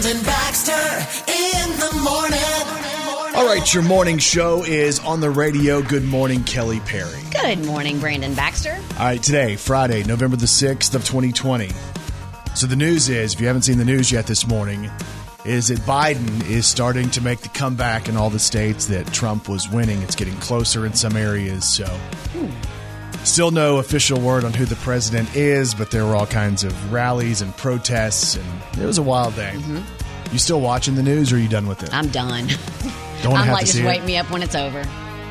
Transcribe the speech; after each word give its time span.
Brandon 0.00 0.24
Baxter 0.24 0.72
in 1.30 1.70
the 1.78 2.00
morning. 2.02 3.36
All 3.36 3.44
right, 3.44 3.74
your 3.74 3.82
morning 3.82 4.16
show 4.16 4.64
is 4.64 4.98
on 5.00 5.20
the 5.20 5.28
radio. 5.28 5.82
Good 5.82 6.06
morning, 6.06 6.42
Kelly 6.44 6.80
Perry. 6.80 7.20
Good 7.30 7.66
morning, 7.66 8.00
Brandon 8.00 8.32
Baxter. 8.32 8.78
All 8.98 9.04
right, 9.04 9.22
today, 9.22 9.56
Friday, 9.56 10.02
November 10.04 10.38
the 10.38 10.46
6th 10.46 10.94
of 10.94 11.04
2020. 11.04 11.68
So 12.54 12.66
the 12.66 12.76
news 12.76 13.10
is, 13.10 13.34
if 13.34 13.42
you 13.42 13.46
haven't 13.46 13.62
seen 13.62 13.76
the 13.76 13.84
news 13.84 14.10
yet 14.10 14.26
this 14.26 14.46
morning, 14.46 14.90
is 15.44 15.68
that 15.68 15.80
Biden 15.80 16.48
is 16.48 16.66
starting 16.66 17.10
to 17.10 17.20
make 17.20 17.40
the 17.40 17.50
comeback 17.50 18.08
in 18.08 18.16
all 18.16 18.30
the 18.30 18.38
states 18.38 18.86
that 18.86 19.12
Trump 19.12 19.50
was 19.50 19.68
winning. 19.68 20.00
It's 20.00 20.16
getting 20.16 20.36
closer 20.36 20.86
in 20.86 20.94
some 20.94 21.14
areas, 21.14 21.68
so 21.68 21.84
hmm. 21.84 22.79
Still 23.24 23.50
no 23.50 23.78
official 23.78 24.20
word 24.20 24.44
on 24.44 24.52
who 24.52 24.64
the 24.64 24.76
president 24.76 25.34
is, 25.36 25.74
but 25.74 25.90
there 25.90 26.04
were 26.04 26.14
all 26.16 26.26
kinds 26.26 26.64
of 26.64 26.92
rallies 26.92 27.40
and 27.42 27.56
protests, 27.56 28.36
and 28.36 28.44
it 28.82 28.86
was 28.86 28.98
a 28.98 29.02
wild 29.02 29.34
day. 29.36 29.56
You 30.32 30.38
still 30.38 30.60
watching 30.60 30.94
the 30.94 31.02
news, 31.02 31.32
or 31.32 31.36
are 31.36 31.38
you 31.38 31.48
done 31.48 31.66
with 31.66 31.82
it? 31.82 31.92
I'm 31.92 32.08
done. 32.08 32.46
Don't 33.22 33.34
I'm 33.36 33.44
have 33.46 33.52
like, 33.54 33.66
just 33.66 33.82
wake 33.82 34.00
it? 34.02 34.04
me 34.06 34.16
up 34.16 34.30
when 34.30 34.42
it's 34.42 34.54
over. 34.54 34.82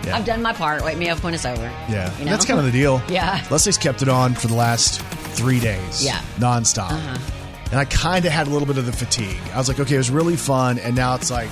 Yeah. 0.05 0.15
I've 0.15 0.25
done 0.25 0.41
my 0.41 0.53
part. 0.53 0.83
Wake 0.83 0.97
me 0.97 1.09
up 1.09 1.23
when 1.23 1.33
it's 1.33 1.45
over. 1.45 1.61
Yeah, 1.89 2.15
You 2.19 2.25
know? 2.25 2.31
that's 2.31 2.45
kind 2.45 2.59
of 2.59 2.65
the 2.65 2.71
deal. 2.71 3.01
Yeah. 3.09 3.43
Leslie's 3.49 3.77
kept 3.77 4.01
it 4.01 4.07
on 4.09 4.33
for 4.33 4.47
the 4.47 4.55
last 4.55 5.01
three 5.01 5.59
days. 5.59 6.03
Yeah. 6.05 6.17
Uh-huh. 6.17 6.39
nonstop. 6.59 6.91
And 7.71 7.79
I 7.79 7.85
kind 7.85 8.25
of 8.25 8.31
had 8.31 8.47
a 8.47 8.49
little 8.49 8.67
bit 8.67 8.77
of 8.77 8.85
the 8.85 8.91
fatigue. 8.93 9.39
I 9.53 9.57
was 9.57 9.67
like, 9.67 9.79
okay, 9.79 9.95
it 9.95 9.97
was 9.99 10.09
really 10.09 10.35
fun, 10.37 10.79
and 10.79 10.95
now 10.95 11.15
it's 11.15 11.29
like, 11.29 11.49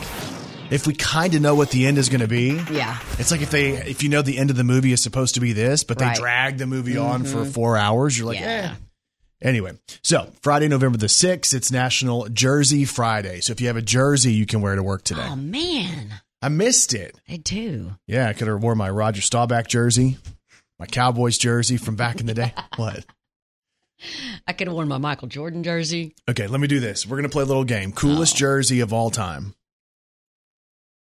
if 0.69 0.85
we 0.87 0.93
kind 0.93 1.33
of 1.35 1.41
know 1.41 1.55
what 1.55 1.71
the 1.71 1.85
end 1.85 1.97
is 1.97 2.09
going 2.09 2.21
to 2.21 2.27
be, 2.27 2.59
Yeah. 2.71 2.99
it's 3.19 3.31
like 3.31 3.41
if 3.41 3.49
they, 3.51 3.71
if 3.71 4.03
you 4.03 4.09
know 4.09 4.21
the 4.21 4.37
end 4.37 4.49
of 4.49 4.55
the 4.57 4.63
movie 4.63 4.91
is 4.91 5.01
supposed 5.01 5.35
to 5.35 5.41
be 5.41 5.53
this, 5.53 5.83
but 5.83 5.97
they 5.97 6.05
Right. 6.05 6.13
Mm-hmm. 6.15 6.21
drag 6.23 6.57
the 6.57 6.67
movie 6.67 6.97
on 6.97 7.23
for 7.23 7.45
four 7.45 7.77
hours, 7.77 8.17
you're 8.17 8.27
like, 8.27 8.39
Yeah. 8.39 8.73
eh. 8.73 8.75
Anyway, 9.41 9.71
so 10.03 10.31
Friday, 10.41 10.67
November 10.67 10.97
the 10.97 11.05
6th, 11.07 11.53
it's 11.53 11.71
National 11.71 12.27
Jersey 12.29 12.85
Friday. 12.85 13.39
So 13.39 13.51
if 13.51 13.61
you 13.61 13.67
have 13.67 13.77
a 13.77 13.81
jersey, 13.83 14.33
you 14.33 14.45
can 14.47 14.61
wear 14.61 14.75
to 14.75 14.81
work 14.81 15.03
today. 15.03 15.27
Oh 15.29 15.35
man, 15.35 16.11
I 16.41 16.49
missed 16.49 16.93
it. 16.95 17.15
I 17.29 17.37
do. 17.37 17.91
Yeah, 18.07 18.27
I 18.29 18.33
could 18.33 18.47
have 18.47 18.63
worn 18.63 18.79
my 18.79 18.89
Roger 18.89 19.21
Staubach 19.21 19.67
jersey, 19.67 20.17
my 20.79 20.87
Cowboys 20.87 21.37
jersey 21.37 21.77
from 21.77 21.95
back 21.95 22.19
in 22.19 22.25
the 22.25 22.33
day. 22.33 22.51
what? 22.77 23.05
I 24.47 24.53
could 24.53 24.67
have 24.67 24.75
worn 24.75 24.87
my 24.87 24.97
Michael 24.97 25.27
Jordan 25.27 25.63
jersey. 25.63 26.15
Okay, 26.29 26.47
let 26.47 26.59
me 26.59 26.67
do 26.67 26.79
this. 26.79 27.05
We're 27.05 27.17
gonna 27.17 27.29
play 27.29 27.43
a 27.43 27.47
little 27.47 27.63
game. 27.63 27.91
Coolest 27.91 28.35
Oh. 28.35 28.39
jersey 28.39 28.79
of 28.79 28.91
all 28.93 29.09
time. 29.11 29.53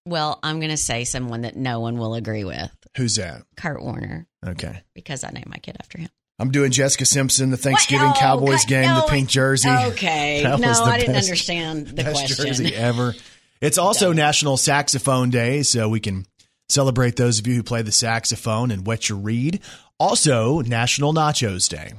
Well, 0.09 0.39
I'm 0.43 0.59
going 0.59 0.71
to 0.71 0.77
say 0.77 1.03
someone 1.03 1.41
that 1.41 1.55
no 1.55 1.79
one 1.79 1.97
will 1.97 2.15
agree 2.15 2.43
with. 2.43 2.71
Who's 2.97 3.15
that? 3.15 3.43
Kurt 3.55 3.81
Warner, 3.81 4.27
Okay. 4.45 4.81
because 4.93 5.23
I 5.23 5.29
named 5.29 5.47
my 5.47 5.57
kid 5.57 5.77
after 5.79 5.97
him. 5.99 6.09
I'm 6.39 6.51
doing 6.51 6.71
Jessica 6.71 7.05
Simpson, 7.05 7.49
the 7.49 7.57
Thanksgiving? 7.57 8.07
Oh, 8.09 8.13
Cowboys 8.17 8.63
God, 8.63 8.69
game, 8.69 8.89
no, 8.89 9.01
the 9.01 9.07
pink 9.11 9.29
jersey. 9.29 9.69
Okay. 9.69 10.41
That 10.43 10.59
no, 10.59 10.71
I 10.71 10.97
didn't 10.97 11.13
best- 11.15 11.27
understand 11.27 11.87
the 11.87 12.03
Best 12.03 12.11
question. 12.27 12.45
jersey 12.47 12.75
ever. 12.75 13.13
It's 13.61 13.77
also 13.77 14.13
National 14.13 14.55
Saxophone 14.55 15.29
Day, 15.31 15.63
so 15.63 15.89
we 15.89 15.99
can 15.99 16.25
celebrate 16.69 17.17
those 17.17 17.39
of 17.39 17.47
you 17.47 17.55
who 17.55 17.63
play 17.63 17.81
the 17.81 17.91
saxophone 17.91 18.71
and 18.71 18.87
wet 18.87 19.09
your 19.09 19.17
reed. 19.17 19.59
Also, 19.99 20.61
National 20.61 21.13
Nachos 21.13 21.67
Day. 21.67 21.91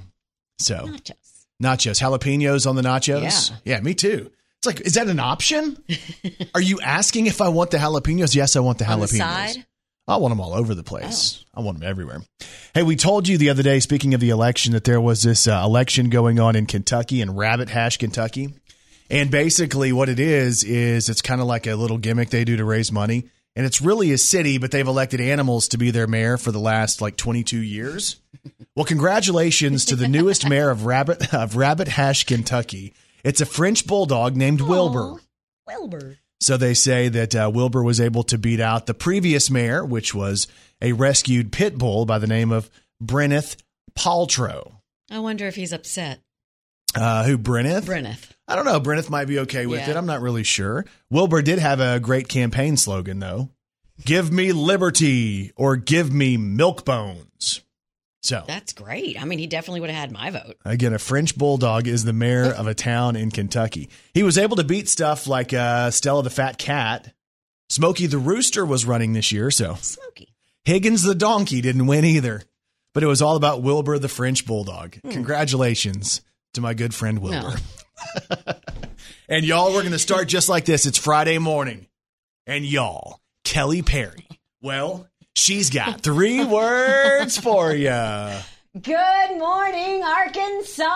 So 0.58 0.86
Nachos. 0.86 1.12
nachos, 1.62 2.00
jalapenos 2.00 2.66
on 2.66 2.77
the 2.77 2.83
nachos. 2.83 3.50
Yeah. 3.64 3.75
yeah, 3.77 3.81
me 3.81 3.92
too. 3.94 4.31
It's 4.61 4.66
like, 4.66 4.80
is 4.83 4.94
that 4.94 5.08
an 5.08 5.20
option? 5.20 5.83
Are 6.55 6.61
you 6.61 6.80
asking 6.83 7.27
if 7.27 7.41
I 7.41 7.48
want 7.48 7.70
the 7.70 7.78
jalapenos? 7.78 8.34
Yes, 8.34 8.56
I 8.56 8.61
want 8.61 8.77
the 8.77 8.84
jalapenos. 8.84 8.94
On 8.94 9.00
the 9.00 9.06
side? 9.06 9.66
I 10.06 10.19
want 10.19 10.33
them 10.33 10.41
all 10.41 10.53
over 10.53 10.75
the 10.75 10.83
place. 10.83 11.42
Oh. 11.55 11.61
I 11.61 11.64
want 11.64 11.80
them 11.80 11.89
everywhere. 11.89 12.20
Hey, 12.75 12.83
we 12.83 12.94
told 12.97 13.27
you 13.27 13.38
the 13.38 13.48
other 13.48 13.62
day, 13.62 13.81
speaking 13.81 14.12
of 14.12 14.20
the 14.20 14.28
election, 14.28 14.75
that 14.75 14.84
there 14.84 15.00
was 15.00 15.22
this 15.22 15.48
uh, 15.48 15.62
election 15.64 16.11
going 16.11 16.38
on 16.38 16.56
in 16.56 16.66
Kentucky, 16.66 17.22
in 17.22 17.34
Rabbit 17.34 17.70
Hash, 17.70 17.97
Kentucky. 17.97 18.53
And 19.09 19.31
basically, 19.31 19.93
what 19.94 20.10
it 20.10 20.20
is, 20.20 20.62
is 20.62 21.09
it's 21.09 21.22
kind 21.22 21.41
of 21.41 21.47
like 21.47 21.66
a 21.66 21.75
little 21.75 21.97
gimmick 21.97 22.28
they 22.28 22.44
do 22.44 22.59
to 22.59 22.65
raise 22.65 22.93
money. 22.93 23.31
And 23.56 23.65
it's 23.65 23.81
really 23.81 24.12
a 24.12 24.19
city, 24.19 24.59
but 24.59 24.72
they've 24.72 24.87
elected 24.87 25.22
animals 25.22 25.69
to 25.69 25.78
be 25.78 25.91
their 25.91 26.06
mayor 26.06 26.37
for 26.37 26.53
the 26.53 26.60
last 26.60 27.00
like 27.00 27.16
22 27.16 27.59
years. 27.59 28.16
Well, 28.76 28.84
congratulations 28.87 29.84
to 29.87 29.97
the 29.97 30.06
newest 30.09 30.49
mayor 30.49 30.70
of 30.70 30.87
Rabbit, 30.87 31.34
of 31.34 31.56
Rabbit 31.56 31.88
Hash, 31.88 32.25
Kentucky. 32.25 32.94
It's 33.25 33.41
a 33.41 33.47
French 33.47 33.86
bulldog 33.86 34.36
named 34.36 34.60
Wilbur. 34.60 35.14
Wilbur. 35.66 36.16
So 36.41 36.56
they 36.56 36.75
say 36.75 37.08
that 37.08 37.34
uh, 37.34 37.50
Wilbur 37.53 37.82
was 37.82 38.00
able 38.00 38.22
to 38.25 38.38
beat 38.38 38.60
out 38.60 38.86
the 38.86 38.94
previous 38.94 39.50
mayor, 39.50 39.84
which 39.84 40.14
was 40.14 40.47
a 40.81 40.92
rescued 40.92 41.53
pit 41.53 41.76
bull 41.76 42.06
by 42.06 42.19
the 42.19 42.26
name 42.26 42.50
of 42.50 42.70
Brynneth 43.03 43.56
Pawltro. 43.98 44.72
I 45.10 45.19
wonder 45.19 45.47
if 45.47 45.56
he's 45.56 45.72
upset. 45.72 46.20
Uh, 46.94 47.25
who 47.25 47.36
Brynneth? 47.38 47.82
Brynneth. 47.82 48.31
I 48.48 48.56
don't 48.56 48.64
know. 48.64 48.81
Brynneth 48.81 49.10
might 49.10 49.26
be 49.28 49.41
okay 49.41 49.66
with 49.66 49.81
Yeah. 49.81 49.91
it. 49.91 49.97
I'm 49.97 50.06
not 50.06 50.22
really 50.22 50.42
sure. 50.42 50.84
Wilbur 51.10 51.42
did 51.42 51.58
have 51.58 51.78
a 51.81 52.00
great 52.00 52.28
campaign 52.28 52.76
slogan 52.76 53.20
though: 53.20 53.50
"Give 54.04 54.32
me 54.32 54.50
liberty 54.52 55.52
or 55.56 55.76
give 55.76 56.12
me 56.12 56.37
milk 56.37 56.84
bones." 56.84 57.60
So 58.22 58.44
That's 58.47 58.72
great. 58.75 59.20
I 59.20 59.25
mean, 59.25 59.38
he 59.38 59.47
definitely 59.47 59.81
would 59.81 59.91
have 59.91 59.98
had 59.98 60.12
my 60.12 60.31
vote. 60.31 60.56
Again, 60.64 60.92
a 60.92 60.98
French 60.98 61.36
bulldog 61.36 61.86
is 61.88 62.04
the 62.04 62.12
mayor 62.12 62.53
of 62.53 62.66
a 62.66 62.75
town 62.75 63.16
in 63.16 63.31
Kentucky. 63.31 63.88
He 64.12 64.22
was 64.22 64.36
able 64.36 64.56
to 64.56 64.64
beat 64.64 64.88
stuff 64.88 65.26
like 65.26 65.54
uh, 65.54 65.91
Stella 65.91 66.22
the 66.22 66.31
Fat 66.31 66.58
Cat. 66.58 67.14
Smokey 67.70 68.06
the 68.06 68.19
Rooster 68.19 68.66
was 68.66 68.84
running 68.84 69.14
this 69.14 69.32
year, 69.32 69.50
so 69.50 69.75
Smoky. 69.75 70.34
Higgins 70.64 71.03
the 71.03 71.14
Donkey 71.14 71.60
didn't 71.60 71.86
win 71.86 72.04
either. 72.04 72.42
But 72.92 73.04
it 73.04 73.06
was 73.06 73.22
all 73.22 73.36
about 73.36 73.62
Wilbur 73.62 73.98
the 74.00 74.08
French 74.08 74.44
bulldog. 74.44 74.97
Congratulations 75.08 76.22
to 76.54 76.60
my 76.60 76.75
good 76.75 76.92
friend 76.92 77.20
Wilbur. 77.20 77.56
No. 78.31 78.37
And 79.31 79.44
y'all, 79.44 79.72
we're 79.72 79.82
going 79.82 79.92
to 79.92 79.98
start 80.00 80.26
just 80.26 80.48
like 80.48 80.64
this. 80.64 80.87
It's 80.87 80.98
Friday 80.98 81.38
morning. 81.38 81.87
And 82.48 82.64
y'all, 82.64 83.20
Kelly 83.44 83.81
Perry, 83.81 84.26
well, 84.60 85.06
she's 85.35 85.71
got 85.71 86.01
three 86.03 86.45
words 86.45 87.39
for 87.39 87.73
you. 87.75 88.31
Good 88.81 89.39
morning, 89.39 90.03
Arkansas. 90.05 90.87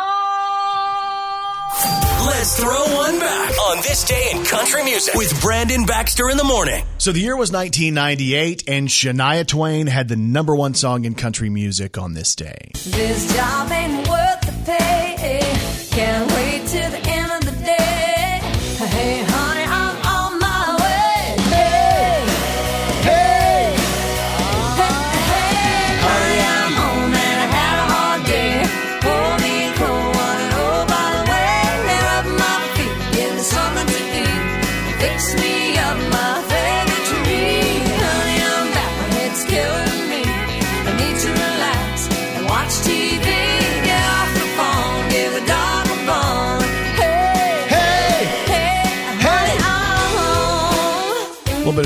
Let's 2.26 2.58
throw 2.60 2.84
one 2.96 3.18
back 3.18 3.50
on 3.70 3.78
this 3.78 4.04
day 4.04 4.30
in 4.32 4.44
country 4.44 4.84
music 4.84 5.14
with 5.14 5.40
Brandon 5.42 5.84
Baxter 5.84 6.30
in 6.30 6.36
the 6.36 6.44
morning. 6.44 6.84
So 6.98 7.10
the 7.12 7.18
year 7.20 7.36
was 7.36 7.50
1998, 7.52 8.64
and 8.68 8.88
Shania 8.88 9.46
Twain 9.46 9.86
had 9.88 10.08
the 10.08 10.16
number 10.16 10.54
one 10.54 10.74
song 10.74 11.04
in 11.04 11.14
country 11.14 11.50
music 11.50 11.98
on 11.98 12.14
this 12.14 12.34
day. 12.34 12.70
This 12.84 13.34
job 13.34 13.70
ain't 13.72 13.93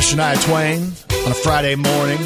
Shania 0.09 0.43
Twain 0.47 0.81
on 1.27 1.33
a 1.33 1.35
Friday 1.35 1.75
morning, 1.75 2.19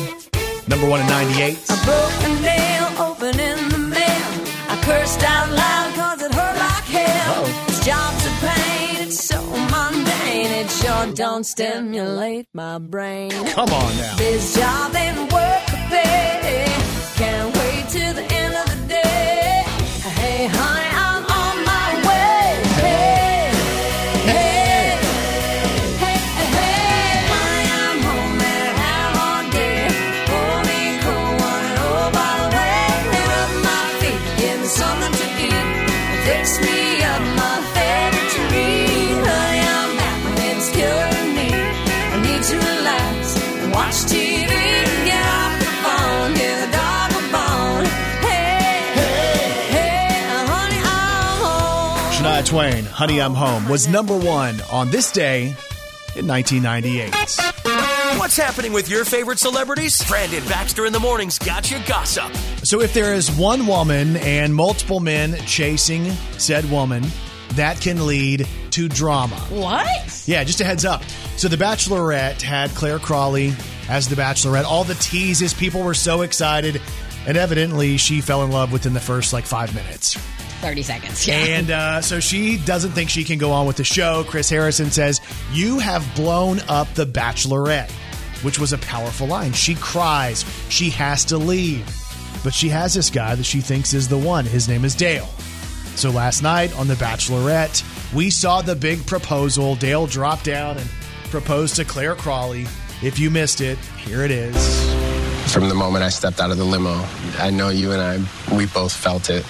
number 0.68 0.88
one 0.88 1.00
in 1.00 1.06
98. 1.08 1.58
I 1.68 1.84
broke 1.84 2.22
a 2.28 2.40
nail 2.40 3.10
open 3.10 3.40
in 3.40 3.68
the 3.70 3.78
mail. 3.78 4.46
I 4.70 4.80
cursed 4.84 5.22
out 5.24 5.50
loud 5.50 5.94
cause 5.96 6.22
it 6.22 6.32
hurt 6.32 6.56
like 6.58 6.84
hell. 6.84 7.44
Uh-oh. 7.44 7.64
This 7.66 7.84
job's 7.84 8.24
a 8.24 8.30
pain, 8.46 9.02
it's 9.08 9.24
so 9.24 9.42
mundane. 9.42 10.52
It 10.62 10.70
sure 10.70 11.12
don't 11.14 11.44
stimulate 11.44 12.46
my 12.54 12.78
brain. 12.78 13.30
Come 13.30 13.70
on 13.70 13.96
now. 13.96 14.14
This 14.16 14.54
job 14.54 14.94
ain't 14.94 15.32
worth 15.32 15.66
the 15.66 15.78
pay. 15.90 16.66
Can't 17.16 17.56
wait 17.56 17.88
till 17.88 18.14
the 18.14 18.22
end 18.32 18.54
of 18.62 18.66
the 18.80 18.86
day. 18.94 19.62
Hey, 20.20 20.46
honey, 20.46 20.91
Twain, 52.52 52.84
Honey, 52.84 53.18
I'm 53.18 53.32
Home, 53.32 53.66
was 53.66 53.88
number 53.88 54.14
one 54.14 54.60
on 54.70 54.90
this 54.90 55.10
day 55.10 55.56
in 56.14 56.26
1998. 56.26 57.10
What's 58.18 58.36
happening 58.36 58.74
with 58.74 58.90
your 58.90 59.06
favorite 59.06 59.38
celebrities? 59.38 60.06
Brandon 60.06 60.44
Baxter 60.44 60.84
in 60.84 60.92
the 60.92 61.00
morning's 61.00 61.38
got 61.38 61.70
you 61.70 61.78
gossip. 61.86 62.30
So, 62.62 62.82
if 62.82 62.92
there 62.92 63.14
is 63.14 63.30
one 63.38 63.66
woman 63.66 64.18
and 64.18 64.54
multiple 64.54 65.00
men 65.00 65.34
chasing 65.46 66.10
said 66.36 66.70
woman, 66.70 67.06
that 67.52 67.80
can 67.80 68.06
lead 68.06 68.46
to 68.72 68.86
drama. 68.86 69.36
What? 69.48 70.22
Yeah, 70.26 70.44
just 70.44 70.60
a 70.60 70.64
heads 70.66 70.84
up. 70.84 71.02
So, 71.38 71.48
The 71.48 71.56
Bachelorette 71.56 72.42
had 72.42 72.68
Clare 72.72 72.98
Crawley 72.98 73.54
as 73.88 74.08
the 74.08 74.14
Bachelorette. 74.14 74.64
All 74.64 74.84
the 74.84 74.96
teases, 74.96 75.54
people 75.54 75.82
were 75.82 75.94
so 75.94 76.20
excited. 76.20 76.82
And 77.26 77.38
evidently, 77.38 77.96
she 77.96 78.20
fell 78.20 78.42
in 78.42 78.50
love 78.50 78.72
within 78.72 78.92
the 78.92 79.00
first 79.00 79.32
like 79.32 79.46
five 79.46 79.74
minutes. 79.74 80.18
30 80.62 80.82
seconds. 80.82 81.26
Yeah. 81.26 81.34
And 81.34 81.70
uh, 81.70 82.00
so 82.00 82.20
she 82.20 82.56
doesn't 82.56 82.92
think 82.92 83.10
she 83.10 83.24
can 83.24 83.38
go 83.38 83.50
on 83.50 83.66
with 83.66 83.76
the 83.76 83.84
show. 83.84 84.24
Chris 84.26 84.48
Harrison 84.48 84.90
says, 84.90 85.20
You 85.52 85.80
have 85.80 86.08
blown 86.14 86.60
up 86.68 86.88
the 86.94 87.04
Bachelorette, 87.04 87.90
which 88.42 88.58
was 88.58 88.72
a 88.72 88.78
powerful 88.78 89.26
line. 89.26 89.52
She 89.52 89.74
cries. 89.74 90.44
She 90.70 90.88
has 90.90 91.24
to 91.26 91.36
leave. 91.36 91.84
But 92.44 92.54
she 92.54 92.68
has 92.70 92.94
this 92.94 93.10
guy 93.10 93.34
that 93.34 93.44
she 93.44 93.60
thinks 93.60 93.92
is 93.92 94.08
the 94.08 94.18
one. 94.18 94.44
His 94.44 94.68
name 94.68 94.84
is 94.84 94.94
Dale. 94.94 95.28
So 95.96 96.10
last 96.10 96.42
night 96.42 96.74
on 96.78 96.88
The 96.88 96.94
Bachelorette, 96.94 97.84
we 98.14 98.30
saw 98.30 98.62
the 98.62 98.74
big 98.74 99.04
proposal. 99.06 99.74
Dale 99.76 100.06
dropped 100.06 100.44
down 100.44 100.78
and 100.78 100.88
proposed 101.30 101.76
to 101.76 101.84
Clare 101.84 102.14
Crawley. 102.14 102.66
If 103.02 103.18
you 103.18 103.30
missed 103.30 103.60
it, 103.60 103.78
here 103.96 104.24
it 104.24 104.30
is. 104.30 104.56
From 105.52 105.68
the 105.68 105.74
moment 105.74 106.04
I 106.04 106.08
stepped 106.08 106.40
out 106.40 106.50
of 106.50 106.56
the 106.56 106.64
limo, 106.64 107.04
I 107.38 107.50
know 107.50 107.68
you 107.68 107.92
and 107.92 108.00
I, 108.00 108.56
we 108.56 108.66
both 108.66 108.92
felt 108.92 109.28
it 109.28 109.44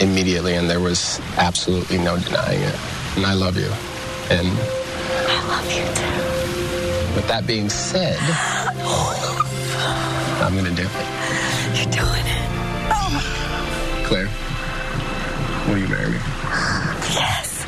immediately, 0.00 0.54
and 0.54 0.68
there 0.70 0.80
was 0.80 1.20
absolutely 1.36 1.98
no 1.98 2.18
denying 2.18 2.60
it. 2.62 2.78
And 3.16 3.26
I 3.26 3.34
love 3.34 3.56
you. 3.56 3.70
And 4.30 4.48
I 4.48 5.48
love 5.48 5.66
you 5.70 5.84
too. 5.94 7.14
with 7.16 7.26
that 7.28 7.46
being 7.46 7.68
said, 7.68 8.18
I'm 10.40 10.54
to 10.54 10.70
do 10.70 10.82
it. 10.82 10.92
You're 11.76 11.90
doing 11.92 12.24
it. 12.24 12.48
Oh. 12.90 13.20
Clare, 14.06 14.28
will 15.68 15.78
you 15.78 15.88
marry 15.88 16.10
me? 16.12 16.18
Yes. 17.12 17.64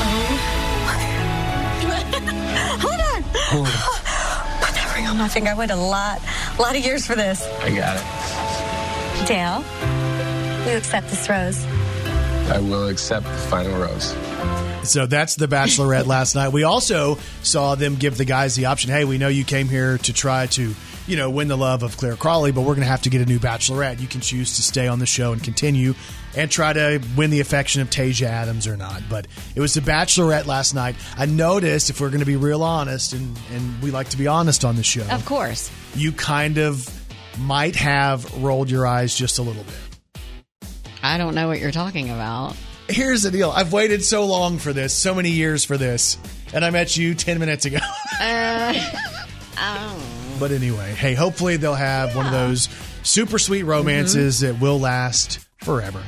Oh, 0.00 0.38
Hold 2.80 3.00
on. 3.00 3.22
Put 4.60 4.74
that 4.74 4.92
ring 4.94 5.06
on 5.06 5.16
my 5.16 5.28
finger. 5.28 5.50
I 5.50 5.54
waited 5.54 5.74
a 5.74 5.76
lot, 5.76 6.20
a 6.58 6.62
lot 6.62 6.76
of 6.76 6.84
years 6.84 7.06
for 7.06 7.14
this. 7.14 7.42
I 7.60 7.70
got 7.74 7.96
it. 7.96 9.26
Dale, 9.26 9.64
you 10.70 10.76
accept 10.76 11.08
this 11.08 11.28
rose? 11.28 11.64
I 12.50 12.58
will 12.60 12.88
accept 12.88 13.26
the 13.26 13.32
final 13.32 13.78
rose. 13.78 14.14
So 14.88 15.06
that's 15.06 15.34
the 15.36 15.46
Bachelorette 15.48 16.06
last 16.16 16.34
night. 16.34 16.48
We 16.50 16.62
also 16.64 17.18
saw 17.42 17.74
them 17.74 17.96
give 17.96 18.16
the 18.16 18.24
guys 18.24 18.54
the 18.54 18.66
option. 18.66 18.90
Hey, 18.90 19.04
we 19.04 19.18
know 19.18 19.28
you 19.28 19.44
came 19.44 19.68
here 19.68 19.98
to 19.98 20.12
try 20.12 20.46
to, 20.46 20.74
you 21.06 21.16
know, 21.16 21.28
win 21.30 21.48
the 21.48 21.56
love 21.58 21.82
of 21.82 21.96
Clare 21.96 22.16
Crawley, 22.16 22.52
but 22.52 22.62
we're 22.62 22.74
going 22.74 22.80
to 22.86 22.90
have 22.90 23.02
to 23.02 23.10
get 23.10 23.20
a 23.20 23.26
new 23.26 23.38
Bachelorette. 23.38 24.00
You 24.00 24.06
can 24.06 24.20
choose 24.22 24.56
to 24.56 24.62
stay 24.62 24.88
on 24.88 24.98
the 24.98 25.04
show 25.06 25.32
and 25.32 25.42
continue 25.42 25.94
and 26.36 26.50
try 26.50 26.72
to 26.72 27.00
win 27.16 27.30
the 27.30 27.40
affection 27.40 27.82
of 27.82 27.90
Tayshia 27.90 28.26
Adams 28.28 28.66
or 28.66 28.76
not. 28.76 29.02
But 29.10 29.26
it 29.54 29.60
was 29.60 29.74
the 29.74 29.80
Bachelorette 29.80 30.46
last 30.46 30.74
night. 30.74 30.94
I 31.18 31.26
noticed, 31.26 31.90
if 31.90 32.00
we're 32.00 32.08
going 32.10 32.20
to 32.20 32.26
be 32.26 32.36
real 32.36 32.62
honest, 32.62 33.12
and, 33.12 33.38
and 33.52 33.82
we 33.82 33.90
like 33.90 34.08
to 34.10 34.16
be 34.18 34.26
honest 34.26 34.64
on 34.64 34.76
the 34.76 34.82
show, 34.82 35.06
Of 35.10 35.24
course. 35.26 35.70
you 35.94 36.12
kind 36.12 36.56
of 36.58 36.88
might 37.38 37.76
have 37.76 38.42
rolled 38.42 38.70
your 38.70 38.86
eyes 38.86 39.14
just 39.14 39.38
a 39.38 39.42
little 39.42 39.64
bit. 39.64 39.74
I 41.08 41.16
don't 41.16 41.34
know 41.34 41.48
what 41.48 41.58
you're 41.58 41.70
talking 41.70 42.10
about. 42.10 42.54
Here's 42.86 43.22
the 43.22 43.30
deal. 43.30 43.50
I've 43.50 43.72
waited 43.72 44.04
so 44.04 44.26
long 44.26 44.58
for 44.58 44.74
this, 44.74 44.92
so 44.92 45.14
many 45.14 45.30
years 45.30 45.64
for 45.64 45.78
this, 45.78 46.18
and 46.52 46.62
I 46.62 46.68
met 46.68 46.98
you 46.98 47.14
10 47.14 47.38
minutes 47.38 47.64
ago. 47.64 47.78
Uh, 48.20 48.74
oh. 49.58 50.02
But 50.40 50.50
anyway, 50.50 50.92
hey, 50.92 51.14
hopefully 51.14 51.56
they'll 51.56 51.76
have 51.76 52.16
one 52.16 52.26
of 52.26 52.32
those 52.32 52.68
super 53.04 53.38
sweet 53.38 53.62
romances 53.62 54.42
mm-hmm. 54.42 54.54
that 54.54 54.60
will 54.60 54.80
last 54.80 55.38
forever. 55.58 56.02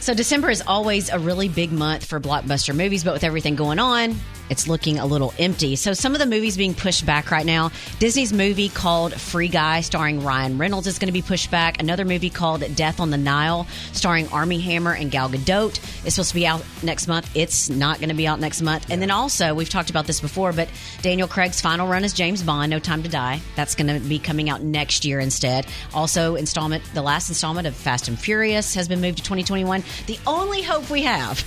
So 0.00 0.14
December 0.14 0.48
is 0.48 0.62
always 0.66 1.10
a 1.10 1.18
really 1.18 1.50
big 1.50 1.72
month 1.72 2.06
for 2.06 2.18
blockbuster 2.20 2.74
movies, 2.74 3.04
but 3.04 3.12
with 3.12 3.22
everything 3.22 3.54
going 3.54 3.78
on, 3.78 4.16
it's 4.50 4.68
looking 4.68 4.98
a 4.98 5.06
little 5.06 5.32
empty. 5.38 5.76
So 5.76 5.92
some 5.92 6.14
of 6.14 6.18
the 6.18 6.26
movies 6.26 6.56
being 6.56 6.74
pushed 6.74 7.06
back 7.06 7.30
right 7.30 7.46
now. 7.46 7.70
Disney's 7.98 8.32
movie 8.32 8.68
called 8.68 9.14
Free 9.14 9.48
Guy, 9.48 9.80
starring 9.80 10.22
Ryan 10.22 10.58
Reynolds, 10.58 10.86
is 10.86 10.98
going 10.98 11.08
to 11.08 11.12
be 11.12 11.22
pushed 11.22 11.50
back. 11.50 11.80
Another 11.80 12.04
movie 12.04 12.30
called 12.30 12.62
Death 12.74 13.00
on 13.00 13.10
the 13.10 13.16
Nile, 13.16 13.66
starring 13.92 14.28
Armie 14.28 14.60
Hammer 14.60 14.94
and 14.94 15.10
Gal 15.10 15.28
Gadot, 15.28 15.78
is 16.06 16.14
supposed 16.14 16.30
to 16.30 16.34
be 16.34 16.46
out 16.46 16.64
next 16.82 17.08
month. 17.08 17.30
It's 17.34 17.70
not 17.70 17.98
going 17.98 18.08
to 18.08 18.14
be 18.14 18.26
out 18.26 18.40
next 18.40 18.62
month. 18.62 18.90
And 18.90 19.00
then 19.00 19.10
also, 19.10 19.54
we've 19.54 19.68
talked 19.68 19.90
about 19.90 20.06
this 20.06 20.20
before, 20.20 20.52
but 20.52 20.68
Daniel 21.02 21.28
Craig's 21.28 21.60
final 21.60 21.88
run 21.88 22.04
as 22.04 22.12
James 22.12 22.42
Bond, 22.42 22.70
No 22.70 22.78
Time 22.78 23.02
to 23.02 23.08
Die, 23.08 23.40
that's 23.56 23.74
going 23.74 23.88
to 23.88 24.06
be 24.06 24.18
coming 24.18 24.50
out 24.50 24.62
next 24.62 25.04
year 25.04 25.20
instead. 25.20 25.66
Also, 25.94 26.34
installment, 26.34 26.82
the 26.94 27.02
last 27.02 27.28
installment 27.28 27.66
of 27.66 27.74
Fast 27.74 28.08
and 28.08 28.18
Furious 28.18 28.74
has 28.74 28.88
been 28.88 29.00
moved 29.00 29.18
to 29.18 29.24
2021. 29.24 29.82
The 30.06 30.18
only 30.26 30.62
hope 30.62 30.90
we 30.90 31.02
have 31.02 31.44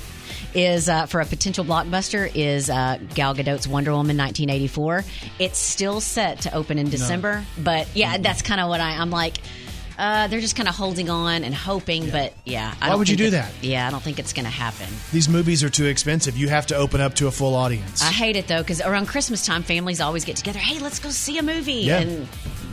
is 0.56 0.90
uh, 0.90 1.06
for 1.06 1.20
a 1.22 1.26
potential 1.26 1.66
blockbuster 1.66 2.32
is 2.34 2.70
uh, 2.70 2.98
Gal 3.14 3.36
Gadot's 3.36 3.68
Wonder 3.68 3.92
Woman 3.92 4.18
1984. 4.18 5.04
It's 5.38 5.60
still 5.60 6.02
set 6.02 6.42
to 6.42 6.56
open 6.56 6.80
in 6.80 6.90
December, 6.90 7.44
but 7.58 7.88
yeah, 7.94 8.18
that's 8.18 8.42
kind 8.42 8.62
of 8.62 8.70
what 8.70 8.80
I, 8.80 8.98
I'm 8.98 9.12
like. 9.12 9.38
Uh, 9.98 10.28
they're 10.28 10.42
just 10.42 10.56
kind 10.56 10.68
of 10.68 10.76
holding 10.76 11.10
on 11.10 11.44
and 11.44 11.56
hoping, 11.56 12.10
but 12.10 12.34
yeah. 12.44 12.74
I 12.82 12.90
Why 12.90 12.96
would 12.96 13.08
you 13.08 13.16
do 13.16 13.30
that? 13.30 13.52
Yeah, 13.62 13.88
I 13.88 13.92
don't 13.92 14.04
think 14.04 14.20
it's 14.20 14.34
going 14.34 14.46
to 14.46 14.52
happen. 14.52 14.88
These 15.14 15.30
movies 15.30 15.64
are 15.64 15.70
too 15.70 15.86
expensive. 15.86 16.38
You 16.38 16.50
have 16.50 16.68
to 16.68 16.76
open 16.76 17.00
up 17.00 17.14
to 17.16 17.28
a 17.28 17.32
full 17.32 17.56
audience. 17.56 18.02
I 18.02 18.12
hate 18.12 18.36
it 18.36 18.48
though 18.48 18.62
because 18.62 18.82
around 18.82 19.08
Christmas 19.08 19.46
time, 19.46 19.64
families 19.64 20.02
always 20.02 20.26
get 20.26 20.36
together. 20.36 20.60
Hey, 20.60 20.80
let's 20.80 21.00
go 21.00 21.10
see 21.10 21.38
a 21.38 21.44
movie. 21.44 21.74
Yeah. 21.74 22.00
And 22.00 22.28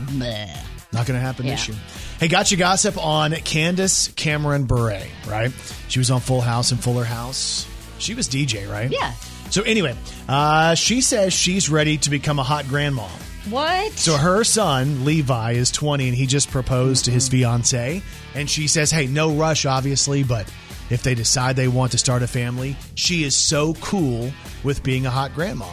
bleh. 0.07 0.59
Not 0.91 1.07
going 1.07 1.19
to 1.19 1.25
happen 1.25 1.47
this 1.47 1.67
year. 1.67 1.77
Hey, 2.19 2.27
gotcha 2.27 2.55
gossip 2.55 3.03
on 3.03 3.31
Candace 3.31 4.09
Cameron 4.09 4.65
Bure, 4.65 5.01
right? 5.27 5.51
She 5.87 5.99
was 5.99 6.11
on 6.11 6.19
Full 6.19 6.41
House 6.41 6.71
and 6.71 6.79
Fuller 6.79 7.03
House. 7.03 7.67
She 7.99 8.13
was 8.13 8.27
DJ, 8.27 8.69
right? 8.69 8.91
yeah. 8.91 9.13
So 9.49 9.61
anyway, 9.61 9.95
uh, 10.27 10.73
she 10.75 11.01
says 11.01 11.31
she's 11.31 11.69
ready 11.69 11.97
to 11.99 12.09
become 12.09 12.39
a 12.39 12.43
hot 12.43 12.67
grandma. 12.67 13.07
What? 13.49 13.91
So 13.91 14.17
her 14.17 14.43
son 14.43 15.05
Levi 15.05 15.51
is 15.51 15.69
20 15.69 16.07
and 16.07 16.17
he 16.17 16.25
just 16.25 16.49
proposed 16.49 17.05
to 17.05 17.11
his 17.11 17.27
fiance 17.29 18.01
and 18.35 18.49
she 18.49 18.67
says, 18.67 18.89
"Hey, 18.89 19.05
no 19.05 19.31
rush 19.35 19.65
obviously, 19.65 20.23
but 20.23 20.51
if 20.89 21.03
they 21.03 21.13
decide 21.13 21.55
they 21.55 21.67
want 21.67 21.91
to 21.91 21.97
start 21.97 22.23
a 22.23 22.27
family, 22.27 22.75
she 22.95 23.23
is 23.23 23.35
so 23.35 23.73
cool 23.75 24.31
with 24.63 24.81
being 24.81 25.05
a 25.05 25.11
hot 25.11 25.35
grandma." 25.35 25.67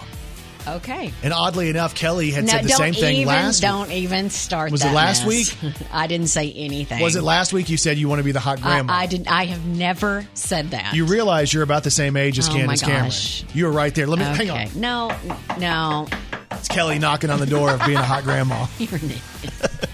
Okay. 0.66 1.12
And 1.22 1.32
oddly 1.32 1.68
enough, 1.68 1.94
Kelly 1.94 2.30
had 2.30 2.44
No, 2.44 2.52
said 2.52 2.64
the 2.64 2.68
same 2.70 2.94
thing 2.94 3.16
even, 3.16 3.28
last. 3.28 3.60
Don't 3.60 3.90
even 3.90 4.30
start. 4.30 4.72
Was 4.72 4.84
it 4.84 4.92
last 4.92 5.26
mess. 5.26 5.54
I 5.92 6.06
didn't 6.06 6.28
say 6.28 6.52
anything. 6.52 7.02
Was 7.02 7.16
it 7.16 7.22
last 7.22 7.52
week 7.52 7.68
you 7.68 7.76
said 7.76 7.98
you 7.98 8.08
want 8.08 8.20
to 8.20 8.24
be 8.24 8.32
the 8.32 8.40
hot 8.40 8.60
grandma? 8.60 8.92
I 8.92 9.06
didn't. 9.06 9.28
I 9.28 9.44
have 9.46 9.64
never 9.66 10.26
said 10.34 10.70
that. 10.70 10.94
You 10.94 11.06
realize 11.06 11.52
you're 11.52 11.62
about 11.62 11.84
the 11.84 11.90
same 11.90 12.16
age 12.16 12.38
as 12.38 12.48
Oh, 12.48 12.52
Candace 12.52 12.82
my 12.82 12.88
Cameron. 12.88 13.12
You 13.54 13.66
were 13.66 13.72
right 13.72 13.94
there. 13.94 14.06
Let 14.06 14.18
me 14.18 14.24
okay. 14.26 14.46
hang 14.46 14.68
on. 14.68 14.80
No, 14.80 15.16
no. 15.58 16.06
It's 16.52 16.68
Kelly 16.68 16.98
knocking 16.98 17.30
on 17.30 17.38
the 17.40 17.46
door 17.46 17.70
of 17.70 17.84
being 17.86 17.98
a 17.98 18.02
hot 18.02 18.24
grandma. 18.24 18.66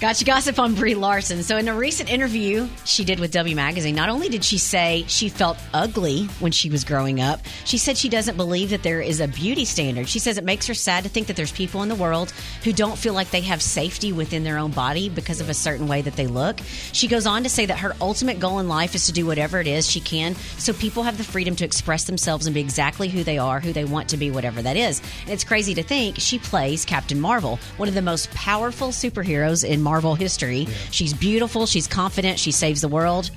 Gotcha 0.00 0.24
gossip 0.24 0.58
on 0.58 0.74
Brie 0.74 0.96
Larson. 0.96 1.44
So, 1.44 1.56
in 1.56 1.68
a 1.68 1.74
recent 1.74 2.12
interview 2.12 2.68
she 2.84 3.04
did 3.04 3.20
with 3.20 3.30
W 3.30 3.56
Magazine, 3.56 3.94
not 3.94 4.08
only 4.10 4.28
did 4.28 4.44
she 4.44 4.58
say 4.58 5.04
she 5.06 5.28
felt 5.28 5.56
ugly 5.72 6.24
when 6.40 6.52
she 6.52 6.68
was 6.68 6.84
growing 6.84 7.20
up, 7.20 7.40
she 7.64 7.78
said 7.78 7.96
she 7.96 8.08
doesn't 8.10 8.36
believe 8.36 8.70
that 8.70 8.82
there 8.82 9.00
is 9.00 9.20
a 9.20 9.28
beauty 9.28 9.64
standard. 9.64 10.08
She 10.08 10.18
says 10.18 10.36
it 10.36 10.44
makes 10.44 10.66
her 10.66 10.74
sad 10.74 11.04
to 11.04 11.08
think 11.08 11.28
that 11.28 11.36
there's 11.36 11.52
people 11.52 11.82
in 11.82 11.88
the 11.88 11.94
world 11.94 12.32
who 12.64 12.72
don't 12.72 12.98
feel 12.98 13.14
like 13.14 13.30
they 13.30 13.40
have 13.42 13.62
safety 13.62 14.12
within 14.12 14.44
their 14.44 14.58
own 14.58 14.72
body 14.72 15.08
because 15.08 15.40
of 15.40 15.48
a 15.48 15.54
certain 15.54 15.88
way 15.88 16.02
that 16.02 16.16
they 16.16 16.26
look. 16.26 16.58
She 16.92 17.08
goes 17.08 17.24
on 17.24 17.44
to 17.44 17.48
say 17.48 17.64
that 17.64 17.78
her 17.78 17.94
ultimate 18.00 18.40
goal 18.40 18.58
in 18.58 18.68
life 18.68 18.94
is 18.94 19.06
to 19.06 19.12
do 19.12 19.24
whatever 19.24 19.58
it 19.58 19.66
is 19.66 19.90
she 19.90 20.00
can 20.00 20.34
so 20.58 20.74
people 20.74 21.04
have 21.04 21.16
the 21.16 21.24
freedom 21.24 21.56
to 21.56 21.64
express 21.64 22.04
themselves 22.04 22.46
and 22.46 22.52
be 22.52 22.60
exactly 22.60 23.08
who 23.08 23.24
they 23.24 23.38
are, 23.38 23.58
who 23.58 23.72
they 23.72 23.86
want 23.86 24.10
to 24.10 24.16
be, 24.18 24.30
whatever 24.30 24.60
that 24.60 24.76
is. 24.76 25.00
And 25.22 25.30
it's 25.30 25.44
crazy 25.44 25.72
to 25.74 25.82
think 25.82 26.16
she 26.18 26.38
plays 26.38 26.84
Captain 26.84 27.20
Marvel, 27.20 27.58
one 27.78 27.88
of 27.88 27.94
the 27.94 28.02
most 28.02 28.30
powerful 28.32 28.88
superheroes 28.88 29.66
in 29.66 29.80
Marvel 29.80 29.93
history. 30.00 30.66
She's 30.90 31.12
beautiful, 31.12 31.66
she's 31.66 31.86
confident, 31.86 32.38
she 32.38 32.52
saves 32.52 32.80
the 32.80 32.88
world. 32.88 33.30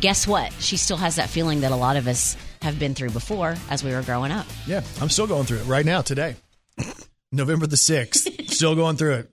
Guess 0.00 0.26
what? 0.26 0.52
She 0.54 0.76
still 0.76 0.96
has 0.96 1.16
that 1.16 1.28
feeling 1.28 1.60
that 1.60 1.72
a 1.72 1.76
lot 1.76 1.96
of 1.96 2.06
us 2.06 2.36
have 2.62 2.78
been 2.78 2.94
through 2.94 3.10
before 3.10 3.56
as 3.68 3.84
we 3.84 3.92
were 3.92 4.02
growing 4.02 4.32
up. 4.32 4.46
Yeah, 4.66 4.82
I'm 5.00 5.10
still 5.10 5.26
going 5.26 5.44
through 5.46 5.58
it 5.58 5.66
right 5.66 5.84
now 5.84 6.02
today. 6.02 6.36
November 7.32 7.66
the 7.66 7.76
6th. 7.76 8.50
Still 8.50 8.74
going 8.74 8.96
through 8.96 9.24
it. 9.24 9.30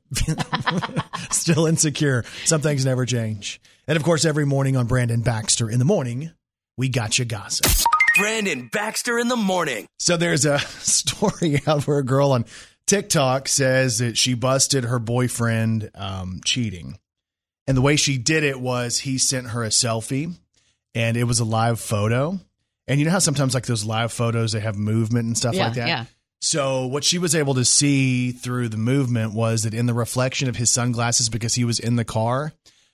still 1.31 1.65
insecure. 1.65 2.23
Some 2.45 2.61
things 2.61 2.85
never 2.85 3.05
change. 3.05 3.59
And 3.87 3.97
of 3.97 4.03
course, 4.03 4.25
every 4.25 4.45
morning 4.45 4.75
on 4.75 4.85
Brandon 4.85 5.21
Baxter 5.21 5.69
in 5.69 5.79
the 5.79 5.85
morning, 5.85 6.31
we 6.77 6.89
got 6.89 7.17
you 7.17 7.25
gossip. 7.25 7.65
Brandon 8.17 8.69
Baxter 8.71 9.17
in 9.17 9.27
the 9.27 9.35
morning. 9.35 9.87
So 9.99 10.17
there's 10.17 10.45
a 10.45 10.59
story 10.79 11.61
out 11.65 11.87
where 11.87 11.99
a 11.99 12.03
girl 12.03 12.31
on 12.31 12.45
TikTok 12.87 13.47
says 13.47 13.99
that 13.99 14.17
she 14.17 14.33
busted 14.33 14.85
her 14.85 14.97
boyfriend 14.99 15.91
um, 15.95 16.41
cheating. 16.43 16.97
And 17.67 17.75
the 17.77 17.81
way 17.81 17.97
she 17.97 18.17
did 18.17 18.43
it 18.43 18.59
was 18.59 18.99
he 18.99 19.17
sent 19.17 19.47
her 19.49 19.63
a 19.63 19.67
selfie 19.69 20.33
and 20.95 21.17
it 21.17 21.25
was 21.25 21.39
a 21.39 21.45
live 21.45 21.79
photo. 21.79 22.39
And 22.87 22.99
you 22.99 23.05
know 23.05 23.11
how 23.11 23.19
sometimes 23.19 23.53
like 23.53 23.65
those 23.65 23.83
live 23.83 24.13
photos 24.13 24.53
they 24.53 24.61
have 24.61 24.77
movement 24.77 25.25
and 25.27 25.37
stuff 25.37 25.53
Yeah, 25.53 25.65
like 25.65 25.73
that. 25.75 25.87
yeah. 25.87 26.05
So 26.39 26.85
what 26.87 27.03
she 27.03 27.17
was 27.17 27.35
able 27.35 27.55
to 27.55 27.65
see 27.65 28.31
through 28.31 28.69
the 28.69 28.77
movement 28.77 29.33
was 29.33 29.63
that 29.63 29.73
in 29.73 29.85
the 29.85 29.93
reflection 29.93 30.47
of 30.47 30.55
his 30.55 30.71
sunglasses, 30.71 31.27
because 31.29 31.55
he 31.55 31.65
was 31.65 31.79
in 31.79 31.95
the 31.97 32.05
car, 32.05 32.53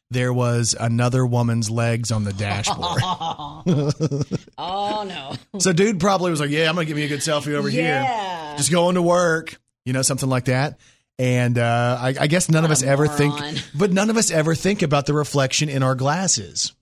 there 0.10 0.32
was 0.34 0.76
another 0.80 1.26
woman's 1.26 1.70
legs 1.70 2.12
on 2.12 2.24
the 2.24 2.34
dashboard. 2.34 3.02
Oh 4.58 5.04
no. 5.08 5.60
so 5.60 5.74
dude 5.74 6.00
probably 6.00 6.32
was 6.32 6.40
like, 6.40 6.50
"Yeah, 6.52 6.70
I'm 6.70 6.76
gonna 6.76 6.86
give 6.86 6.96
me 6.98 7.04
a 7.04 7.08
good 7.08 7.20
selfie 7.20 7.54
over 7.54 7.68
Yeah. 7.70 8.48
here, 8.48 8.58
just 8.58 8.72
going 8.72 8.96
to 8.96 9.02
work, 9.02 9.56
you 9.86 9.94
know, 9.94 10.02
something 10.02 10.30
like 10.30 10.46
that." 10.46 10.80
And 11.20 11.58
uh, 11.60 11.98
I, 12.02 12.16
I 12.22 12.28
guess 12.28 12.50
none 12.50 12.66
of 12.66 12.72
us 12.72 12.82
ever 12.82 13.08
think, 13.08 13.36
but 13.76 13.92
none 13.92 14.10
of 14.10 14.18
us 14.18 14.32
ever 14.32 14.56
think 14.56 14.82
about 14.82 15.06
the 15.06 15.14
reflection 15.14 15.70
in 15.70 15.84
our 15.84 15.96
glasses. 15.96 16.74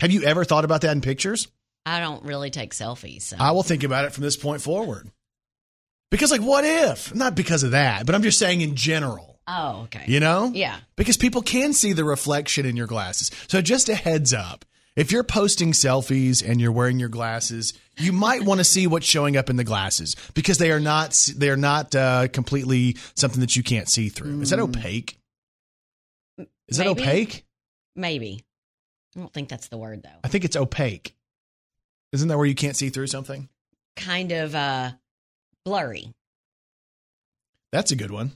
Have 0.00 0.10
you 0.10 0.22
ever 0.24 0.44
thought 0.44 0.64
about 0.64 0.80
that 0.80 0.92
in 0.92 1.00
pictures? 1.00 1.48
I 1.86 2.00
don't 2.00 2.24
really 2.24 2.50
take 2.50 2.72
selfies. 2.72 3.22
So. 3.22 3.36
I 3.38 3.50
will 3.52 3.62
think 3.62 3.84
about 3.84 4.06
it 4.06 4.12
from 4.12 4.24
this 4.24 4.36
point 4.36 4.62
forward. 4.62 5.10
Because, 6.10 6.30
like, 6.30 6.40
what 6.40 6.64
if? 6.64 7.14
Not 7.14 7.34
because 7.34 7.62
of 7.62 7.72
that, 7.72 8.06
but 8.06 8.14
I'm 8.14 8.22
just 8.22 8.38
saying 8.38 8.60
in 8.60 8.74
general. 8.76 9.38
oh, 9.46 9.82
okay. 9.84 10.04
You 10.06 10.20
know? 10.20 10.50
Yeah. 10.54 10.76
Because 10.96 11.16
people 11.16 11.42
can 11.42 11.72
see 11.72 11.92
the 11.92 12.04
reflection 12.04 12.66
in 12.66 12.76
your 12.76 12.86
glasses. 12.86 13.30
So 13.48 13.60
just 13.60 13.88
a 13.88 13.94
heads 13.94 14.32
up. 14.32 14.64
If 14.96 15.10
you're 15.10 15.24
posting 15.24 15.72
selfies 15.72 16.46
and 16.48 16.60
you're 16.60 16.70
wearing 16.70 17.00
your 17.00 17.08
glasses, 17.08 17.72
you 17.98 18.12
might 18.12 18.42
want 18.42 18.60
to 18.60 18.64
see 18.64 18.86
what's 18.86 19.06
showing 19.06 19.36
up 19.36 19.50
in 19.50 19.56
the 19.56 19.64
glasses 19.64 20.14
because 20.34 20.58
they 20.58 20.70
are 20.70 20.78
not 20.78 21.30
they 21.36 21.50
are 21.50 21.56
not 21.56 21.94
uh, 21.94 22.28
completely 22.28 22.96
something 23.16 23.40
that 23.40 23.56
you 23.56 23.64
can't 23.64 23.88
see 23.88 24.08
through. 24.08 24.40
Is 24.42 24.50
that 24.50 24.60
opaque? 24.60 25.18
Is 26.68 26.78
that 26.78 26.86
Maybe. 26.86 27.02
opaque? 27.02 27.44
Maybe. 27.96 28.44
I 29.16 29.20
don't 29.20 29.32
think 29.32 29.48
that's 29.48 29.68
the 29.68 29.78
word 29.78 30.02
though. 30.02 30.20
I 30.22 30.28
think 30.28 30.44
it's 30.44 30.56
opaque. 30.56 31.14
Isn't 32.12 32.28
that 32.28 32.36
where 32.36 32.46
you 32.46 32.54
can't 32.54 32.76
see 32.76 32.90
through 32.90 33.08
something? 33.08 33.48
Kind 33.96 34.30
of 34.30 34.54
uh 34.54 34.92
blurry. 35.64 36.12
That's 37.72 37.90
a 37.90 37.96
good 37.96 38.12
one. 38.12 38.32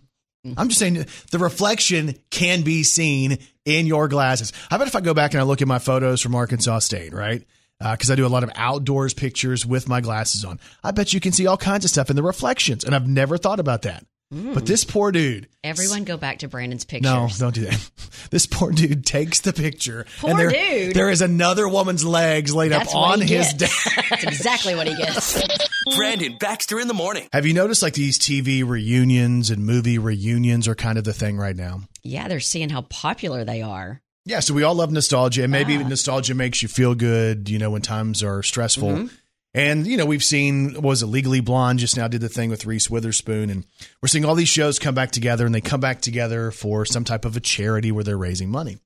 I'm 0.57 0.69
just 0.69 0.79
saying 0.79 1.05
the 1.31 1.39
reflection 1.39 2.15
can 2.31 2.63
be 2.63 2.83
seen 2.83 3.39
in 3.65 3.87
your 3.87 4.09
glasses. 4.09 4.53
I 4.71 4.79
bet 4.79 4.89
if 4.89 4.97
I 4.97 5.01
go 5.01 5.15
back 5.15 5.33
and 5.33 5.41
I 5.41 5.45
look 5.45 5.63
at 5.63 5.69
my 5.69 5.79
photos 5.79 6.21
from 6.21 6.35
Arkansas 6.35 6.81
State, 6.81 7.13
right? 7.13 7.45
Uh, 7.81 7.93
because 7.93 8.11
I 8.11 8.17
do 8.17 8.27
a 8.27 8.29
lot 8.29 8.43
of 8.43 8.51
outdoors 8.57 9.15
pictures 9.15 9.65
with 9.65 9.89
my 9.89 10.01
glasses 10.01 10.45
on. 10.45 10.59
I 10.83 10.91
bet 10.91 11.13
you 11.13 11.21
can 11.21 11.33
see 11.33 11.47
all 11.47 11.57
kinds 11.57 11.85
of 11.85 11.91
stuff 11.91 12.11
in 12.11 12.17
the 12.17 12.23
reflections, 12.23 12.83
and 12.85 12.95
I've 12.95 13.07
never 13.07 13.39
thought 13.39 13.61
about 13.61 13.83
that. 13.83 14.05
But 14.31 14.67
this 14.67 14.85
poor 14.85 15.11
dude. 15.11 15.49
Everyone 15.65 16.05
go 16.05 16.19
back 16.19 16.41
to 16.41 16.49
Brandon's 16.49 16.85
picture. 16.85 17.09
No, 17.09 17.29
don't 17.39 17.55
do 17.55 17.63
that. 17.67 17.91
This 18.31 18.47
poor 18.47 18.73
dude 18.73 19.07
takes 19.07 19.41
the 19.41 19.55
picture, 19.55 20.05
Poor 20.19 20.31
and 20.31 20.39
there, 20.39 20.51
dude. 20.51 20.95
there 20.95 21.09
is 21.09 21.23
another 21.23 21.67
woman's 21.67 22.05
legs 22.05 22.55
laid 22.55 22.73
That's 22.73 22.91
up 22.91 22.97
on 22.97 23.21
his 23.23 23.55
desk. 23.55 23.89
That's 24.11 24.25
exactly 24.25 24.75
what 24.75 24.87
he 24.87 24.95
gets. 24.97 25.41
Brandon 25.97 26.37
Baxter 26.39 26.79
in 26.79 26.89
the 26.89 26.95
morning. 26.95 27.27
Have 27.33 27.47
you 27.47 27.55
noticed 27.55 27.81
like 27.81 27.95
these 27.95 28.19
TV 28.19 28.69
reunions 28.69 29.49
and 29.49 29.65
movie 29.65 29.97
reunions 29.99 30.69
are 30.69 30.75
kind 30.75 30.99
of 30.99 31.05
the 31.05 31.15
thing 31.15 31.39
right 31.39 31.57
now? 31.57 31.83
yeah, 32.03 32.29
they're 32.29 32.41
seeing 32.41 32.69
how 32.69 32.83
popular 32.83 33.45
they 33.45 33.63
are. 33.63 34.03
Yeah, 34.27 34.41
so 34.41 34.53
we 34.53 34.63
all 34.63 34.75
love 34.75 34.93
nostalgia, 34.93 35.45
and 35.45 35.53
maybe 35.53 35.77
Ah. 35.79 35.89
nostalgia 35.89 36.35
makes 36.35 36.61
you 36.63 36.69
feel 36.69 36.95
good, 36.95 37.49
you 37.49 37.59
know, 37.59 37.71
when 37.71 37.81
times 37.83 38.23
are 38.23 38.43
stressful. 38.43 38.89
Mm-hmm. 38.91 39.15
And 39.55 39.87
you 39.87 39.97
know, 39.97 40.07
we've 40.07 40.25
seen 40.25 40.81
was 40.81 41.03
it 41.03 41.07
Legally 41.07 41.41
Blonde 41.41 41.79
just 41.79 41.97
now 41.97 42.09
did 42.09 42.21
the 42.21 42.29
thing 42.29 42.51
with 42.51 42.67
Reese 42.67 42.91
Witherspoon, 42.91 43.51
and 43.51 43.65
we're 44.03 44.09
seeing 44.09 44.25
all 44.25 44.35
these 44.35 44.49
shows 44.49 44.79
come 44.79 44.95
back 44.95 45.11
together, 45.11 45.47
and 45.47 45.55
they 45.55 45.61
come 45.61 45.81
back 45.81 46.01
together 46.01 46.51
for 46.51 46.85
some 46.85 47.05
type 47.05 47.25
of 47.25 47.37
a 47.37 47.41
charity 47.41 47.91
where 47.91 48.05
they're 48.05 48.19
raising 48.19 48.51
money. 48.51 48.79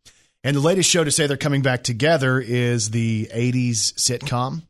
And 0.44 0.56
the 0.56 0.60
latest 0.60 0.88
show 0.90 1.04
to 1.04 1.10
say 1.10 1.26
they're 1.26 1.36
coming 1.36 1.62
back 1.62 1.82
together 1.82 2.40
is 2.40 2.90
the 2.90 3.28
'80s 3.34 3.94
sitcom 3.94 4.62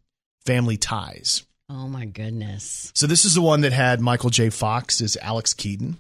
Family 0.45 0.77
Ties. 0.77 1.45
Oh 1.69 1.89
my 1.89 2.05
goodness. 2.05 2.93
So 2.95 3.07
this 3.07 3.25
is 3.25 3.35
the 3.35 3.43
one 3.43 3.63
that 3.63 3.73
had 3.73 4.01
Michael 4.01 4.31
J. 4.31 4.51
Fox 4.51 5.01
as 5.01 5.17
Alex 5.23 5.55
Keaton. 5.55 5.97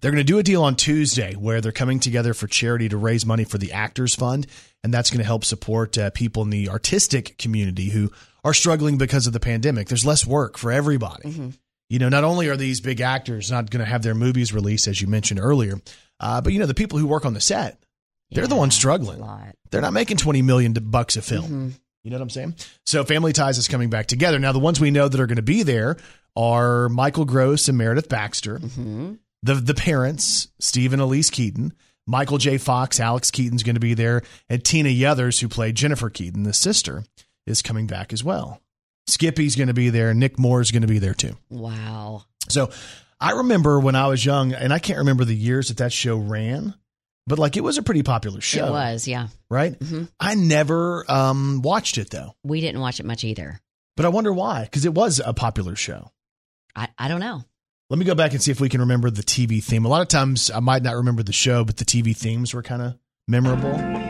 They're 0.00 0.10
going 0.10 0.20
to 0.20 0.24
do 0.24 0.38
a 0.38 0.42
deal 0.42 0.62
on 0.62 0.76
Tuesday 0.76 1.34
where 1.34 1.62
they're 1.62 1.72
coming 1.72 1.98
together 1.98 2.34
for 2.34 2.46
charity 2.46 2.90
to 2.90 2.96
raise 2.98 3.24
money 3.24 3.44
for 3.44 3.56
the 3.56 3.72
Actors 3.72 4.14
Fund, 4.14 4.46
and 4.82 4.92
that's 4.92 5.10
going 5.10 5.20
to 5.20 5.24
help 5.24 5.46
support 5.46 5.96
uh, 5.96 6.10
people 6.10 6.42
in 6.42 6.50
the 6.50 6.68
artistic 6.68 7.38
community 7.38 7.88
who 7.88 8.10
are 8.44 8.54
struggling 8.54 8.98
because 8.98 9.26
of 9.26 9.32
the 9.32 9.40
pandemic. 9.40 9.88
There's 9.88 10.04
less 10.06 10.26
work 10.26 10.58
for 10.58 10.70
everybody. 10.70 11.52
You 11.90 11.98
know, 11.98 12.08
not 12.08 12.24
only 12.24 12.48
are 12.48 12.56
these 12.56 12.80
big 12.80 13.00
actors 13.00 13.50
not 13.50 13.70
going 13.70 13.84
to 13.84 13.90
have 13.90 14.02
their 14.02 14.14
movies 14.14 14.52
released, 14.52 14.86
as 14.86 15.00
you 15.00 15.06
mentioned 15.06 15.40
earlier, 15.40 15.80
uh, 16.20 16.40
but 16.40 16.52
you 16.52 16.58
know 16.58 16.66
the 16.66 16.74
people 16.74 16.98
who 16.98 17.06
work 17.06 17.24
on 17.26 17.34
the 17.34 17.40
set, 17.40 17.82
they're 18.30 18.46
the 18.46 18.56
ones 18.56 18.74
struggling. 18.74 19.20
They're 19.70 19.80
not 19.82 19.92
making 19.92 20.16
20 20.18 20.42
million 20.42 20.72
bucks 20.72 21.16
a 21.16 21.22
film. 21.22 21.74
You 22.02 22.10
know 22.10 22.16
what 22.16 22.22
I'm 22.22 22.30
saying? 22.30 22.54
So 22.84 23.02
Family 23.04 23.32
Ties 23.32 23.58
is 23.58 23.66
coming 23.68 23.90
back 23.90 24.06
together. 24.06 24.38
Now, 24.38 24.52
the 24.52 24.58
ones 24.58 24.78
we 24.80 24.90
know 24.90 25.08
that 25.08 25.20
are 25.20 25.26
going 25.26 25.36
to 25.36 25.42
be 25.42 25.62
there 25.62 25.96
are 26.36 26.88
Michael 26.90 27.24
Gross 27.24 27.68
and 27.68 27.78
Meredith 27.78 28.08
Baxter, 28.08 28.58
the, 29.42 29.54
the 29.54 29.74
parents, 29.74 30.48
Steve 30.58 30.92
and 30.92 31.00
Elise 31.00 31.30
Keaton, 31.30 31.72
Michael 32.06 32.38
J. 32.38 32.58
Fox, 32.58 33.00
Alex 33.00 33.30
Keaton's 33.30 33.62
going 33.62 33.76
to 33.76 33.80
be 33.80 33.94
there, 33.94 34.22
and 34.50 34.62
Tina 34.64 34.90
Yothers, 34.90 35.40
who 35.40 35.48
played 35.48 35.74
Jennifer 35.76 36.10
Keaton, 36.10 36.42
the 36.42 36.52
sister, 36.52 37.04
is 37.46 37.62
coming 37.62 37.86
back 37.86 38.12
as 38.12 38.22
well. 38.24 38.60
Skippy's 39.06 39.54
going 39.56 39.68
to 39.68 39.74
be 39.74 39.90
there. 39.90 40.14
Nick 40.14 40.38
Moore's 40.38 40.70
going 40.70 40.82
to 40.82 40.88
be 40.88 40.98
there 40.98 41.14
too. 41.14 41.36
Wow. 41.50 42.24
So 42.48 42.70
I 43.20 43.32
remember 43.32 43.78
when 43.80 43.94
I 43.94 44.06
was 44.06 44.24
young, 44.24 44.52
and 44.54 44.72
I 44.72 44.78
can't 44.78 44.98
remember 45.00 45.24
the 45.24 45.34
years 45.36 45.68
that 45.68 45.76
that 45.78 45.92
show 45.92 46.16
ran, 46.16 46.74
but 47.26 47.38
like 47.38 47.56
it 47.56 47.62
was 47.62 47.78
a 47.78 47.82
pretty 47.82 48.02
popular 48.02 48.40
show 48.40 48.66
It 48.68 48.70
was, 48.70 49.06
yeah. 49.08 49.28
right? 49.50 49.76
I 50.20 50.34
never 50.34 51.04
um, 51.10 51.60
watched 51.62 51.98
it 51.98 52.10
though, 52.10 52.34
We 52.44 52.60
didn't 52.60 52.80
watch 52.80 53.00
it 53.00 53.06
much 53.06 53.24
either. 53.24 53.60
but 53.96 54.04
I 54.06 54.08
wonder 54.10 54.32
why 54.32 54.62
because 54.64 54.84
it 54.84 54.94
was 54.94 55.20
a 55.24 55.32
popular 55.34 55.76
show. 55.76 56.10
I, 56.76 56.88
I 56.98 57.08
don't 57.08 57.20
know. 57.20 57.44
Let 57.90 57.98
me 57.98 58.04
go 58.06 58.14
back 58.14 58.32
and 58.32 58.42
see 58.42 58.50
if 58.50 58.60
we 58.60 58.68
can 58.70 58.80
remember 58.80 59.10
the 59.10 59.22
TV 59.22 59.62
theme. 59.62 59.84
A 59.84 59.88
lot 59.88 60.02
of 60.02 60.08
times 60.08 60.50
I 60.50 60.60
might 60.60 60.82
not 60.82 60.96
remember 60.96 61.22
the 61.22 61.32
show, 61.34 61.62
but 61.64 61.76
the 61.76 61.84
TV 61.84 62.16
themes 62.16 62.52
were 62.54 62.62
kind 62.62 62.82
of 62.82 62.98
memorable. 63.28 64.03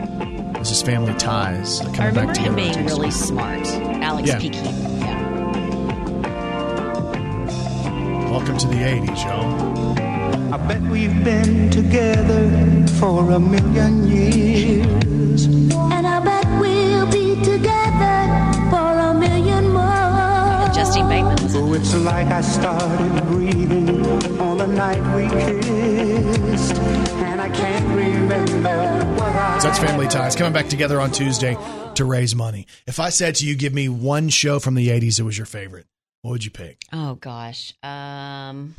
This 0.65 0.77
is 0.77 0.81
Family 0.81 1.13
Ties. 1.13 1.79
coming 1.79 1.99
I 2.01 2.07
remember 2.07 2.33
back 2.33 2.41
him 2.43 2.55
being 2.55 2.73
Tuesday. 2.73 2.87
really 2.87 3.11
smart. 3.11 3.67
Alex 4.01 4.27
Yeah. 4.27 4.39
P. 4.39 4.49
Keaton. 4.49 4.65
Yeah. 4.99 5.21
Welcome 8.31 8.57
to 8.57 8.67
the 8.67 8.81
'80s, 8.83 9.23
y'all. 9.25 9.93
I 10.51 10.57
bet 10.57 10.81
we've 10.81 11.23
been 11.23 11.69
together 11.69 12.49
for 12.99 13.29
a 13.33 13.39
million 13.39 14.07
years. 14.09 15.45
And 15.45 16.07
I 16.07 16.19
bet 16.19 16.47
we'll 16.59 17.05
be 17.11 17.35
together 17.43 18.17
for 18.71 18.89
a 19.09 19.13
million 19.13 19.69
more. 19.69 20.67
Justine 20.73 21.07
Bateman 21.07 21.43
was 21.43 21.53
in 21.53 21.61
Oh, 21.63 21.73
it's 21.73 21.93
like 21.93 22.27
I 22.27 22.41
started 22.41 23.23
breathing 23.27 24.03
on 24.41 24.57
the 24.57 24.65
night 24.65 25.03
we 25.15 25.27
kissed. 25.29 26.73
And 27.27 27.39
I 27.39 27.49
can't 27.49 27.85
remember 27.95 28.61
what 28.61 28.77
I. 28.77 28.94
So 28.94 28.94
that's 29.65 29.79
Family 29.79 30.07
Ties 30.07 30.35
coming 30.35 30.53
back 30.53 30.67
together 30.67 31.01
on 31.01 31.09
Tuesday 31.09 31.57
to 31.95 32.05
raise 32.05 32.35
money. 32.35 32.67
If 32.85 32.99
I 32.99 33.09
said 33.09 33.33
to 33.35 33.47
you, 33.47 33.55
give 33.55 33.73
me 33.73 33.89
one 33.89 34.29
show 34.29 34.59
from 34.59 34.75
the 34.75 34.89
'80s 34.89 35.17
that 35.17 35.25
was 35.25 35.39
your 35.39 35.47
favorite, 35.47 35.87
what 36.21 36.31
would 36.31 36.45
you 36.45 36.51
pick? 36.51 36.83
Oh 36.93 37.15
gosh. 37.15 37.73
Um. 37.81 38.75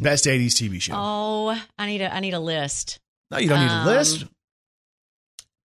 Best 0.00 0.24
'80s 0.24 0.54
TV 0.54 0.82
show? 0.82 0.94
Oh, 0.96 1.62
I 1.78 1.86
need 1.86 2.00
a 2.00 2.12
I 2.12 2.18
need 2.18 2.34
a 2.34 2.40
list. 2.40 2.98
no, 3.30 3.38
you 3.38 3.48
don't 3.48 3.60
need 3.60 3.70
a 3.70 3.74
um, 3.74 3.86
list. 3.86 4.24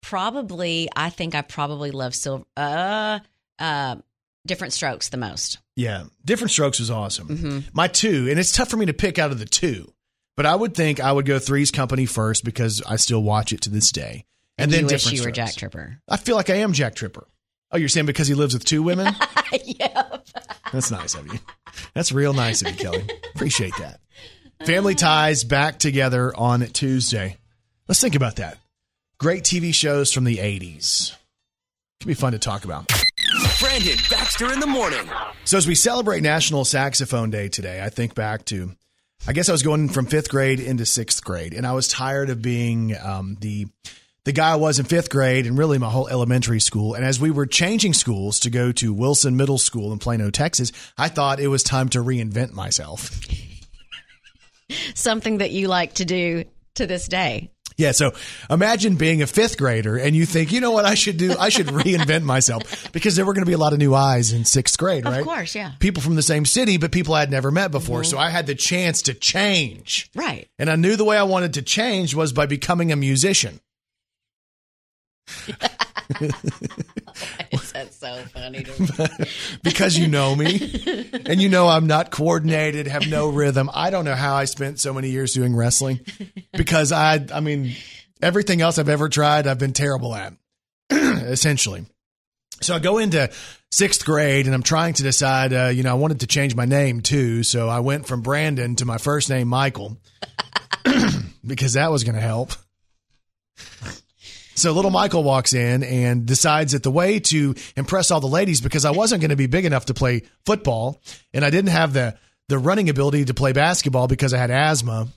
Probably, 0.03 0.87
I 0.95 1.09
think 1.09 1.33
I 1.33 1.41
probably 1.41 1.89
love 1.89 2.13
Silver. 2.13 2.45
Uh, 2.55 3.21
uh, 3.57 3.95
different 4.45 4.73
strokes 4.73 5.09
the 5.09 5.17
most. 5.17 5.57
Yeah, 5.75 6.03
Different 6.23 6.51
Strokes 6.51 6.77
was 6.77 6.91
awesome. 6.91 7.27
Mm-hmm. 7.27 7.59
My 7.73 7.87
two, 7.87 8.27
and 8.29 8.39
it's 8.39 8.51
tough 8.51 8.69
for 8.69 8.77
me 8.77 8.85
to 8.85 8.93
pick 8.93 9.17
out 9.17 9.31
of 9.31 9.39
the 9.39 9.45
two, 9.45 9.91
but 10.35 10.45
I 10.45 10.55
would 10.55 10.75
think 10.75 10.99
I 10.99 11.11
would 11.11 11.25
go 11.25 11.39
Three's 11.39 11.71
Company 11.71 12.05
first 12.05 12.43
because 12.43 12.81
I 12.81 12.95
still 12.97 13.23
watch 13.23 13.53
it 13.53 13.61
to 13.61 13.69
this 13.69 13.91
day, 13.91 14.25
and, 14.57 14.71
then 14.71 14.81
you 14.81 14.87
wish 14.87 15.05
you 15.11 15.19
were 15.19 15.33
Strokes. 15.33 15.35
Jack 15.35 15.55
Tripper. 15.55 15.99
I 16.07 16.17
feel 16.17 16.35
like 16.35 16.49
I 16.49 16.55
am 16.55 16.73
Jack 16.73 16.95
Tripper. 16.95 17.27
Oh, 17.71 17.77
you're 17.77 17.89
saying 17.89 18.05
because 18.05 18.27
he 18.27 18.35
lives 18.35 18.53
with 18.53 18.63
two 18.63 18.83
women? 18.83 19.13
yeah. 19.63 20.17
That's 20.71 20.91
nice 20.91 21.15
of 21.15 21.27
you. 21.27 21.39
That's 21.93 22.11
real 22.11 22.33
nice 22.33 22.61
of 22.61 22.71
you, 22.71 22.77
Kelly. 22.77 23.03
Appreciate 23.33 23.73
that. 23.79 23.99
Family 24.65 24.93
uh. 24.93 24.97
Ties 24.97 25.43
back 25.43 25.79
together 25.79 26.33
on 26.35 26.61
Tuesday. 26.67 27.37
Let's 27.87 28.01
think 28.01 28.15
about 28.15 28.37
that. 28.37 28.57
Great 29.17 29.43
TV 29.43 29.73
shows 29.73 30.13
from 30.13 30.23
the 30.23 30.37
80s. 30.37 31.15
Could 31.99 32.07
be 32.07 32.13
fun 32.13 32.33
to 32.33 32.39
talk 32.39 32.65
about. 32.65 32.91
Brandon 33.59 33.97
Baxter 34.09 34.51
in 34.51 34.59
the 34.59 34.67
morning. 34.67 35.09
So 35.45 35.57
as 35.57 35.67
we 35.67 35.75
celebrate 35.75 36.21
National 36.21 36.65
Saxophone 36.65 37.29
Day 37.29 37.47
today, 37.47 37.81
I 37.83 37.89
think 37.89 38.15
back 38.15 38.45
to, 38.45 38.71
I 39.27 39.33
guess 39.33 39.49
I 39.49 39.53
was 39.53 39.63
going 39.63 39.89
from 39.89 40.05
fifth 40.05 40.29
grade 40.29 40.59
into 40.59 40.85
sixth 40.85 41.23
grade, 41.23 41.55
and 41.55 41.65
I 41.65 41.73
was 41.73 41.87
tired 41.87 42.29
of 42.29 42.43
being 42.43 42.95
um, 43.03 43.37
the 43.41 43.65
the 44.23 44.31
guy 44.31 44.51
I 44.51 44.55
was 44.55 44.77
in 44.77 44.85
fifth 44.85 45.09
grade 45.09 45.47
and 45.47 45.57
really 45.57 45.79
my 45.79 45.89
whole 45.89 46.07
elementary 46.07 46.59
school. 46.59 46.93
And 46.93 47.03
as 47.03 47.19
we 47.19 47.31
were 47.31 47.45
changing 47.45 47.93
schools 47.93 48.39
to 48.41 48.49
go 48.49 48.71
to 48.73 48.93
Wilson 48.93 49.35
Middle 49.35 49.57
School 49.57 49.93
in 49.93 49.99
Plano, 49.99 50.29
Texas, 50.29 50.71
I 50.97 51.09
thought 51.09 51.39
it 51.39 51.47
was 51.47 51.63
time 51.63 51.89
to 51.89 51.99
reinvent 52.03 52.51
myself. 52.51 53.21
Something 54.95 55.39
that 55.39 55.51
you 55.51 55.67
like 55.67 55.93
to 55.95 56.05
do 56.05 56.45
to 56.75 56.87
this 56.87 57.07
day. 57.07 57.51
Yeah, 57.77 57.91
so 57.91 58.13
imagine 58.49 58.95
being 58.95 59.21
a 59.21 59.27
fifth 59.27 59.57
grader 59.57 59.97
and 59.97 60.15
you 60.15 60.25
think, 60.25 60.53
you 60.53 60.61
know 60.61 60.71
what 60.71 60.85
I 60.85 60.93
should 60.93 61.17
do? 61.17 61.35
I 61.37 61.49
should 61.49 61.67
reinvent 61.67 62.23
myself 62.23 62.91
because 62.93 63.15
there 63.15 63.25
were 63.25 63.33
going 63.33 63.43
to 63.43 63.49
be 63.49 63.53
a 63.53 63.57
lot 63.57 63.73
of 63.73 63.79
new 63.79 63.93
eyes 63.93 64.31
in 64.31 64.45
sixth 64.45 64.77
grade, 64.77 65.03
right? 65.03 65.19
Of 65.19 65.25
course, 65.25 65.55
yeah. 65.55 65.73
People 65.79 66.01
from 66.01 66.15
the 66.15 66.21
same 66.21 66.45
city, 66.45 66.77
but 66.77 66.91
people 66.91 67.13
I'd 67.13 67.31
never 67.31 67.51
met 67.51 67.71
before. 67.71 68.01
Mm-hmm. 68.01 68.11
So 68.11 68.17
I 68.17 68.29
had 68.29 68.47
the 68.47 68.55
chance 68.55 69.01
to 69.03 69.13
change. 69.13 70.09
Right. 70.15 70.47
And 70.57 70.69
I 70.69 70.77
knew 70.77 70.95
the 70.95 71.05
way 71.05 71.17
I 71.17 71.23
wanted 71.23 71.55
to 71.55 71.61
change 71.61 72.15
was 72.15 72.31
by 72.31 72.45
becoming 72.45 72.91
a 72.91 72.95
musician. 72.95 73.59
That's 77.73 77.95
so 77.97 78.15
funny 78.33 78.65
because 79.63 79.97
you 79.97 80.07
know 80.07 80.35
me 80.35 81.09
and 81.25 81.41
you 81.41 81.49
know 81.49 81.67
I'm 81.67 81.87
not 81.87 82.11
coordinated, 82.11 82.87
have 82.87 83.07
no 83.07 83.29
rhythm. 83.29 83.69
I 83.73 83.89
don't 83.89 84.05
know 84.05 84.15
how 84.15 84.35
I 84.35 84.45
spent 84.45 84.79
so 84.79 84.93
many 84.93 85.09
years 85.09 85.33
doing 85.33 85.55
wrestling 85.55 85.99
because 86.53 86.91
I, 86.91 87.25
I 87.33 87.39
mean, 87.39 87.75
everything 88.21 88.61
else 88.61 88.77
I've 88.77 88.89
ever 88.89 89.09
tried, 89.09 89.47
I've 89.47 89.59
been 89.59 89.73
terrible 89.73 90.15
at, 90.15 90.33
essentially. 90.91 91.85
So 92.61 92.75
I 92.75 92.79
go 92.79 92.99
into 92.99 93.29
sixth 93.71 94.05
grade 94.05 94.45
and 94.45 94.55
I'm 94.55 94.63
trying 94.63 94.93
to 94.93 95.03
decide, 95.03 95.53
uh, 95.53 95.67
you 95.67 95.83
know, 95.83 95.91
I 95.91 95.95
wanted 95.95 96.21
to 96.21 96.27
change 96.27 96.55
my 96.55 96.65
name 96.65 97.01
too. 97.01 97.43
So 97.43 97.67
I 97.67 97.79
went 97.79 98.07
from 98.07 98.21
Brandon 98.21 98.75
to 98.77 98.85
my 98.85 98.97
first 98.97 99.29
name, 99.29 99.47
Michael, 99.47 99.97
because 101.45 101.73
that 101.73 101.91
was 101.91 102.03
going 102.03 102.15
to 102.15 102.21
help. 102.21 102.51
So 104.55 104.71
little 104.71 104.91
Michael 104.91 105.23
walks 105.23 105.53
in 105.53 105.83
and 105.83 106.25
decides 106.25 106.71
that 106.71 106.83
the 106.83 106.91
way 106.91 107.19
to 107.19 107.55
impress 107.75 108.11
all 108.11 108.21
the 108.21 108.27
ladies, 108.27 108.61
because 108.61 108.85
I 108.85 108.91
wasn't 108.91 109.21
going 109.21 109.29
to 109.29 109.35
be 109.35 109.47
big 109.47 109.65
enough 109.65 109.85
to 109.85 109.93
play 109.93 110.23
football 110.45 111.01
and 111.33 111.43
I 111.43 111.49
didn't 111.49 111.71
have 111.71 111.93
the, 111.93 112.17
the 112.47 112.57
running 112.57 112.89
ability 112.89 113.25
to 113.25 113.33
play 113.33 113.51
basketball 113.51 114.07
because 114.07 114.33
I 114.33 114.37
had 114.37 114.51
asthma 114.51 115.07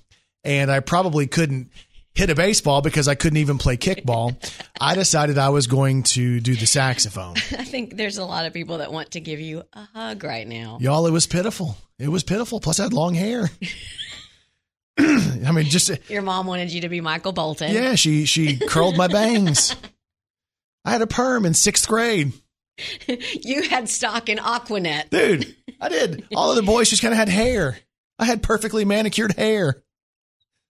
and 0.44 0.70
I 0.70 0.80
probably 0.80 1.26
couldn't 1.26 1.70
hit 2.14 2.30
a 2.30 2.34
baseball 2.34 2.82
because 2.82 3.06
I 3.06 3.14
couldn't 3.14 3.36
even 3.36 3.58
play 3.58 3.76
kickball. 3.76 4.34
I 4.80 4.96
decided 4.96 5.38
I 5.38 5.50
was 5.50 5.68
going 5.68 6.02
to 6.04 6.40
do 6.40 6.56
the 6.56 6.66
saxophone. 6.66 7.36
I 7.36 7.64
think 7.64 7.96
there's 7.96 8.18
a 8.18 8.24
lot 8.24 8.44
of 8.44 8.52
people 8.52 8.78
that 8.78 8.92
want 8.92 9.12
to 9.12 9.20
give 9.20 9.38
you 9.38 9.62
a 9.72 9.88
hug 9.94 10.24
right 10.24 10.46
now. 10.46 10.78
Y'all, 10.80 11.06
it 11.06 11.12
was 11.12 11.28
pitiful. 11.28 11.76
It 11.98 12.08
was 12.08 12.24
pitiful. 12.24 12.58
Plus 12.58 12.80
I 12.80 12.84
had 12.84 12.92
long 12.92 13.14
hair. 13.14 13.48
I 15.46 15.52
mean, 15.52 15.66
just 15.66 15.90
Your 16.10 16.22
mom 16.22 16.46
wanted 16.46 16.72
you 16.72 16.80
to 16.82 16.88
be 16.88 17.00
Michael 17.00 17.32
Bolton. 17.32 17.72
Yeah, 17.72 17.94
she 17.94 18.24
she 18.24 18.56
curled 18.58 18.96
my 18.96 19.08
bangs. 19.08 19.76
I 20.84 20.90
had 20.90 21.02
a 21.02 21.06
perm 21.06 21.44
in 21.46 21.54
sixth 21.54 21.86
grade, 21.88 22.32
You 23.06 23.62
had 23.68 23.88
stock 23.88 24.28
in 24.28 24.38
Aquanet. 24.38 25.10
dude. 25.10 25.54
I 25.80 25.88
did. 25.88 26.26
All 26.34 26.50
of 26.50 26.56
the 26.56 26.62
boys 26.62 26.90
just 26.90 27.02
kind 27.02 27.12
of 27.12 27.18
had 27.18 27.28
hair. 27.28 27.78
I 28.18 28.24
had 28.24 28.42
perfectly 28.42 28.84
manicured 28.84 29.32
hair, 29.36 29.82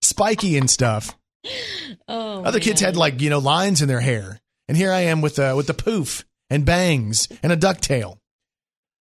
spiky 0.02 0.58
and 0.58 0.68
stuff. 0.68 1.16
Oh, 2.08 2.42
Other 2.44 2.60
kids 2.60 2.80
had 2.80 2.96
like 2.96 3.20
you 3.20 3.30
know 3.30 3.38
lines 3.38 3.80
in 3.80 3.88
their 3.88 4.00
hair, 4.00 4.40
and 4.68 4.76
here 4.76 4.92
I 4.92 5.02
am 5.02 5.20
with 5.22 5.38
uh, 5.38 5.54
with 5.56 5.66
the 5.66 5.74
poof 5.74 6.24
and 6.50 6.64
bangs 6.64 7.28
and 7.42 7.52
a 7.52 7.56
ducktail. 7.56 8.18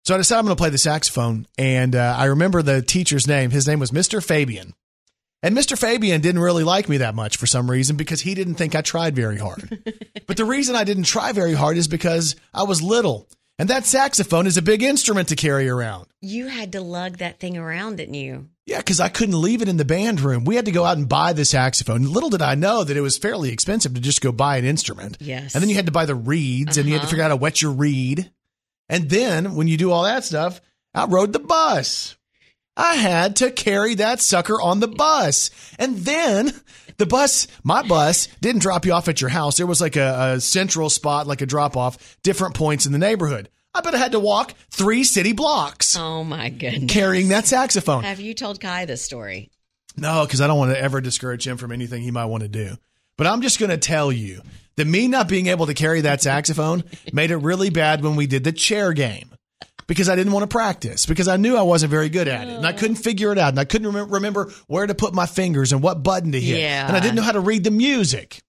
So 0.06 0.16
I 0.16 0.18
decided 0.18 0.40
I'm 0.40 0.46
going 0.46 0.56
to 0.56 0.62
play 0.62 0.70
the 0.70 0.78
saxophone, 0.78 1.48
and 1.58 1.94
uh, 1.94 2.16
I 2.18 2.26
remember 2.26 2.62
the 2.62 2.82
teacher's 2.82 3.28
name. 3.28 3.52
His 3.52 3.68
name 3.68 3.80
was 3.80 3.92
Mr. 3.92 4.24
Fabian. 4.24 4.74
And 5.44 5.56
Mr. 5.56 5.78
Fabian 5.78 6.22
didn't 6.22 6.42
really 6.42 6.64
like 6.64 6.90
me 6.90 6.98
that 6.98 7.16
much 7.16 7.38
for 7.38 7.46
some 7.46 7.70
reason 7.70 7.96
because 7.96 8.22
he 8.22 8.34
didn't 8.34 8.56
think 8.56 8.76
I 8.76 8.82
tried 8.82 9.16
very 9.16 9.38
hard. 9.38 9.84
but 10.28 10.38
the 10.38 10.46
reason 10.46 10.76
I 10.76 10.84
didn't 10.84 11.04
try 11.04 11.32
very 11.32 11.54
hard 11.54 11.78
is 11.78 11.88
because 11.88 12.36
I 12.54 12.64
was 12.64 12.82
little. 12.82 13.28
And 13.60 13.70
that 13.70 13.86
saxophone 13.86 14.46
is 14.46 14.58
a 14.58 14.62
big 14.62 14.84
instrument 14.84 15.30
to 15.30 15.36
carry 15.36 15.68
around. 15.68 16.08
You 16.22 16.48
had 16.48 16.74
to 16.74 16.82
lug 16.82 17.18
that 17.18 17.40
thing 17.40 17.58
around, 17.58 17.98
didn't 17.98 18.16
you? 18.16 18.50
Yeah, 18.68 18.78
because 18.80 19.00
I 19.00 19.10
couldn't 19.10 19.42
leave 19.42 19.62
it 19.62 19.70
in 19.70 19.78
the 19.78 19.86
band 19.86 20.22
room. 20.22 20.44
We 20.44 20.56
had 20.56 20.66
to 20.66 20.72
go 20.72 20.84
out 20.84 20.98
and 20.98 21.08
buy 21.08 21.34
the 21.34 21.46
saxophone. 21.46 22.04
Little 22.04 22.30
did 22.30 22.42
I 22.42 22.56
know 22.56 22.84
that 22.84 22.98
it 22.98 23.02
was 23.02 23.18
fairly 23.18 23.52
expensive 23.52 23.94
to 23.94 24.02
just 24.02 24.22
go 24.22 24.32
buy 24.32 24.58
an 24.58 24.66
instrument. 24.66 25.18
Yes. 25.20 25.56
And 25.56 25.62
then 25.62 25.70
you 25.70 25.76
had 25.76 25.86
to 25.86 25.92
buy 25.92 26.06
the 26.06 26.16
reeds 26.16 26.78
and 26.78 26.86
you 26.86 26.94
had 26.94 27.00
to 27.00 27.04
uh-huh. 27.04 27.10
figure 27.10 27.24
out 27.24 27.32
how 27.32 27.36
to 27.38 27.42
wet 27.42 27.62
your 27.62 27.72
reed. 27.72 28.32
And 28.90 29.10
then 29.10 29.56
when 29.56 29.68
you 29.68 29.78
do 29.78 29.92
all 29.92 30.04
that 30.04 30.26
stuff, 30.26 30.62
I 30.94 31.06
rode 31.06 31.32
the 31.32 31.40
bus. 31.40 32.17
I 32.80 32.94
had 32.96 33.38
to 33.38 33.50
carry 33.52 33.96
that 33.96 34.22
sucker 34.22 34.62
on 34.62 34.80
the 34.80 34.88
bus. 34.88 35.50
And 35.80 35.98
then 35.98 36.54
the 36.98 37.08
bus, 37.08 37.48
my 37.64 37.82
bus, 37.86 38.28
didn't 38.40 38.62
drop 38.62 38.86
you 38.86 38.94
off 38.94 39.08
at 39.08 39.20
your 39.20 39.32
house. 39.32 39.58
There 39.58 39.66
was 39.66 39.82
like 39.82 39.96
a, 39.96 40.34
a 40.36 40.40
central 40.42 40.90
spot, 40.92 41.26
like 41.26 41.42
a 41.42 41.48
drop 41.48 41.76
off, 41.76 42.18
different 42.22 42.54
points 42.56 42.86
in 42.86 42.92
the 42.92 43.00
neighborhood. 43.00 43.50
I 43.74 43.82
bet 43.82 43.96
I 43.96 43.98
had 43.98 44.12
to 44.14 44.20
walk 44.20 44.54
three 44.72 45.04
city 45.04 45.34
blocks 45.34 45.96
Oh 45.98 46.24
my 46.24 46.50
goodness. 46.50 46.92
carrying 46.92 47.30
that 47.30 47.46
saxophone. 47.48 48.04
Have 48.04 48.20
you 48.20 48.34
told 48.34 48.60
Kai 48.62 48.86
this 48.86 49.02
story? 49.02 49.50
No, 49.96 50.24
because 50.26 50.42
I 50.42 50.48
don't 50.48 50.58
want 50.60 50.72
to 50.72 50.80
ever 50.80 51.02
discourage 51.02 51.46
him 51.48 51.58
from 51.58 51.72
anything 51.72 52.04
he 52.04 52.12
might 52.12 52.26
want 52.26 52.44
to 52.44 52.50
do. 52.50 52.76
But 53.18 53.26
I'm 53.28 53.42
just 53.42 53.60
going 53.60 53.72
to 53.72 53.78
tell 53.78 54.12
you 54.12 54.42
that 54.76 54.86
me 54.86 55.08
not 55.08 55.28
being 55.28 55.48
able 55.48 55.66
to 55.66 55.74
carry 55.74 56.02
that 56.02 56.22
saxophone 56.22 56.84
made 57.12 57.32
it 57.32 57.38
really 57.38 57.72
bad 57.72 58.04
when 58.04 58.16
we 58.16 58.28
did 58.28 58.44
the 58.44 58.52
chair 58.52 58.94
game 58.94 59.32
because 59.88 60.10
I 60.10 60.16
didn't 60.16 60.34
want 60.34 60.44
to 60.44 60.48
practice 60.48 61.06
because 61.06 61.28
I 61.28 61.38
knew 61.38 61.58
I 61.58 61.62
wasn't 61.64 61.92
very 61.92 62.10
good 62.10 62.28
at 62.28 62.48
it 62.48 62.56
and 62.56 62.66
I 62.66 62.74
oh. 62.74 62.78
couldn't 62.78 62.98
figure 62.98 63.32
it 63.32 63.38
out 63.38 63.50
and 63.50 63.60
I 63.60 63.66
couldn't 63.66 63.92
remem- 63.92 64.12
remember 64.12 64.52
where 64.68 64.86
to 64.86 64.94
put 64.94 65.14
my 65.14 65.26
fingers 65.26 65.72
and 65.72 65.82
what 65.82 66.04
button 66.04 66.34
to 66.34 66.40
hit. 66.40 66.60
Yeah. 66.60 66.88
And 66.88 66.96
I 66.96 67.00
didn't 67.00 67.16
know 67.16 67.22
how 67.22 67.32
to 67.32 67.40
read 67.40 67.64
the 67.64 67.72
music. 67.72 68.42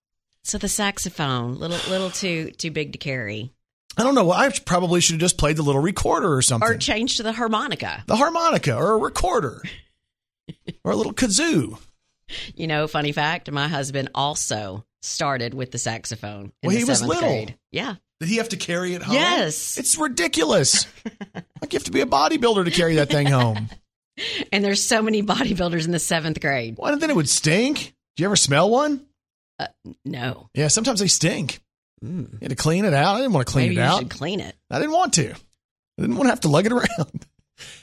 So 0.42 0.59
the 0.59 0.68
saxophone, 0.68 1.59
little 1.59 1.79
little 1.90 2.11
too 2.11 2.51
too 2.53 2.70
big 2.70 2.92
to 2.92 2.98
carry, 2.98 3.53
I 3.98 4.05
don't 4.05 4.14
know. 4.14 4.31
I 4.31 4.51
probably 4.64 5.01
should 5.01 5.14
have 5.14 5.20
just 5.20 5.38
played 5.38 5.57
the 5.57 5.62
little 5.62 5.81
recorder 5.81 6.33
or 6.33 6.40
something. 6.40 6.68
or 6.68 6.77
changed 6.77 7.16
to 7.16 7.24
the 7.24 7.33
harmonica. 7.33 8.05
the 8.07 8.16
harmonica 8.16 8.77
or 8.77 8.92
a 8.92 8.98
recorder 8.98 9.61
or 10.85 10.92
a 10.92 10.96
little 10.96 11.12
kazoo. 11.12 11.79
You 12.55 12.66
know, 12.68 12.87
funny 12.87 13.11
fact: 13.11 13.51
my 13.51 13.66
husband 13.66 14.11
also 14.14 14.85
started 15.03 15.53
with 15.53 15.72
the 15.72 15.79
saxophone. 15.79 16.53
In 16.62 16.68
Well, 16.68 16.77
he 16.77 16.85
was 16.85 17.03
little. 17.03 17.22
Grade. 17.22 17.59
Yeah, 17.72 17.96
Did 18.20 18.28
he 18.28 18.37
have 18.37 18.48
to 18.50 18.57
carry 18.57 18.94
it 18.94 19.02
home? 19.02 19.14
Yes. 19.14 19.78
It's 19.78 19.96
ridiculous. 19.96 20.87
like 21.35 21.72
you 21.72 21.76
have 21.78 21.85
to 21.85 21.92
be 21.92 22.00
a 22.00 22.07
bodybuilder 22.07 22.64
to 22.64 22.70
carry 22.70 22.96
that 22.96 23.11
thing 23.11 23.26
home. 23.28 23.68
and 24.52 24.64
there's 24.64 24.83
so 24.83 25.02
many 25.02 25.22
bodybuilders 25.22 25.85
in 25.85 25.92
the 25.92 25.98
seventh 26.00 26.40
grade. 26.40 26.74
Why 26.76 26.94
then 26.94 27.11
it 27.11 27.16
would 27.16 27.28
stink? 27.28 27.94
Do 28.16 28.22
you 28.22 28.26
ever 28.26 28.37
smell 28.37 28.70
one? 28.70 29.07
Uh, 29.61 29.66
no, 30.04 30.48
Yeah, 30.54 30.68
sometimes 30.68 31.00
they 31.00 31.09
stink. 31.09 31.61
Mm. 32.04 32.33
You 32.33 32.38
had 32.42 32.50
to 32.50 32.57
clean 32.57 32.85
it 32.85 32.94
out. 32.94 33.16
I 33.16 33.18
didn't 33.18 33.33
want 33.33 33.46
to 33.48 33.52
clean 33.52 33.66
maybe 33.70 33.76
it 33.76 33.85
you 33.85 33.88
out. 33.88 33.98
should 33.98 34.11
clean 34.11 34.40
it. 34.40 34.54
I 34.70 34.78
didn't 34.78 34.92
want 34.94 35.14
to. 35.14 35.31
I 35.31 36.00
didn't 36.02 36.16
want 36.16 36.26
to 36.26 36.31
have 36.31 36.40
to 36.40 36.48
lug 36.48 36.66
it 36.66 36.72
around. 36.72 37.26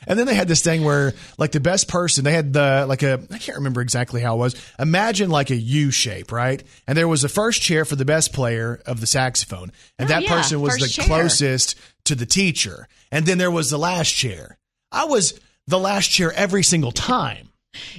And 0.07 0.17
then 0.17 0.25
they 0.27 0.35
had 0.35 0.47
this 0.47 0.61
thing 0.61 0.83
where, 0.83 1.13
like, 1.38 1.51
the 1.51 1.59
best 1.59 1.88
person, 1.88 2.23
they 2.23 2.33
had 2.33 2.53
the, 2.53 2.85
like, 2.88 3.03
a, 3.03 3.21
I 3.31 3.38
can't 3.38 3.57
remember 3.57 3.81
exactly 3.81 4.21
how 4.21 4.35
it 4.35 4.39
was. 4.39 4.73
Imagine 4.79 5.29
like 5.29 5.49
a 5.49 5.55
U 5.55 5.91
shape, 5.91 6.31
right? 6.31 6.63
And 6.88 6.97
there 6.97 7.07
was 7.07 7.23
a 7.23 7.29
first 7.29 7.61
chair 7.61 7.85
for 7.85 7.95
the 7.95 8.05
best 8.05 8.33
player 8.33 8.81
of 8.85 9.01
the 9.01 9.07
saxophone. 9.07 9.71
And 9.99 10.09
Oh, 10.09 10.13
that 10.13 10.23
yeah, 10.23 10.29
person 10.35 10.61
was 10.61 10.77
the 10.77 10.88
chair. 10.88 11.05
closest 11.05 11.75
to 12.05 12.15
the 12.15 12.25
teacher. 12.25 12.88
And 13.11 13.25
then 13.25 13.38
there 13.38 13.51
was 13.51 13.69
the 13.69 13.77
last 13.77 14.11
chair. 14.11 14.57
I 14.91 15.05
was 15.05 15.39
the 15.67 15.79
last 15.79 16.07
chair 16.07 16.31
every 16.33 16.63
single 16.63 16.91
time. 16.91 17.49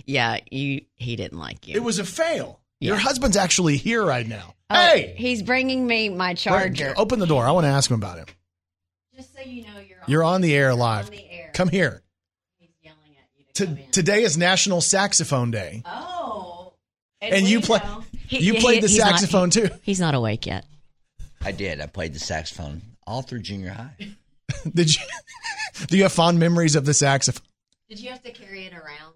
Yeah, 0.07 0.39
you. 0.51 0.83
He 0.95 1.17
didn't 1.17 1.39
like 1.39 1.69
you. 1.69 1.75
It 1.75 1.83
was 1.83 1.99
a 1.99 2.05
fail. 2.05 2.61
Your 2.81 2.97
husband's 2.97 3.37
actually 3.37 3.77
here 3.77 4.05
right 4.05 4.27
now. 4.27 4.55
Oh, 4.71 4.75
hey, 4.75 5.15
he's 5.17 5.43
bringing 5.43 5.87
me 5.87 6.09
my 6.09 6.35
charger. 6.35 6.95
open 6.97 7.19
the 7.19 7.27
door. 7.27 7.47
I 7.47 7.51
want 7.53 7.65
to 7.65 7.71
ask 7.71 7.91
him 7.91 7.97
about 7.97 8.19
it. 8.19 8.35
Just 9.17 9.35
so 9.35 9.41
you 9.43 9.62
know, 9.62 9.79
you're 9.87 9.99
on, 9.99 10.05
You're 10.09 10.25
on 10.25 10.41
the 10.43 10.55
air 10.55 10.75
live. 10.75 11.11
the 11.11 11.19
air. 11.19 11.26
Come 11.57 11.71
here. 11.71 12.03
He's 12.59 12.69
yelling 12.83 13.16
at 13.19 13.25
you 13.38 13.45
to 13.47 13.53
T- 13.55 13.64
come 13.66 13.79
in. 13.79 13.90
today 13.90 14.23
is 14.25 14.37
National 14.37 14.83
Saxophone 14.83 15.51
Day, 15.51 15.83
Oh, 15.87 16.75
and 17.23 17.49
you 17.49 17.61
play. 17.62 17.79
know. 17.79 18.05
You 18.29 18.53
He- 18.55 18.61
played 18.61 18.83
the 18.83 18.88
he's 18.88 18.99
not- 18.99 19.09
saxophone 19.19 19.49
too. 19.49 19.71
He's 19.83 19.99
not 19.99 20.14
awake 20.14 20.45
yet. 20.47 20.66
I 21.40 21.53
did. 21.53 21.81
I 21.81 21.87
played 21.87 22.12
the 22.12 22.19
saxophone 22.19 22.83
all 23.07 23.23
through 23.23 23.40
junior 23.40 23.71
high. 23.71 23.97
Did 24.75 24.95
you? 24.95 25.03
Do 25.87 25.97
you 25.97 26.03
have 26.03 26.12
fond 26.12 26.38
memories 26.38 26.75
of 26.77 26.85
the 26.85 26.92
saxophone? 26.92 27.47
Did 27.88 28.01
you 28.01 28.11
have 28.11 28.23
to 28.25 28.33
carry 28.33 28.64
it 28.66 28.73
around? 28.75 29.14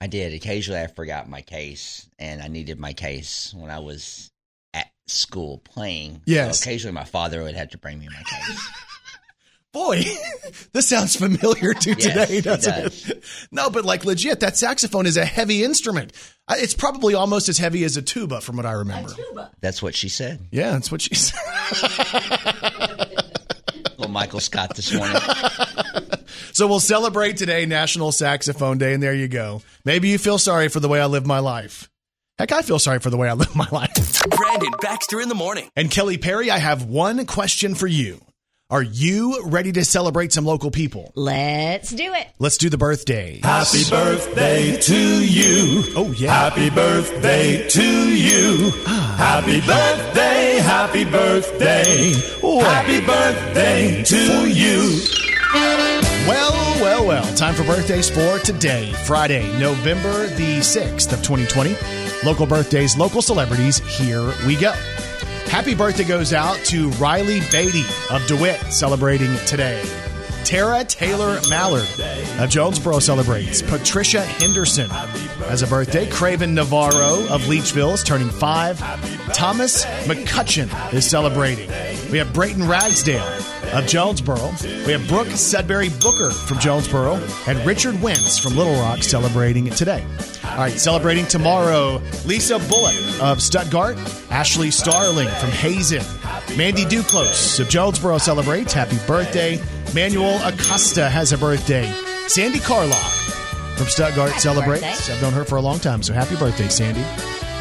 I 0.00 0.06
did. 0.08 0.34
Occasionally, 0.34 0.80
I 0.82 0.88
forgot 0.88 1.28
my 1.30 1.40
case, 1.42 2.08
and 2.18 2.42
I 2.42 2.48
needed 2.48 2.78
my 2.78 2.92
case 2.92 3.54
when 3.56 3.70
I 3.70 3.78
was 3.78 4.30
at 4.74 4.88
school 5.06 5.58
playing. 5.58 6.20
Yes. 6.26 6.58
So 6.58 6.64
occasionally, 6.64 6.92
my 6.94 7.04
father 7.04 7.42
would 7.42 7.54
have 7.54 7.70
to 7.70 7.78
bring 7.78 7.98
me 8.00 8.08
my 8.08 8.22
case. 8.22 8.68
Boy, 9.74 10.02
this 10.72 10.88
sounds 10.88 11.16
familiar 11.16 11.74
to 11.74 11.90
Yes, 11.90 11.98
today, 12.02 12.40
doesn't 12.40 12.72
does. 12.72 13.10
it? 13.10 13.24
No, 13.52 13.68
but 13.68 13.84
like 13.84 14.04
legit, 14.04 14.40
that 14.40 14.56
saxophone 14.56 15.04
is 15.04 15.16
a 15.18 15.24
heavy 15.24 15.62
instrument. 15.64 16.12
It's 16.50 16.74
probably 16.74 17.14
almost 17.14 17.48
as 17.50 17.58
heavy 17.58 17.84
as 17.84 17.96
a 17.96 18.02
tuba, 18.02 18.40
from 18.40 18.56
what 18.56 18.64
I 18.66 18.72
remember. 18.72 19.10
That's 19.60 19.82
what 19.82 19.94
she 19.94 20.08
said. 20.08 20.46
Yeah, 20.50 20.70
that's 20.72 20.90
what 20.92 21.02
she 21.02 21.14
said. 21.14 21.40
Well, 23.96 24.08
Michael 24.08 24.40
Scott 24.40 24.74
this 24.74 24.92
morning. 24.92 25.16
So 26.52 26.66
we'll 26.66 26.80
celebrate 26.80 27.36
today 27.36 27.64
National 27.64 28.10
Saxophone 28.10 28.76
Day, 28.76 28.92
and 28.92 29.00
there 29.02 29.14
you 29.14 29.28
go. 29.28 29.62
Maybe 29.84 30.08
you 30.08 30.18
feel 30.18 30.36
sorry 30.36 30.68
for 30.68 30.80
the 30.80 30.88
way 30.88 31.00
I 31.00 31.06
live 31.06 31.24
my 31.26 31.38
life. 31.38 31.88
Heck, 32.36 32.50
I 32.50 32.62
feel 32.62 32.80
sorry 32.80 32.98
for 32.98 33.10
the 33.10 33.16
way 33.16 33.28
I 33.28 33.34
live 33.34 33.54
my 33.54 33.68
life. 33.70 34.20
Brandon 34.28 34.72
Baxter 34.82 35.20
in 35.20 35.28
the 35.28 35.34
morning. 35.36 35.68
And 35.76 35.90
Kelly 35.92 36.18
Perry, 36.18 36.50
I 36.50 36.58
have 36.58 36.82
one 36.84 37.24
question 37.24 37.76
for 37.76 37.86
you. 37.86 38.20
Are 38.70 38.82
you 38.82 39.42
ready 39.44 39.72
to 39.72 39.84
celebrate 39.84 40.32
some 40.32 40.46
local 40.46 40.70
people? 40.70 41.12
Let's 41.14 41.90
do 41.90 42.14
it. 42.14 42.26
Let's 42.38 42.56
do 42.56 42.70
the 42.70 42.78
birthday. 42.78 43.40
Happy 43.42 43.82
birthday 43.90 44.80
to 44.80 45.24
you. 45.26 45.84
Oh, 45.94 46.14
yeah. 46.16 46.32
Happy 46.32 46.70
birthday 46.70 47.68
to 47.68 48.16
you. 48.16 48.70
Ah. 48.86 49.14
Happy 49.18 49.60
birthday, 49.60 50.60
happy 50.62 51.04
birthday. 51.04 52.14
Happy 52.62 53.04
birthday 53.04 54.02
to 54.02 54.48
you. 54.48 54.98
Well, 56.26 56.52
well, 56.80 57.06
well. 57.06 57.36
Time 57.36 57.54
for 57.54 57.64
birthdays 57.64 58.08
for 58.08 58.38
today, 58.38 58.94
Friday, 59.04 59.46
November 59.58 60.26
the 60.28 60.60
6th 60.60 61.12
of 61.12 61.22
2020. 61.22 61.76
Local 62.24 62.46
birthdays, 62.46 62.96
local 62.96 63.20
celebrities. 63.20 63.78
Here 63.98 64.24
we 64.46 64.56
go. 64.56 64.72
Happy 65.54 65.76
birthday 65.76 66.02
goes 66.02 66.32
out 66.32 66.56
to 66.64 66.88
Riley 66.98 67.38
Beatty 67.52 67.84
of 68.10 68.26
DeWitt, 68.26 68.60
celebrating 68.72 69.36
today. 69.46 69.80
Tara 70.42 70.82
Taylor 70.82 71.38
Mallard 71.48 71.86
of 72.40 72.50
Jonesboro 72.50 72.98
celebrates. 72.98 73.62
Patricia 73.62 74.20
Henderson 74.20 74.90
has 74.90 75.62
a 75.62 75.68
birthday. 75.68 76.10
Craven 76.10 76.56
Navarro 76.56 77.20
of 77.32 77.42
Leachville 77.42 77.94
is 77.94 78.02
turning 78.02 78.30
five. 78.30 78.80
Thomas 79.32 79.84
McCutcheon 80.06 80.92
is 80.92 81.08
celebrating. 81.08 81.68
We 82.10 82.18
have 82.18 82.32
Brayton 82.32 82.66
Ragsdale 82.66 83.22
of 83.74 83.86
Jonesboro. 83.86 84.52
We 84.86 84.92
have 84.92 85.06
Brooke 85.08 85.28
Sudbury 85.28 85.88
Booker 86.00 86.30
from 86.30 86.58
Jonesboro 86.58 87.14
and 87.46 87.58
Richard 87.66 88.00
Wentz 88.00 88.38
from 88.38 88.56
Little 88.56 88.74
Rock 88.74 89.02
celebrating 89.02 89.66
it 89.66 89.74
today. 89.74 90.04
All 90.44 90.58
right, 90.58 90.72
celebrating 90.72 91.26
tomorrow, 91.26 92.00
Lisa 92.24 92.58
Bullock 92.60 92.94
of 93.20 93.42
Stuttgart, 93.42 93.98
Ashley 94.30 94.70
Starling 94.70 95.28
from 95.28 95.50
Hazen, 95.50 96.04
Mandy 96.56 96.84
Duclos 96.84 97.58
of 97.58 97.68
Jonesboro 97.68 98.18
celebrates. 98.18 98.72
Happy 98.72 98.98
birthday. 99.06 99.60
Manuel 99.94 100.40
Acosta 100.46 101.08
has 101.10 101.32
a 101.32 101.38
birthday. 101.38 101.92
Sandy 102.28 102.60
Carlock 102.60 103.10
from 103.76 103.86
Stuttgart 103.86 104.32
celebrates. 104.32 104.82
birthday. 104.82 105.12
I've 105.14 105.22
known 105.22 105.32
her 105.32 105.44
for 105.44 105.56
a 105.56 105.60
long 105.60 105.80
time, 105.80 106.02
so 106.02 106.12
happy 106.12 106.36
birthday, 106.36 106.68
Sandy. 106.68 107.04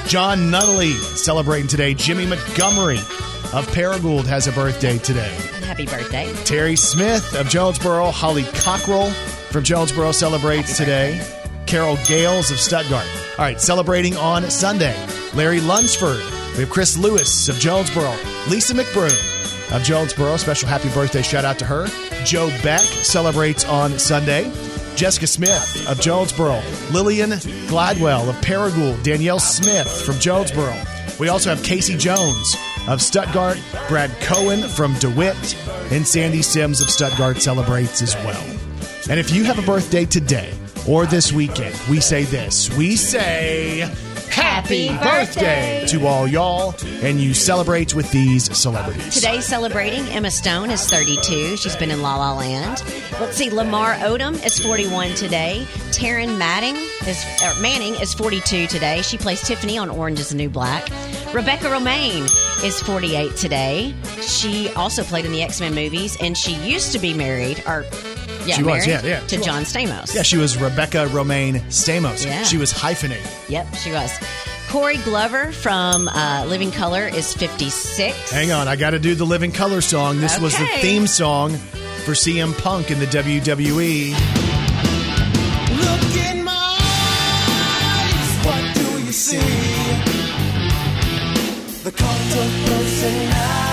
John 0.07 0.51
Nunnally 0.51 0.93
celebrating 1.17 1.67
today. 1.67 1.93
Jimmy 1.93 2.25
Montgomery 2.25 2.97
of 3.53 3.67
Paragould 3.67 4.25
has 4.25 4.47
a 4.47 4.51
birthday 4.51 4.97
today. 4.97 5.33
Happy 5.65 5.85
birthday. 5.85 6.31
Terry 6.43 6.75
Smith 6.75 7.35
of 7.35 7.47
Jonesboro, 7.49 8.11
Holly 8.11 8.43
Cockrell 8.43 9.11
from 9.51 9.63
Jonesboro 9.63 10.11
celebrates 10.11 10.77
today. 10.77 11.25
Carol 11.65 11.97
Gales 12.07 12.51
of 12.51 12.59
Stuttgart. 12.59 13.07
All 13.37 13.45
right, 13.45 13.59
celebrating 13.59 14.15
on 14.17 14.49
Sunday. 14.49 14.95
Larry 15.33 15.61
Lunsford. 15.61 16.21
We 16.53 16.61
have 16.61 16.69
Chris 16.69 16.97
Lewis 16.97 17.49
of 17.49 17.55
Jonesboro. 17.55 18.13
Lisa 18.49 18.73
McBroom 18.73 19.75
of 19.75 19.83
Jonesboro. 19.83 20.37
Special 20.37 20.69
happy 20.69 20.89
birthday 20.89 21.21
shout 21.21 21.45
out 21.45 21.57
to 21.59 21.65
her. 21.65 21.87
Joe 22.25 22.49
Beck 22.61 22.81
celebrates 22.81 23.65
on 23.65 23.97
Sunday. 23.97 24.51
Jessica 24.95 25.27
Smith 25.27 25.87
of 25.87 25.99
Jonesboro. 25.99 26.61
Lillian 26.91 27.31
Gladwell 27.67 28.29
of 28.29 28.35
Paragould. 28.37 29.03
Danielle 29.03 29.39
Smith 29.39 29.89
from 30.03 30.19
Jonesboro. 30.19 30.75
We 31.19 31.29
also 31.29 31.49
have 31.49 31.63
Casey 31.63 31.97
Jones 31.97 32.55
of 32.87 33.01
Stuttgart. 33.01 33.59
Brad 33.87 34.11
Cohen 34.21 34.67
from 34.69 34.93
DeWitt. 34.99 35.57
And 35.91 36.07
Sandy 36.07 36.41
Sims 36.41 36.81
of 36.81 36.89
Stuttgart 36.89 37.41
celebrates 37.41 38.01
as 38.01 38.15
well. 38.17 38.43
And 39.09 39.19
if 39.19 39.31
you 39.31 39.43
have 39.43 39.59
a 39.59 39.63
birthday 39.63 40.05
today 40.05 40.53
or 40.87 41.05
this 41.05 41.31
weekend, 41.33 41.75
we 41.89 41.99
say 41.99 42.23
this. 42.23 42.75
We 42.77 42.95
say 42.95 43.89
happy 44.43 44.89
birthday 44.89 45.85
to 45.87 46.05
all 46.05 46.27
y'all, 46.27 46.75
and 47.01 47.19
you 47.19 47.33
celebrate 47.33 47.95
with 47.95 48.11
these 48.11 48.55
celebrities. 48.55 49.15
Today 49.15 49.39
celebrating 49.39 50.05
Emma 50.09 50.29
Stone 50.29 50.69
is 50.69 50.85
32. 50.89 51.55
She's 51.55 51.77
been 51.77 51.89
in 51.89 52.01
La 52.01 52.17
La 52.17 52.37
Land. 52.37 52.83
Let's 53.21 53.37
see, 53.37 53.49
Lamar 53.49 53.93
Odom 53.95 54.33
is 54.45 54.59
41 54.59 55.15
today. 55.15 55.65
Taryn 55.91 56.37
Manning 56.37 56.75
is 57.07 57.23
er, 57.41 57.53
Manning 57.61 57.93
is 57.95 58.13
42 58.13 58.67
today. 58.67 59.01
She 59.01 59.17
plays 59.17 59.41
Tiffany 59.47 59.77
on 59.77 59.89
Orange 59.89 60.19
Is 60.19 60.29
the 60.29 60.35
New 60.35 60.49
Black. 60.49 60.89
Rebecca 61.33 61.65
Romijn 61.65 62.23
is 62.63 62.81
48 62.81 63.35
today. 63.37 63.95
She 64.21 64.69
also 64.73 65.03
played 65.03 65.25
in 65.25 65.31
the 65.31 65.41
X 65.41 65.61
Men 65.61 65.73
movies, 65.73 66.17
and 66.19 66.37
she 66.37 66.53
used 66.69 66.91
to 66.91 66.99
be 66.99 67.13
married, 67.13 67.63
or 67.65 67.85
yeah, 68.45 68.55
She 68.55 68.63
was, 68.63 68.85
yeah, 68.85 69.01
yeah, 69.03 69.19
to 69.21 69.29
she 69.29 69.37
was. 69.37 69.45
John 69.45 69.63
Stamos. 69.63 70.13
Yeah, 70.13 70.23
she 70.23 70.37
was 70.37 70.57
Rebecca 70.57 71.07
Romijn 71.07 71.61
Stamos. 71.67 72.25
Yeah. 72.25 72.43
She 72.43 72.57
was 72.57 72.71
hyphenated. 72.71 73.25
Yep, 73.47 73.73
she 73.75 73.91
was. 73.91 74.11
Corey 74.69 74.97
Glover 74.97 75.51
from 75.51 76.09
uh, 76.09 76.45
Living 76.47 76.71
Colour 76.71 77.07
is 77.07 77.33
56. 77.33 78.31
Hang 78.31 78.51
on, 78.51 78.67
I 78.67 78.75
got 78.75 78.89
to 78.91 78.99
do 78.99 79.15
the 79.15 79.25
Living 79.25 79.51
Colour 79.51 79.81
song. 79.81 80.19
This 80.19 80.39
was 80.39 80.57
the 80.57 80.65
theme 80.81 81.07
song 81.07 81.51
for 82.05 82.11
CM 82.11 82.57
Punk 82.61 82.91
in 82.91 82.99
the. 82.99 83.13
WWE. 83.13 84.11
Look 85.69 86.15
in 86.25 86.43
my 86.43 86.77
eyes, 87.61 88.45
what 88.45 88.75
do 88.75 89.05
you 89.05 89.11
see? 89.11 89.37
The 91.83 91.91
cult 91.91 92.11
of 92.11 92.65
personality. 92.65 93.72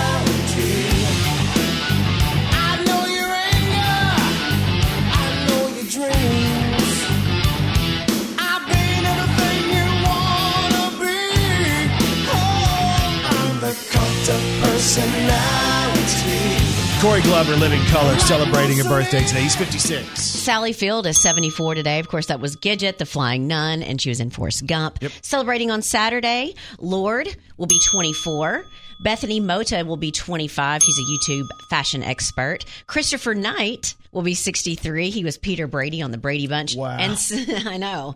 Corey 17.01 17.21
Glover, 17.21 17.55
Living 17.55 17.79
Colour, 17.85 18.19
celebrating 18.19 18.77
her 18.77 18.83
birthday 18.83 19.23
today. 19.23 19.43
He's 19.43 19.55
56. 19.55 20.21
Sally 20.21 20.73
Field 20.73 21.07
is 21.07 21.17
74 21.21 21.75
today. 21.75 21.99
Of 21.99 22.09
course, 22.09 22.25
that 22.25 22.41
was 22.41 22.57
Gidget, 22.57 22.97
the 22.97 23.05
flying 23.05 23.47
nun, 23.47 23.83
and 23.83 24.01
she 24.01 24.09
was 24.09 24.19
in 24.19 24.31
Forrest 24.31 24.67
Gump. 24.67 24.99
Celebrating 25.21 25.71
on 25.71 25.81
Saturday, 25.81 26.55
Lorde 26.77 27.33
will 27.55 27.67
be 27.67 27.79
24. 27.89 28.65
Bethany 29.01 29.39
Mota 29.39 29.85
will 29.85 29.95
be 29.95 30.11
25. 30.11 30.83
He's 30.83 30.99
a 30.99 31.03
YouTube 31.03 31.47
fashion 31.69 32.03
expert. 32.03 32.65
Christopher 32.85 33.33
Knight 33.33 33.95
will 34.11 34.23
be 34.23 34.33
63. 34.33 35.09
He 35.09 35.23
was 35.23 35.37
Peter 35.37 35.67
Brady 35.67 36.01
on 36.01 36.11
the 36.11 36.17
Brady 36.17 36.47
Bunch. 36.47 36.75
Wow. 36.75 36.97
And 36.97 37.17
I 37.65 37.77
know. 37.77 38.15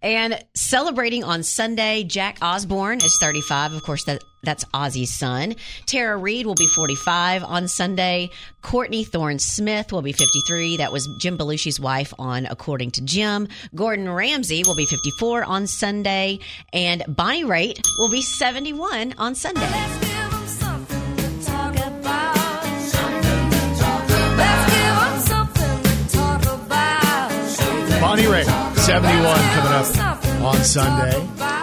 And 0.00 0.42
celebrating 0.54 1.22
on 1.22 1.42
Sunday, 1.42 2.02
Jack 2.02 2.38
Osbourne 2.40 2.98
is 2.98 3.18
35. 3.20 3.74
Of 3.74 3.82
course, 3.82 4.04
that 4.04 4.22
that's 4.44 4.64
Ozzy's 4.74 5.12
son. 5.12 5.56
Tara 5.86 6.16
Reid 6.16 6.46
will 6.46 6.54
be 6.54 6.66
45 6.66 7.44
on 7.44 7.68
Sunday. 7.68 8.30
Courtney 8.62 9.04
Thorne 9.04 9.38
Smith 9.38 9.92
will 9.92 10.02
be 10.02 10.12
53. 10.12 10.78
That 10.78 10.92
was 10.92 11.06
Jim 11.20 11.36
Belushi's 11.36 11.78
wife 11.80 12.12
on 12.18 12.46
According 12.46 12.92
to 12.92 13.02
Jim. 13.02 13.48
Gordon 13.74 14.08
Ramsay 14.08 14.62
will 14.64 14.76
be 14.76 14.86
54 14.86 15.44
on 15.44 15.66
Sunday. 15.66 16.38
And 16.72 17.04
Bonnie 17.08 17.44
Raitt 17.44 17.80
will 17.98 18.10
be 18.10 18.22
71 18.22 19.14
on 19.18 19.34
Sunday. 19.34 19.60
Let's 19.60 19.98
give 20.00 20.10
'em 20.32 20.46
something 20.48 21.16
to 21.16 21.46
talk 21.46 21.76
about. 21.76 22.34
Something 22.80 23.50
to 23.50 23.80
talk 23.80 24.04
about. 24.04 24.38
Let's 24.38 24.72
give 24.72 24.98
'em 24.98 25.20
something 25.20 25.82
to 25.82 26.16
talk 26.16 26.42
about. 26.46 28.00
Bonnie 28.00 28.24
Raitt, 28.24 28.78
71 28.78 29.40
coming 29.54 29.72
up 29.72 30.44
on 30.44 30.64
Sunday. 30.64 31.53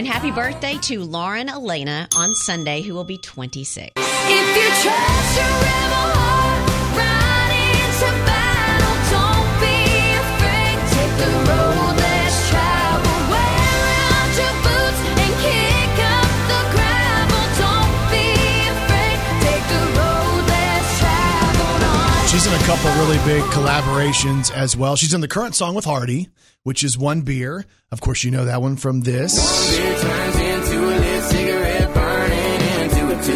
And 0.00 0.06
happy 0.06 0.30
birthday 0.30 0.78
to 0.84 1.04
Lauren 1.04 1.50
Alaina 1.50 2.08
on 2.16 2.34
Sunday, 2.34 2.80
who 2.80 2.94
will 2.94 3.04
be 3.04 3.18
26. 3.18 3.92
If 3.96 4.56
you 4.56 4.68
trust 4.82 5.36
your 5.36 5.44
rebel 5.44 6.19
She's 22.30 22.46
in 22.46 22.52
a 22.54 22.58
couple 22.58 22.90
really 22.92 23.18
big 23.24 23.42
collaborations 23.50 24.52
as 24.52 24.76
well. 24.76 24.94
She's 24.94 25.12
in 25.12 25.20
the 25.20 25.26
current 25.26 25.56
song 25.56 25.74
with 25.74 25.84
Hardy, 25.84 26.28
which 26.62 26.84
is 26.84 26.96
One 26.96 27.22
Beer. 27.22 27.66
Of 27.90 28.00
course, 28.00 28.22
you 28.22 28.30
know 28.30 28.44
that 28.44 28.62
one 28.62 28.76
from 28.76 29.00
this. 29.00 29.34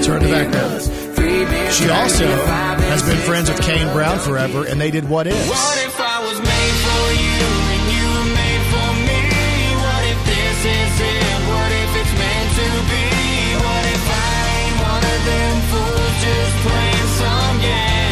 Turn 0.04 0.22
it 0.22 0.30
back 0.30 0.54
up. 0.54 0.82
She 1.72 1.88
also 1.88 2.26
has 2.28 3.02
been 3.02 3.18
friends 3.18 3.50
with 3.50 3.60
Kane 3.62 3.92
Brown 3.92 4.20
forever, 4.20 4.64
and 4.64 4.80
they 4.80 4.92
did 4.92 5.08
What 5.08 5.26
if 5.26 5.93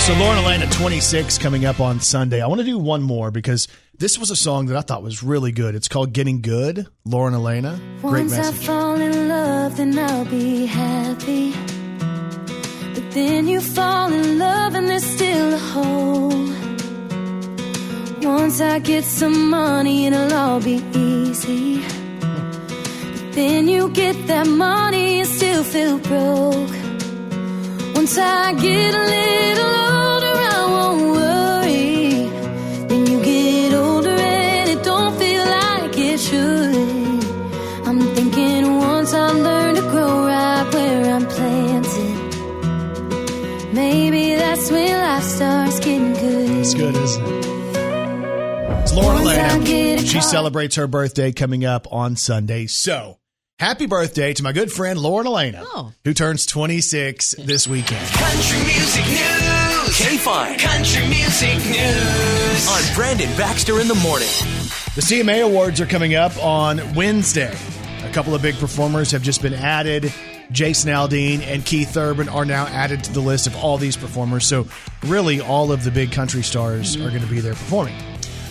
So 0.02 0.14
Lauren 0.14 0.38
Alaina, 0.38 0.66
26, 0.68 1.38
coming 1.38 1.64
up 1.64 1.78
on 1.78 2.00
Sunday. 2.00 2.40
I 2.40 2.48
want 2.48 2.60
to 2.60 2.64
do 2.64 2.76
one 2.76 3.02
more 3.02 3.30
because 3.30 3.68
this 3.96 4.18
was 4.18 4.32
a 4.32 4.36
song 4.36 4.66
that 4.66 4.76
I 4.76 4.80
thought 4.80 5.00
was 5.00 5.22
really 5.22 5.52
good. 5.52 5.76
It's 5.76 5.86
called 5.86 6.12
Getting 6.12 6.42
Good, 6.42 6.88
Lauren 7.04 7.34
Alaina. 7.34 7.80
Great 8.00 8.22
Once 8.22 8.36
I 8.36 8.50
fall 8.50 8.96
in 8.96 9.28
love, 9.28 9.76
then 9.76 9.96
I'll 9.96 10.24
be 10.24 10.66
happy. 10.66 11.52
But 12.94 13.12
then 13.12 13.46
you 13.46 13.60
fall 13.60 14.12
in 14.12 14.40
love, 14.40 14.74
and 14.74 14.88
there's 14.88 15.04
still 15.04 15.54
a 15.54 15.58
hole. 15.58 16.48
Once 18.28 18.60
I 18.60 18.80
get 18.80 19.04
some 19.04 19.50
money, 19.50 20.06
it'll 20.06 20.34
all 20.34 20.60
be 20.60 20.82
easy. 20.96 21.80
But 22.18 23.32
then 23.34 23.68
you 23.68 23.88
get 23.90 24.26
that 24.26 24.48
money 24.48 25.20
and 25.20 25.28
still 25.28 25.62
feel 25.62 25.98
broke. 25.98 26.81
Once 27.94 28.16
I 28.18 28.52
get 28.55 28.94
a 28.94 29.05
little 29.14 29.74
older, 30.02 30.37
I 30.57 30.66
won't 30.74 31.02
worry. 31.16 32.26
Then 32.88 33.07
you 33.07 33.18
get 33.22 33.72
older 33.74 34.11
and 34.11 34.70
it 34.70 34.83
don't 34.83 35.14
feel 35.18 35.44
like 35.44 35.96
it 35.98 36.18
should. 36.18 37.24
I'm 37.87 38.00
thinking 38.14 38.76
once 38.78 39.12
I 39.14 39.31
learn 39.33 39.74
to 39.76 39.83
grow 39.83 40.26
right 40.26 40.66
where 40.74 41.14
I'm 41.14 41.26
planted. 41.26 42.18
Maybe 43.74 44.35
that's 44.37 44.70
when 44.70 44.90
life 45.00 45.22
starts 45.24 45.78
getting 45.81 46.12
good. 46.14 46.50
It's 46.61 46.74
good, 46.74 46.96
isn't 46.96 47.26
it? 47.26 47.46
It's 48.83 48.92
Laura 48.94 49.14
Once 49.22 49.28
I 49.28 49.48
Elena. 49.48 49.64
get 49.64 50.02
a 50.02 50.07
She 50.07 50.20
celebrates 50.20 50.74
her 50.76 50.87
birthday 50.87 51.33
coming 51.33 51.64
up 51.64 51.87
on 51.92 52.16
Sunday. 52.16 52.66
So, 52.66 53.18
happy 53.58 53.86
birthday 53.86 54.32
to 54.34 54.42
my 54.42 54.52
good 54.52 54.72
friend 54.72 54.98
Lauren 54.98 55.26
Alaina, 55.26 55.62
Oh. 55.74 55.92
who 56.04 56.12
turns 56.14 56.46
26 56.46 57.34
this 57.38 57.66
weekend. 57.68 58.06
Country 58.08 58.58
music 58.64 59.06
news. 59.06 59.98
K-Fine. 59.98 60.58
Country 60.58 61.06
music 61.08 61.56
news. 61.66 62.68
On 62.68 62.94
Brandon 62.94 63.28
Baxter 63.36 63.80
in 63.80 63.88
the 63.88 63.94
morning. 63.96 64.28
The 64.94 65.02
CMA 65.02 65.42
Awards 65.44 65.80
are 65.80 65.86
coming 65.86 66.14
up 66.14 66.36
on 66.42 66.94
Wednesday. 66.94 67.54
A 68.04 68.10
couple 68.12 68.34
of 68.34 68.42
big 68.42 68.56
performers 68.56 69.10
have 69.12 69.22
just 69.22 69.42
been 69.42 69.54
added. 69.54 70.12
Jason 70.50 70.90
Aldean 70.90 71.40
and 71.40 71.64
Keith 71.64 71.96
Urban 71.96 72.28
are 72.28 72.44
now 72.44 72.66
added 72.66 73.02
to 73.04 73.12
the 73.12 73.20
list 73.20 73.46
of 73.46 73.56
all 73.56 73.78
these 73.78 73.96
performers. 73.96 74.44
So, 74.46 74.66
really, 75.04 75.40
all 75.40 75.72
of 75.72 75.82
the 75.82 75.90
big 75.90 76.12
country 76.12 76.42
stars 76.42 76.96
are 76.96 77.08
going 77.08 77.22
to 77.22 77.26
be 77.26 77.40
there 77.40 77.54
performing. 77.54 77.94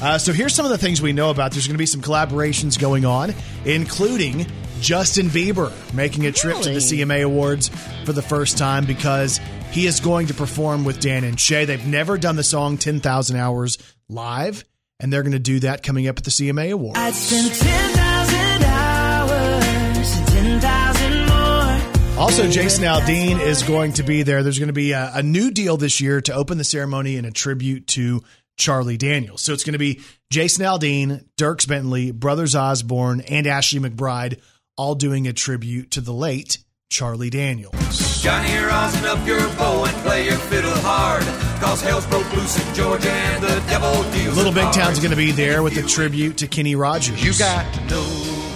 Uh, 0.01 0.17
so, 0.17 0.33
here's 0.33 0.55
some 0.55 0.65
of 0.65 0.71
the 0.71 0.79
things 0.79 0.99
we 0.99 1.13
know 1.13 1.29
about. 1.29 1.51
There's 1.51 1.67
going 1.67 1.75
to 1.75 1.79
be 1.79 1.85
some 1.85 2.01
collaborations 2.01 2.79
going 2.79 3.05
on, 3.05 3.35
including 3.65 4.47
Justin 4.81 5.27
Bieber 5.27 5.71
making 5.93 6.25
a 6.25 6.31
trip 6.31 6.57
to 6.57 6.69
the 6.69 6.79
CMA 6.79 7.23
Awards 7.23 7.69
for 8.03 8.13
the 8.13 8.21
first 8.21 8.57
time 8.57 8.85
because 8.85 9.39
he 9.71 9.85
is 9.85 9.99
going 9.99 10.27
to 10.27 10.33
perform 10.33 10.83
with 10.83 10.99
Dan 10.99 11.23
and 11.23 11.39
Shay. 11.39 11.65
They've 11.65 11.85
never 11.85 12.17
done 12.17 12.35
the 12.35 12.43
song 12.43 12.77
10,000 12.77 13.37
Hours 13.37 13.77
live, 14.09 14.65
and 14.99 15.13
they're 15.13 15.21
going 15.21 15.33
to 15.33 15.39
do 15.39 15.59
that 15.59 15.83
coming 15.83 16.07
up 16.07 16.17
at 16.17 16.23
the 16.23 16.31
CMA 16.31 16.71
Awards. 16.71 16.97
I'd 16.97 17.13
spend 17.13 17.53
10,000 17.53 18.63
hours, 18.63 20.19
10,000 20.31 21.27
more. 21.27 22.19
Also, 22.19 22.49
Jason 22.49 22.83
Aldean 22.83 23.39
is 23.39 23.61
going 23.61 23.93
to 23.93 24.03
be 24.03 24.23
there. 24.23 24.41
There's 24.41 24.59
going 24.59 24.67
to 24.67 24.73
be 24.73 24.93
a, 24.93 25.11
a 25.13 25.23
new 25.23 25.51
deal 25.51 25.77
this 25.77 26.01
year 26.01 26.21
to 26.21 26.33
open 26.33 26.57
the 26.57 26.63
ceremony 26.63 27.17
in 27.17 27.25
a 27.25 27.31
tribute 27.31 27.85
to 27.87 28.23
Charlie 28.57 28.97
Daniels. 28.97 29.41
So 29.41 29.53
it's 29.53 29.63
going 29.63 29.73
to 29.73 29.79
be 29.79 30.01
Jason 30.31 30.65
Aldean, 30.65 31.25
Dierks 31.37 31.67
Bentley, 31.67 32.11
Brothers 32.11 32.55
Osborne, 32.55 33.21
and 33.21 33.45
Ashley 33.45 33.79
McBryde 33.79 34.39
all 34.81 34.95
doing 34.95 35.27
a 35.27 35.33
tribute 35.33 35.91
to 35.91 36.01
the 36.01 36.11
late 36.11 36.57
Charlie 36.89 37.29
Daniels. 37.29 38.19
Johnny, 38.23 38.57
rosin 38.57 39.05
up 39.05 39.23
your 39.27 39.37
bow 39.49 39.85
and 39.85 39.95
play 39.97 40.25
your 40.25 40.37
fiddle 40.39 40.73
hard. 40.77 41.21
Cause 41.61 41.83
hell's 41.83 42.07
broke 42.07 42.35
loose 42.35 42.57
in 42.67 42.73
Georgia 42.73 43.11
and 43.11 43.43
the 43.43 43.63
devil 43.69 43.93
deals 44.11 44.35
Little 44.35 44.51
Big. 44.51 44.71
Town's 44.73 44.97
going 44.97 45.11
to 45.11 45.15
be 45.15 45.31
there 45.31 45.61
with 45.61 45.77
a 45.77 45.83
tribute 45.83 46.37
to 46.37 46.47
Kenny 46.47 46.73
Rogers. 46.75 47.23
You 47.23 47.31
got 47.37 47.71
to 47.75 47.81
know 47.85 48.01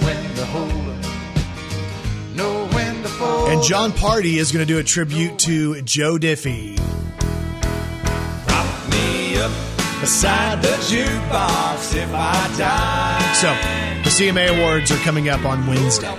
when 0.04 0.36
to 0.38 0.46
hold 0.46 0.72
'em, 0.72 2.36
know 2.36 2.66
when 2.70 3.04
to 3.04 3.08
fold. 3.10 3.50
and 3.50 3.62
Jon 3.62 3.92
Pardi 3.92 4.38
is 4.38 4.52
going 4.52 4.66
to 4.66 4.74
do 4.74 4.80
a 4.80 4.84
tribute 4.84 5.38
to 5.40 5.80
Joe 5.84 6.18
Diffie. 6.18 6.76
Prop 8.48 8.90
me 8.90 9.38
up 9.38 9.52
beside 10.02 10.64
the 10.64 10.70
jukebox 10.90 11.96
if 11.96 12.12
I 12.12 12.56
die. 12.58 13.34
So 13.36 13.85
the 14.06 14.12
CMA 14.12 14.56
Awards 14.56 14.92
are 14.92 14.98
coming 14.98 15.30
up 15.30 15.44
on 15.46 15.66
Wednesday. 15.66 16.16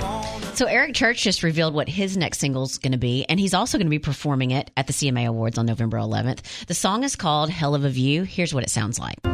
So 0.54 0.66
Eric 0.66 0.94
Church 0.94 1.22
just 1.22 1.44
revealed 1.44 1.72
what 1.72 1.88
his 1.88 2.16
next 2.16 2.38
single 2.38 2.64
is 2.64 2.78
going 2.78 2.90
to 2.90 2.98
be, 2.98 3.24
and 3.28 3.38
he's 3.38 3.54
also 3.54 3.78
going 3.78 3.86
to 3.86 3.90
be 3.90 4.00
performing 4.00 4.50
it 4.50 4.72
at 4.76 4.88
the 4.88 4.92
CMA 4.92 5.28
Awards 5.28 5.56
on 5.56 5.66
November 5.66 5.98
11th. 5.98 6.40
The 6.66 6.74
song 6.74 7.04
is 7.04 7.14
called 7.14 7.48
"Hell 7.48 7.76
of 7.76 7.84
a 7.84 7.88
View." 7.88 8.24
Here's 8.24 8.52
what 8.52 8.64
it 8.64 8.70
sounds 8.70 8.98
like. 8.98 9.22
This 9.22 9.30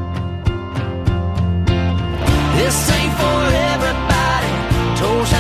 ain't 2.91 3.17
for 3.17 3.47
everybody. 3.55 4.99
Toes 4.99 5.33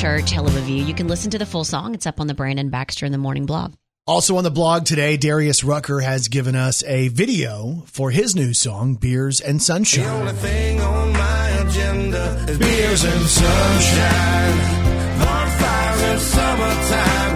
Church, 0.00 0.30
"Hell 0.30 0.46
of 0.46 0.56
a 0.56 0.60
View." 0.60 0.82
You 0.84 0.94
can 0.94 1.08
listen 1.08 1.30
to 1.32 1.38
the 1.38 1.46
full 1.46 1.64
song. 1.64 1.94
It's 1.94 2.06
up 2.06 2.20
on 2.20 2.26
the 2.26 2.34
Brandon 2.34 2.70
Baxter 2.70 3.04
in 3.04 3.12
the 3.12 3.18
Morning 3.18 3.44
blog. 3.46 3.74
Also 4.06 4.36
on 4.36 4.44
the 4.44 4.50
blog 4.50 4.86
today, 4.86 5.16
Darius 5.16 5.62
Rucker 5.62 6.00
has 6.00 6.28
given 6.28 6.56
us 6.56 6.82
a 6.84 7.08
video 7.08 7.84
for 7.86 8.10
his 8.10 8.34
new 8.34 8.54
song, 8.54 8.94
Beers 8.94 9.40
and 9.40 9.60
The 9.60 9.64
Sunshine. 9.64 10.06
only 10.06 10.32
thing 10.32 10.80
on 10.80 11.12
my 11.12 11.48
agenda 11.64 12.44
is 12.48 12.58
beers 12.58 13.04
and 13.04 13.26
sunshine. 13.26 14.58
Bonfires 15.20 16.02
in 16.02 16.18
summertime. 16.18 17.29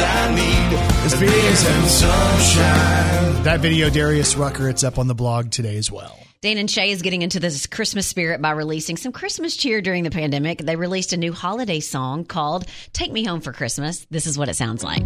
Is 0.00 1.20
beers 1.20 1.66
and 1.66 1.86
sunshine. 1.90 3.42
That 3.44 3.60
video, 3.60 3.90
Darius 3.90 4.36
Rucker, 4.36 4.68
it's 4.68 4.82
up 4.82 4.98
on 4.98 5.06
the 5.06 5.14
blog 5.14 5.50
today 5.50 5.76
as 5.76 5.90
well. 5.90 6.18
Dane 6.40 6.58
and 6.58 6.70
Shay 6.70 6.90
is 6.90 7.00
getting 7.02 7.22
into 7.22 7.40
this 7.40 7.66
Christmas 7.66 8.06
spirit 8.06 8.42
by 8.42 8.50
releasing 8.50 8.96
some 8.96 9.12
Christmas 9.12 9.56
cheer 9.56 9.80
during 9.80 10.02
the 10.02 10.10
pandemic. 10.10 10.58
They 10.58 10.76
released 10.76 11.12
a 11.12 11.16
new 11.16 11.32
holiday 11.32 11.80
song 11.80 12.24
called 12.24 12.66
"Take 12.92 13.12
Me 13.12 13.24
Home 13.24 13.40
for 13.40 13.52
Christmas." 13.52 14.06
This 14.10 14.26
is 14.26 14.36
what 14.36 14.48
it 14.48 14.54
sounds 14.54 14.82
like. 14.82 15.02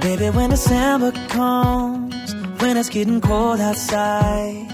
Baby, 0.00 0.30
when 0.30 0.50
December 0.50 1.12
comes, 1.28 2.34
when 2.60 2.76
it's 2.76 2.88
getting 2.88 3.20
cold 3.20 3.60
outside, 3.60 4.66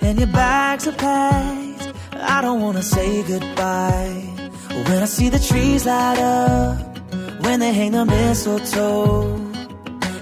and 0.00 0.18
your 0.18 0.28
bags 0.28 0.86
are 0.86 0.92
packed, 0.92 1.92
I 2.12 2.40
don't 2.40 2.60
wanna 2.60 2.82
say 2.82 3.22
goodbye. 3.24 4.30
When 4.70 5.02
I 5.02 5.06
see 5.06 5.28
the 5.28 5.38
trees 5.38 5.86
light 5.86 6.18
up, 6.18 7.03
when 7.44 7.60
they 7.60 7.72
hang 7.72 7.92
the 7.92 8.04
mistletoe, 8.04 9.36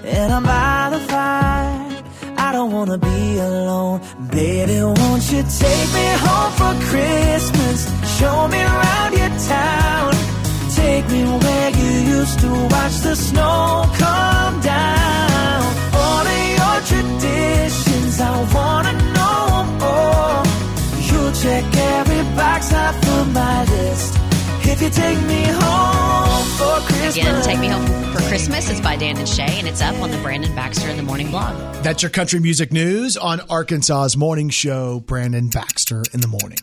and 0.04 0.32
I'm 0.32 0.42
by 0.42 0.88
the 0.94 1.00
fire, 1.11 2.02
I 2.37 2.52
don't 2.52 2.72
wanna 2.72 2.98
be 2.98 3.38
alone. 3.38 4.00
Baby, 4.30 4.78
won't 4.82 5.24
you 5.32 5.42
take 5.62 5.88
me 5.98 6.08
home 6.26 6.52
for 6.61 6.74
Christmas? 6.90 7.78
Show 8.18 8.48
me 8.48 8.61
around 8.61 9.12
your 9.20 9.32
town. 9.56 10.11
Take 10.74 11.06
me 11.14 11.22
where 11.44 11.70
you 11.80 11.92
used 12.18 12.38
to 12.40 12.50
watch 12.74 12.96
the 13.06 13.14
snow 13.14 13.87
come 14.02 14.56
down. 14.74 15.62
All 16.04 16.24
of 16.35 16.42
your 16.58 16.78
traditions, 16.90 18.20
I 18.20 18.32
wanna 18.56 18.94
know 19.16 19.44
more. 19.85 20.42
You'll 21.08 21.35
check 21.44 21.64
every 21.96 22.22
box 22.37 22.72
off 22.74 22.96
of 23.16 23.32
my 23.32 23.64
list. 23.74 24.21
If 24.72 24.80
you 24.80 24.88
take 24.88 25.20
me 25.24 25.44
home 25.44 26.46
for 26.56 26.87
Christmas. 26.87 27.16
Again, 27.16 27.42
"Take 27.42 27.58
Me 27.58 27.68
Home 27.68 28.12
for 28.14 28.22
Christmas." 28.22 28.70
It's 28.70 28.80
by 28.80 28.96
Dan 28.96 29.18
and 29.18 29.28
Shay, 29.28 29.58
and 29.58 29.68
it's 29.68 29.82
up 29.82 29.94
on 30.00 30.11
the 30.11 30.16
Brandon 30.16 30.54
Baxter 30.54 30.88
in 30.88 30.96
the 30.96 31.02
Morning 31.02 31.30
blog. 31.30 31.54
That's 31.82 32.02
your 32.02 32.08
country 32.08 32.40
music 32.40 32.72
news 32.72 33.18
on 33.18 33.40
Arkansas's 33.50 34.16
morning 34.16 34.48
show, 34.48 35.00
Brandon 35.00 35.48
Baxter 35.48 36.04
in 36.14 36.22
the 36.22 36.26
morning. 36.26 36.56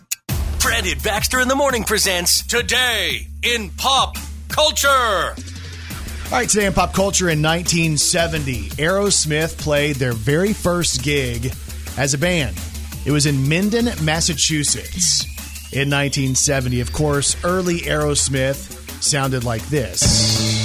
Brandon 0.58 0.98
Baxter 1.04 1.40
in 1.40 1.48
the 1.48 1.56
morning 1.56 1.84
presents 1.84 2.42
Today 2.42 3.28
in 3.44 3.70
Pop 3.78 4.18
Culture. 4.48 5.36
All 5.36 6.32
right, 6.32 6.50
today 6.50 6.66
in 6.66 6.74
pop 6.74 6.94
culture 6.96 7.30
in 7.30 7.44
1970, 7.44 8.70
Aerosmith 8.80 9.56
played 9.58 9.98
their 9.98 10.14
very 10.14 10.54
first 10.54 11.04
gig 11.04 11.54
as 11.96 12.16
a 12.16 12.18
band. 12.18 12.58
It 13.06 13.12
was 13.12 13.28
in 13.28 13.48
Mendon, 13.48 13.92
Massachusetts 14.02 15.28
in 15.72 15.90
1970. 15.90 16.82
Of 16.82 16.92
course, 16.92 17.36
early 17.44 17.80
Aerosmith 17.80 19.02
sounded 19.02 19.44
like 19.44 19.66
this. 19.68 20.60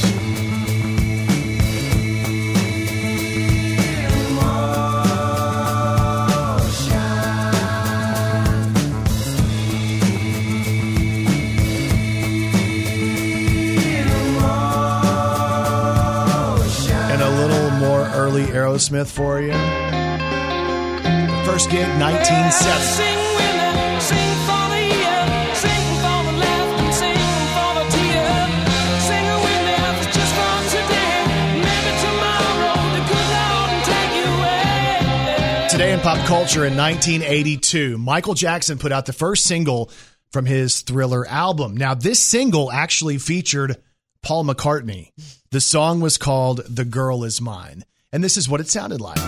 early 18.14 18.44
Aerosmith 18.44 19.10
for 19.10 19.40
you. 19.40 19.52
First 21.44 21.70
gig, 21.70 21.88
1970. 22.00 24.53
Today 35.74 35.92
in 35.92 35.98
pop 35.98 36.24
culture 36.28 36.64
in 36.64 36.76
1982, 36.76 37.98
Michael 37.98 38.34
Jackson 38.34 38.78
put 38.78 38.92
out 38.92 39.06
the 39.06 39.12
first 39.12 39.42
single 39.42 39.90
from 40.30 40.46
his 40.46 40.82
Thriller 40.82 41.26
album. 41.26 41.76
Now, 41.76 41.94
this 41.94 42.22
single 42.22 42.70
actually 42.70 43.18
featured 43.18 43.82
Paul 44.22 44.44
McCartney. 44.44 45.10
The 45.50 45.60
song 45.60 46.00
was 46.00 46.16
called 46.16 46.64
The 46.68 46.84
Girl 46.84 47.24
Is 47.24 47.40
Mine. 47.40 47.82
And 48.12 48.22
this 48.22 48.36
is 48.36 48.48
what 48.48 48.60
it 48.60 48.68
sounded 48.68 49.00
like. 49.00 49.18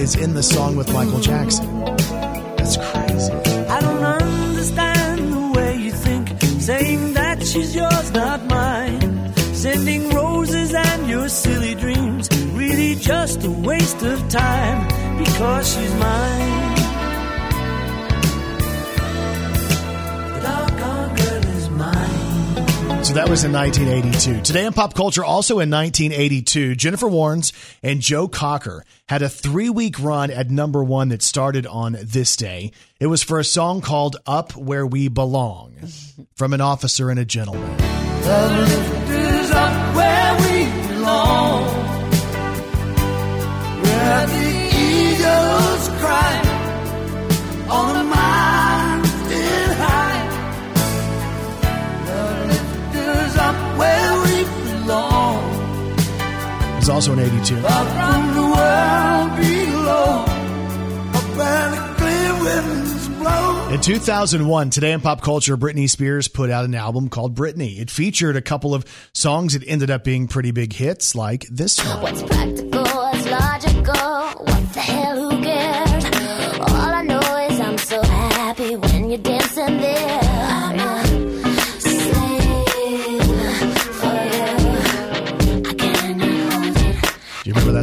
Is 0.00 0.16
in 0.16 0.32
the 0.32 0.42
song 0.42 0.76
with 0.76 0.90
Michael 0.94 1.20
Jackson. 1.20 1.66
That's 2.56 2.76
crazy. 2.78 3.32
I 3.76 3.80
don't 3.82 4.02
understand 4.02 5.32
the 5.32 5.52
way 5.54 5.76
you 5.76 5.92
think, 5.92 6.26
saying 6.58 7.12
that 7.12 7.46
she's 7.46 7.74
yours, 7.76 8.10
not 8.12 8.42
mine. 8.46 9.34
Sending 9.52 10.08
roses 10.10 10.72
and 10.72 11.06
your 11.06 11.28
silly 11.28 11.74
dreams, 11.74 12.28
really 12.54 12.94
just 12.94 13.44
a 13.44 13.50
waste 13.50 14.02
of 14.02 14.26
time 14.30 14.88
because 15.18 15.74
she's 15.74 15.94
mine. 15.96 16.79
So 23.10 23.14
that 23.14 23.28
was 23.28 23.42
in 23.42 23.52
1982. 23.52 24.42
Today 24.42 24.66
in 24.66 24.72
pop 24.72 24.94
culture, 24.94 25.24
also 25.24 25.54
in 25.54 25.68
1982, 25.68 26.76
Jennifer 26.76 27.08
Warnes 27.08 27.52
and 27.82 28.00
Joe 28.00 28.28
Cocker 28.28 28.84
had 29.08 29.20
a 29.20 29.28
three 29.28 29.68
week 29.68 29.98
run 29.98 30.30
at 30.30 30.48
number 30.48 30.84
one 30.84 31.08
that 31.08 31.20
started 31.20 31.66
on 31.66 31.96
this 32.00 32.36
day. 32.36 32.70
It 33.00 33.08
was 33.08 33.24
for 33.24 33.40
a 33.40 33.44
song 33.44 33.80
called 33.80 34.18
Up 34.26 34.54
Where 34.54 34.86
We 34.86 35.08
Belong 35.08 35.74
from 36.36 36.52
an 36.52 36.60
officer 36.60 37.10
and 37.10 37.18
a 37.18 37.24
gentleman. 37.24 37.76
Clear 61.96 62.32
winds 62.42 63.08
blow. 63.10 63.68
In 63.70 63.80
2001, 63.80 64.70
Today 64.70 64.90
in 64.90 65.00
Pop 65.00 65.20
Culture, 65.20 65.56
Britney 65.56 65.88
Spears 65.88 66.26
put 66.26 66.50
out 66.50 66.64
an 66.64 66.74
album 66.74 67.08
called 67.08 67.36
Britney. 67.36 67.78
It 67.78 67.90
featured 67.90 68.34
a 68.34 68.42
couple 68.42 68.74
of 68.74 68.84
songs 69.14 69.52
that 69.52 69.62
ended 69.68 69.90
up 69.90 70.02
being 70.02 70.26
pretty 70.26 70.50
big 70.50 70.72
hits, 70.72 71.14
like 71.14 71.46
this 71.48 71.78
one. 71.78 72.89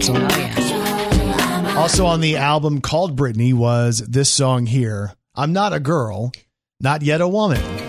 Do 0.08 0.14
you 0.14 0.20
remember 0.20 0.38
that 0.38 0.64
song? 0.64 0.82
Oh, 0.88 1.68
yeah. 1.68 1.76
Also 1.78 2.06
on 2.06 2.22
the 2.22 2.38
album 2.38 2.80
called 2.80 3.20
Britney 3.20 3.54
was 3.54 4.00
this 4.00 4.30
song 4.30 4.66
here, 4.66 5.12
I'm 5.36 5.52
Not 5.52 5.74
a 5.74 5.82
Girl, 5.82 6.32
Not 6.80 7.02
Yet 7.02 7.20
a 7.20 7.28
Woman. 7.28 7.87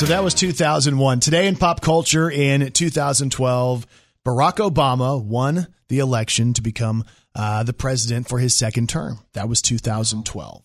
So 0.00 0.06
that 0.06 0.24
was 0.24 0.32
2001. 0.32 1.20
Today 1.20 1.46
in 1.46 1.56
pop 1.56 1.82
culture 1.82 2.30
in 2.30 2.72
2012, 2.72 3.86
Barack 4.24 4.56
Obama 4.56 5.22
won 5.22 5.66
the 5.88 5.98
election 5.98 6.54
to 6.54 6.62
become 6.62 7.04
uh, 7.34 7.64
the 7.64 7.74
president 7.74 8.26
for 8.26 8.38
his 8.38 8.56
second 8.56 8.88
term. 8.88 9.18
That 9.34 9.46
was 9.46 9.60
2012. 9.60 10.64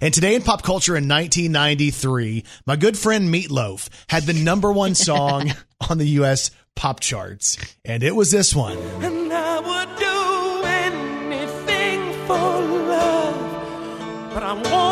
And 0.00 0.14
today 0.14 0.34
in 0.34 0.40
pop 0.40 0.62
culture 0.62 0.96
in 0.96 1.06
1993, 1.06 2.42
my 2.64 2.76
good 2.76 2.96
friend 2.96 3.28
Meatloaf 3.28 3.90
had 4.08 4.22
the 4.22 4.32
number 4.32 4.72
one 4.72 4.94
song 4.94 5.52
on 5.90 5.98
the 5.98 6.08
U.S. 6.08 6.50
pop 6.74 7.00
charts. 7.00 7.58
And 7.84 8.02
it 8.02 8.16
was 8.16 8.30
this 8.30 8.54
one. 8.54 8.78
And 9.02 9.30
I 9.30 9.60
would 9.60 9.98
do 9.98 11.34
anything 11.34 12.26
for 12.26 12.62
love, 12.88 14.32
but 14.32 14.42
I 14.42 14.54
won't 14.54 14.89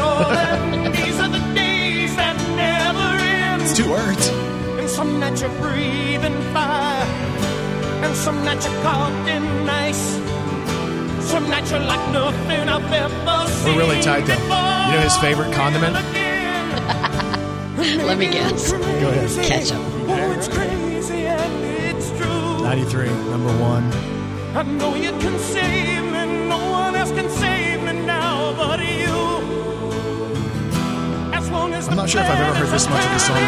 all. 0.00 0.24
And 0.24 0.92
These 0.92 1.20
are 1.20 1.28
the 1.28 1.38
days 1.54 2.16
that 2.16 2.36
never 2.56 3.22
end. 3.22 3.62
It's 3.62 3.76
two 3.76 3.88
words. 3.88 4.26
And 4.80 4.88
some 4.90 5.20
that 5.20 5.40
you're 5.40 5.48
breathing 5.60 6.34
fire, 6.52 7.04
and 8.02 8.16
some 8.16 8.44
that 8.46 8.64
you're 8.64 8.82
caught 8.82 9.12
in 9.28 9.68
ice. 9.68 10.16
Some 11.30 11.48
that 11.50 11.70
you're 11.70 11.78
like 11.78 12.10
nothing 12.12 12.68
I've 12.68 12.92
ever 12.92 13.46
seen. 13.48 13.76
We're 13.76 13.78
really 13.78 14.00
tight, 14.02 14.26
though. 14.26 14.34
You 14.34 14.96
know 14.96 15.02
his 15.02 15.16
favorite 15.18 15.52
condiment? 15.54 15.94
Let 18.06 18.18
me 18.18 18.26
guess. 18.26 18.72
Go 18.72 18.78
ahead. 18.78 19.46
Ketchup. 19.46 19.80
93, 22.66 23.06
number 23.30 23.52
one. 23.62 23.84
I 24.56 24.64
know 24.64 24.96
you 24.96 25.12
can 25.22 25.38
save 25.38 26.02
me, 26.02 26.48
no 26.48 26.58
one 26.72 26.96
else 26.96 27.12
can 27.12 27.30
save 27.30 27.80
me 27.84 27.92
now 28.04 28.54
but 28.56 28.80
you. 28.80 29.18
As 31.32 31.48
long 31.48 31.72
as 31.74 31.88
I'm 31.88 31.94
not 31.94 32.10
sure 32.10 32.22
if 32.22 32.28
I've 32.28 32.40
ever 32.40 32.54
heard 32.58 32.68
this 32.74 32.88
much 32.90 33.04
of 33.04 33.12
the 33.12 33.18
song. 33.20 33.38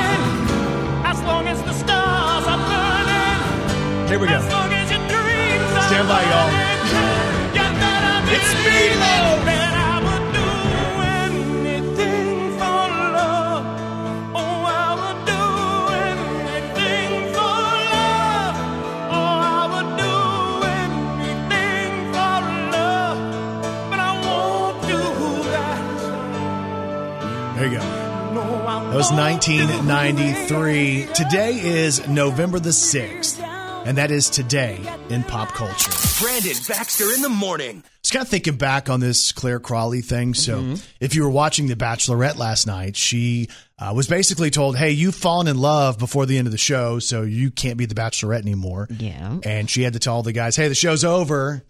As 1.04 1.20
long 1.24 1.48
as 1.48 1.60
the 1.64 1.72
stars 1.72 2.46
are 2.46 2.62
burning. 2.70 4.08
Here 4.08 4.20
we 4.20 4.28
go. 4.28 4.34
As 4.34 4.52
long 4.52 4.70
as 4.72 4.88
your 4.88 5.02
dreams 5.10 5.72
are 5.74 5.88
Stand 5.90 6.06
by, 6.06 6.22
y'all. 6.30 6.50
burning, 6.54 7.58
you 7.58 7.66
gotta 7.82 8.36
It's 8.36 8.54
believe 8.54 9.57
was 28.98 29.12
1993. 29.12 31.06
Today 31.14 31.60
is 31.60 32.08
November 32.08 32.58
the 32.58 32.70
6th, 32.70 33.40
and 33.86 33.96
that 33.96 34.10
is 34.10 34.28
today 34.28 34.80
in 35.08 35.22
pop 35.22 35.50
culture. 35.50 35.92
Brandon 36.20 36.56
Baxter 36.66 37.12
in 37.14 37.22
the 37.22 37.28
morning. 37.28 37.84
I 37.86 37.90
was 38.02 38.10
kind 38.10 38.24
of 38.24 38.28
thinking 38.28 38.56
back 38.56 38.90
on 38.90 38.98
this 38.98 39.30
Clare 39.30 39.60
Crawley 39.60 40.00
thing. 40.00 40.34
So, 40.34 40.74
if 40.98 41.14
you 41.14 41.22
were 41.22 41.30
watching 41.30 41.68
The 41.68 41.76
Bachelorette 41.76 42.38
last 42.38 42.66
night, 42.66 42.96
she 42.96 43.50
uh, 43.78 43.92
was 43.94 44.08
basically 44.08 44.50
told, 44.50 44.76
Hey, 44.76 44.90
you've 44.90 45.14
fallen 45.14 45.46
in 45.46 45.58
love 45.58 45.96
before 45.96 46.26
the 46.26 46.36
end 46.36 46.48
of 46.48 46.52
the 46.52 46.58
show, 46.58 46.98
so 46.98 47.22
you 47.22 47.52
can't 47.52 47.78
be 47.78 47.86
The 47.86 47.94
Bachelorette 47.94 48.42
anymore. 48.42 48.88
Yeah. 48.90 49.38
And 49.44 49.70
she 49.70 49.84
had 49.84 49.92
to 49.92 50.00
tell 50.00 50.16
all 50.16 50.24
the 50.24 50.32
guys, 50.32 50.56
Hey, 50.56 50.66
the 50.66 50.74
show's 50.74 51.04
over. 51.04 51.62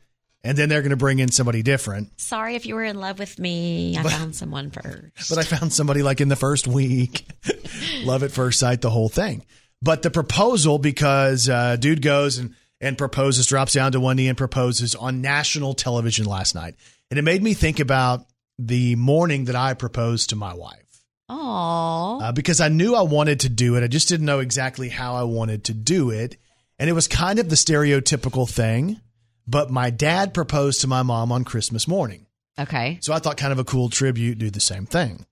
And 0.45 0.57
then 0.57 0.69
they're 0.69 0.83
going 0.83 0.91
to 0.91 0.97
bring 0.97 1.19
in 1.19 1.31
somebody 1.33 1.63
different. 1.63 2.19
Sorry 2.21 2.55
if 2.55 2.65
you 2.65 2.77
were 2.77 2.85
in 2.85 3.01
love 3.01 3.19
with 3.19 3.39
me. 3.39 3.99
I 3.99 4.03
found 4.05 4.37
someone 4.37 4.71
first. 4.71 5.29
But 5.29 5.39
I 5.39 5.43
found 5.43 5.73
somebody 5.73 6.03
like 6.03 6.21
in 6.21 6.29
the 6.29 6.37
first 6.37 6.69
week. 6.69 7.27
Love 8.05 8.23
at 8.23 8.31
first 8.31 8.61
sight, 8.61 8.81
the 8.81 8.91
whole 8.91 9.09
thing. 9.09 9.45
But 9.83 10.03
the 10.03 10.11
proposal, 10.11 10.79
because 10.79 11.49
uh, 11.49 11.77
dude 11.77 12.03
goes 12.03 12.39
and, 12.39 12.55
and 12.81 12.97
proposes, 12.97 13.47
drops 13.47 13.73
down 13.73 13.93
to 13.93 14.01
one 14.01 14.17
knee 14.17 14.29
and 14.29 14.39
proposes 14.39 14.95
on 14.95 15.21
national 15.21 15.75
television 15.75 16.25
last 16.25 16.55
night. 16.55 16.77
And 17.11 17.19
it 17.19 17.23
made 17.23 17.43
me 17.43 17.55
think 17.55 17.81
about 17.81 18.25
the 18.59 18.97
morning 18.97 19.47
that 19.47 19.57
I 19.57 19.75
proposed 19.75 20.31
to 20.31 20.37
my 20.37 20.55
wife. 20.55 20.85
Aww. 21.31 22.23
Uh, 22.23 22.33
because 22.33 22.61
I 22.61 22.69
knew 22.69 22.95
I 22.95 23.03
wanted 23.03 23.41
to 23.41 23.49
do 23.49 23.77
it. 23.77 23.85
I 23.85 23.89
just 23.89 24.09
didn't 24.09 24.27
know 24.27 24.39
exactly 24.39 24.89
how 24.89 25.15
I 25.15 25.25
wanted 25.25 25.65
to 25.65 25.75
do 25.75 26.11
it. 26.11 26.37
And 26.79 26.89
it 26.89 26.95
was 26.95 27.09
kind 27.09 27.39
of 27.39 27.49
the 27.49 27.57
stereotypical 27.57 28.49
thing. 28.49 29.01
But 29.49 29.71
my 29.71 29.89
dad 29.89 30.35
proposed 30.35 30.83
to 30.83 30.87
my 30.87 31.03
mom 31.03 31.33
on 31.33 31.45
Christmas 31.45 31.89
morning. 31.89 32.27
Okay. 32.59 32.99
So 33.01 33.15
I 33.15 33.19
thought 33.19 33.39
kind 33.39 33.53
of 33.53 33.59
a 33.59 33.65
cool 33.65 33.89
tribute, 33.89 34.39
do 34.39 34.51
the 34.51 34.61
same 34.61 34.85
thing. 34.85 35.25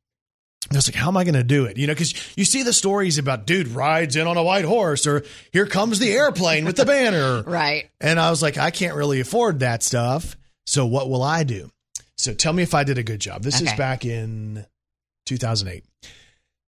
I 0.73 0.75
was 0.75 0.89
like, 0.89 0.97
how 0.97 1.09
am 1.09 1.17
I 1.17 1.23
going 1.25 1.35
to 1.35 1.45
do 1.45 1.67
it? 1.67 1.77
You 1.77 1.87
know, 1.87 1.93
because 1.93 2.15
you 2.37 2.45
see 2.45 2.63
the 2.63 2.73
stories 2.73 3.19
about 3.19 3.47
dude 3.47 3.69
rides 3.69 4.17
in 4.17 4.27
on 4.27 4.37
a 4.37 4.43
white 4.43 4.65
horse 4.65 5.07
or 5.07 5.23
here 5.53 5.67
comes 5.67 6.01
the 6.01 6.11
airplane 6.11 6.65
with 6.65 6.77
the 6.77 6.85
banner. 6.87 7.43
Right. 7.43 7.89
And 8.01 8.19
I 8.19 8.31
was 8.31 8.43
like, 8.43 8.59
I 8.59 8.71
can't 8.71 8.97
really 8.97 9.21
afford 9.21 9.61
that 9.61 9.83
stuff. 9.85 10.37
So 10.65 10.87
what 10.87 11.09
will 11.09 11.23
I 11.23 11.45
do? 11.45 11.71
So 12.17 12.33
tell 12.35 12.53
me 12.53 12.63
if 12.63 12.75
I 12.75 12.83
did 12.83 12.99
a 12.99 13.05
good 13.05 13.21
job. 13.21 13.43
This 13.43 13.61
is 13.61 13.73
back 13.75 14.05
in 14.05 14.67
2008. 15.27 15.85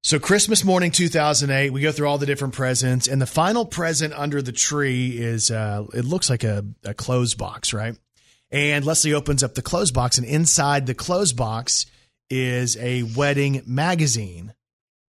So 0.05 0.19
Christmas 0.19 0.65
morning 0.65 0.91
2008, 0.91 1.71
we 1.71 1.81
go 1.81 1.91
through 1.91 2.09
all 2.09 2.19
the 2.19 2.27
different 2.27 2.55
presents 2.55 3.09
and 3.09 3.21
the 3.21 3.27
final 3.27 3.67
present 3.67 4.15
under 4.15 4.41
the 4.41 4.53
tree 4.53 5.19
is 5.19 5.51
uh 5.51 5.85
it 5.93 6.05
looks 6.05 6.31
like 6.31 6.45
a, 6.45 6.65
a 6.85 6.95
clothes 6.95 7.35
box, 7.35 7.73
right? 7.73 7.97
And 8.51 8.85
Leslie 8.85 9.13
opens 9.13 9.43
up 9.43 9.55
the 9.55 9.63
clothes 9.63 9.91
box 9.91 10.17
and 10.17 10.27
inside 10.27 10.87
the 10.87 10.95
clothes 10.95 11.33
box 11.33 11.87
is 12.31 12.77
a 12.79 13.03
wedding 13.03 13.63
magazine. 13.67 14.55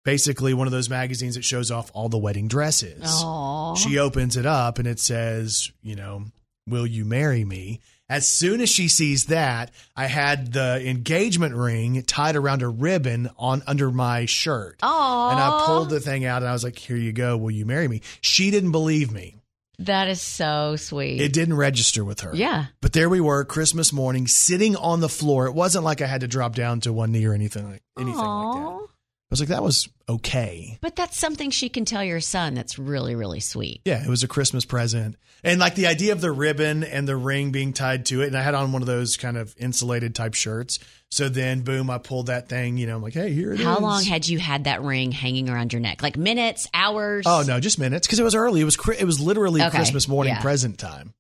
Basically 0.04 0.54
one 0.54 0.68
of 0.68 0.72
those 0.72 0.90
magazines 0.90 1.36
that 1.36 1.44
shows 1.44 1.70
off 1.70 1.92
all 1.94 2.10
the 2.10 2.18
wedding 2.18 2.48
dresses. 2.48 3.04
Aww. 3.04 3.78
She 3.78 4.00
opens 4.00 4.38
it 4.38 4.46
up 4.46 4.80
and 4.80 4.88
it 4.88 5.00
says, 5.00 5.72
you 5.84 5.96
know, 5.96 6.26
will 6.68 6.88
you 6.88 7.06
marry 7.06 7.46
me? 7.46 7.80
As 8.10 8.28
soon 8.28 8.60
as 8.60 8.70
she 8.70 8.88
sees 8.88 9.26
that, 9.26 9.72
I 9.96 10.08
had 10.08 10.52
the 10.52 10.82
engagement 10.84 11.56
ring 11.56 12.02
tied 12.04 12.36
around 12.36 12.64
a 12.64 12.68
ribbon 12.68 13.30
on 13.38 13.62
under 13.68 13.92
my 13.92 14.26
shirt. 14.26 14.80
Aww. 14.80 15.32
And 15.32 15.40
I 15.40 15.64
pulled 15.68 15.92
the 15.92 16.00
thing 16.00 16.26
out 16.26 16.42
and 16.42 16.50
I 16.50 16.54
was 16.54 16.64
like, 16.64 16.80
here 16.80 16.98
you 16.98 17.14
go. 17.14 17.38
Will 17.38 17.52
you 17.52 17.66
marry 17.66 17.88
me? 17.88 18.02
She 18.22 18.50
didn't 18.50 18.72
believe 18.72 19.12
me. 19.12 19.36
That 19.80 20.10
is 20.10 20.22
so 20.22 20.76
sweet. 20.76 21.22
It 21.22 21.32
didn't 21.32 21.56
register 21.56 22.04
with 22.04 22.22
her. 22.22 22.32
Yeah. 22.36 22.66
But 22.82 22.92
there 22.92 23.08
we 23.10 23.22
were, 23.22 23.46
Christmas 23.46 23.94
morning, 23.94 24.28
sitting 24.28 24.76
on 24.76 25.00
the 25.00 25.08
floor. 25.08 25.46
It 25.46 25.54
wasn't 25.54 25.86
like 25.86 26.02
I 26.02 26.08
had 26.08 26.22
to 26.22 26.28
drop 26.28 26.54
down 26.54 26.82
to 26.82 26.92
one 26.92 27.14
knee 27.14 27.26
or 27.26 27.34
anything 27.34 27.70
like 27.70 27.84
anything 27.98 28.20
like 28.20 28.58
that. 28.58 28.88
I 29.30 29.34
was 29.34 29.42
like, 29.42 29.50
that 29.50 29.62
was 29.62 29.88
okay. 30.08 30.80
But 30.82 30.96
that's 30.96 31.16
something 31.16 31.52
she 31.52 31.70
can 31.70 31.86
tell 31.86 32.04
your 32.04 32.20
son 32.20 32.56
that's 32.56 32.80
really, 32.80 33.14
really 33.14 33.40
sweet. 33.40 33.82
Yeah, 33.86 34.04
it 34.04 34.10
was 34.10 34.24
a 34.24 34.28
Christmas 34.28 34.66
present. 34.66 35.18
And 35.44 35.60
like 35.60 35.76
the 35.76 35.86
idea 35.86 36.14
of 36.14 36.20
the 36.20 36.32
ribbon 36.32 36.84
and 36.84 37.08
the 37.08 37.16
ring 37.16 37.52
being 37.52 37.72
tied 37.72 38.08
to 38.08 38.24
it. 38.24 38.28
And 38.28 38.36
I 38.36 38.42
had 38.42 38.56
on 38.56 38.72
one 38.72 38.82
of 38.82 38.88
those 38.88 39.18
kind 39.18 39.38
of 39.38 39.56
insulated 39.60 40.16
type 40.16 40.34
shirts. 40.34 40.80
So 41.12 41.30
then, 41.30 41.62
boom, 41.62 41.92
I 41.92 42.00
pulled 42.00 42.26
that 42.26 42.50
thing. 42.50 42.78
You 42.78 42.88
know, 42.88 42.96
I'm 42.96 43.04
like, 43.04 43.14
hey, 43.14 43.32
here 43.32 43.54
it 43.54 43.60
is. 43.60 43.66
How 43.66 43.78
long 43.78 44.04
had 44.04 44.28
you 44.28 44.40
had 44.40 44.64
that 44.64 44.82
ring 44.82 45.12
hanging 45.12 45.48
around 45.48 45.74
your 45.74 45.80
neck? 45.80 46.02
Like 46.02 46.18
minutes, 46.18 46.68
hours? 46.74 47.26
Oh 47.28 47.44
no, 47.48 47.60
just 47.60 47.78
minutes 47.78 48.08
because 48.08 48.20
it 48.20 48.24
was 48.24 48.34
early. 48.34 48.62
It 48.62 48.66
was 48.66 48.78
it 49.00 49.06
was 49.06 49.20
literally 49.20 49.62
Okay, 49.62 49.78
Christmas 49.78 50.08
morning 50.08 50.34
yeah. 50.34 50.42
present 50.42 50.80
time. 50.80 51.14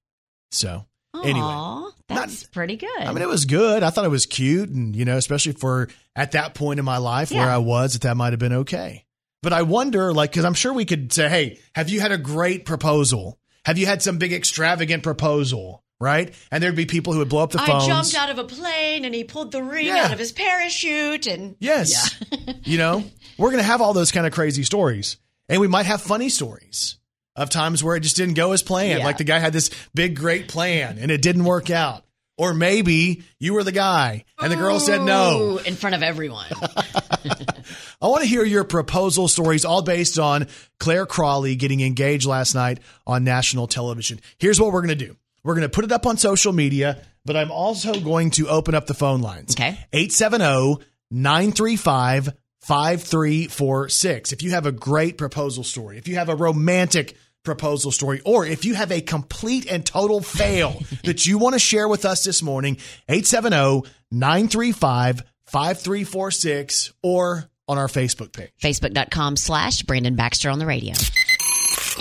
So 0.51 0.83
anyway, 1.23 1.91
That's 2.15 2.43
pretty 2.43 2.75
good. 2.75 2.89
I 2.99 3.11
mean, 3.13 3.21
it 3.21 3.27
was 3.29 3.45
good. 3.45 3.83
I 3.83 3.89
thought 3.89 4.05
it 4.05 4.09
was 4.09 4.25
cute, 4.25 4.69
and 4.69 4.95
you 4.95 5.05
know, 5.05 5.17
especially 5.17 5.53
for 5.53 5.87
at 6.15 6.31
that 6.33 6.53
point 6.55 6.79
in 6.79 6.85
my 6.85 6.97
life 6.97 7.31
where 7.31 7.49
I 7.49 7.57
was, 7.59 7.93
that 7.93 8.01
that 8.03 8.17
might 8.17 8.33
have 8.33 8.39
been 8.39 8.53
okay. 8.53 9.05
But 9.41 9.53
I 9.53 9.61
wonder, 9.61 10.13
like, 10.13 10.31
because 10.31 10.43
I'm 10.45 10.53
sure 10.53 10.73
we 10.73 10.85
could 10.85 11.13
say, 11.13 11.29
"Hey, 11.29 11.59
have 11.75 11.87
you 11.89 12.01
had 12.01 12.11
a 12.11 12.17
great 12.17 12.65
proposal? 12.65 13.39
Have 13.65 13.77
you 13.77 13.85
had 13.85 14.01
some 14.01 14.17
big 14.17 14.33
extravagant 14.33 15.03
proposal?" 15.03 15.83
Right? 16.01 16.33
And 16.49 16.63
there'd 16.63 16.75
be 16.77 16.85
people 16.85 17.11
who 17.11 17.19
would 17.19 17.27
blow 17.27 17.43
up 17.43 17.51
the 17.51 17.57
phone. 17.59 17.81
I 17.81 17.85
jumped 17.85 18.15
out 18.15 18.29
of 18.29 18.37
a 18.39 18.45
plane 18.45 19.03
and 19.03 19.13
he 19.13 19.25
pulled 19.25 19.51
the 19.51 19.61
ring 19.61 19.85
Yeah. 19.87 20.05
out 20.05 20.13
of 20.13 20.19
his 20.19 20.31
parachute 20.31 21.27
and 21.27 21.55
Yes. 21.59 22.15
you 22.63 22.77
know, 22.77 23.03
we're 23.37 23.49
going 23.49 23.61
to 23.61 23.67
have 23.67 23.81
all 23.81 23.91
those 23.91 24.13
kind 24.13 24.25
of 24.25 24.31
crazy 24.31 24.63
stories. 24.63 25.17
And 25.49 25.59
we 25.59 25.67
might 25.67 25.87
have 25.87 26.01
funny 26.01 26.29
stories 26.29 26.98
of 27.39 27.49
times 27.49 27.83
where 27.83 27.95
it 27.95 28.01
just 28.01 28.17
didn't 28.17 28.35
go 28.35 28.51
as 28.51 28.61
planned. 28.61 28.99
Yeah. 28.99 29.05
Like 29.05 29.17
the 29.17 29.23
guy 29.23 29.39
had 29.39 29.53
this 29.53 29.71
big, 29.95 30.15
great 30.15 30.49
plan 30.49 30.97
and 30.99 31.09
it 31.09 31.21
didn't 31.21 31.45
work 31.45 31.69
out. 31.69 32.03
Or 32.37 32.53
maybe 32.53 33.23
you 33.39 33.53
were 33.53 33.63
the 33.63 33.71
guy 33.71 34.25
and 34.37 34.51
the 34.51 34.55
girl 34.55 34.79
said 34.79 35.01
no. 35.01 35.57
In 35.57 35.75
front 35.75 35.95
of 35.95 36.03
everyone. 36.03 36.45
I 38.01 38.07
want 38.07 38.21
to 38.21 38.27
hear 38.27 38.45
your 38.45 38.63
proposal 38.63 39.27
stories, 39.27 39.65
all 39.65 39.81
based 39.81 40.19
on 40.19 40.47
Clare 40.79 41.05
Crawley 41.05 41.55
getting 41.55 41.81
engaged 41.81 42.25
last 42.25 42.55
night 42.55 42.79
on 43.05 43.25
national 43.25 43.67
television. 43.67 44.21
Here's 44.37 44.59
what 44.59 44.71
we're 44.71 44.81
going 44.81 44.97
to 44.97 45.05
do 45.05 45.15
we're 45.43 45.55
going 45.55 45.67
to 45.67 45.69
put 45.69 45.85
it 45.85 45.91
up 45.91 46.05
on 46.05 46.17
social 46.17 46.53
media, 46.53 47.01
but 47.25 47.35
I'm 47.35 47.51
also 47.51 47.99
going 47.99 48.31
to 48.31 48.47
open 48.47 48.75
up 48.75 48.87
the 48.87 48.93
phone 48.93 49.21
lines. 49.21 49.53
Okay. 49.55 49.77
870 49.93 50.85
935 51.11 52.33
5346. 52.61 54.31
If 54.31 54.43
you 54.43 54.51
have 54.51 54.65
a 54.65 54.71
great 54.71 55.17
proposal 55.17 55.63
story, 55.63 55.97
if 55.97 56.07
you 56.07 56.15
have 56.15 56.29
a 56.29 56.35
romantic 56.35 57.17
proposal 57.43 57.91
story, 57.91 58.21
or 58.25 58.45
if 58.45 58.65
you 58.65 58.73
have 58.75 58.91
a 58.91 59.01
complete 59.01 59.65
and 59.71 59.85
total 59.85 60.21
fail 60.21 60.81
that 61.03 61.25
you 61.25 61.37
want 61.37 61.53
to 61.53 61.59
share 61.59 61.87
with 61.87 62.05
us 62.05 62.23
this 62.23 62.41
morning, 62.41 62.77
870 63.07 63.89
935 64.11 65.23
5346 65.45 66.93
or 67.01 67.49
on 67.67 67.77
our 67.77 67.87
Facebook 67.87 68.33
page. 68.33 68.51
Facebook.com 68.61 69.35
slash 69.35 69.83
Brandon 69.83 70.15
Baxter 70.15 70.49
on 70.49 70.59
the 70.59 70.65
radio. 70.65 70.93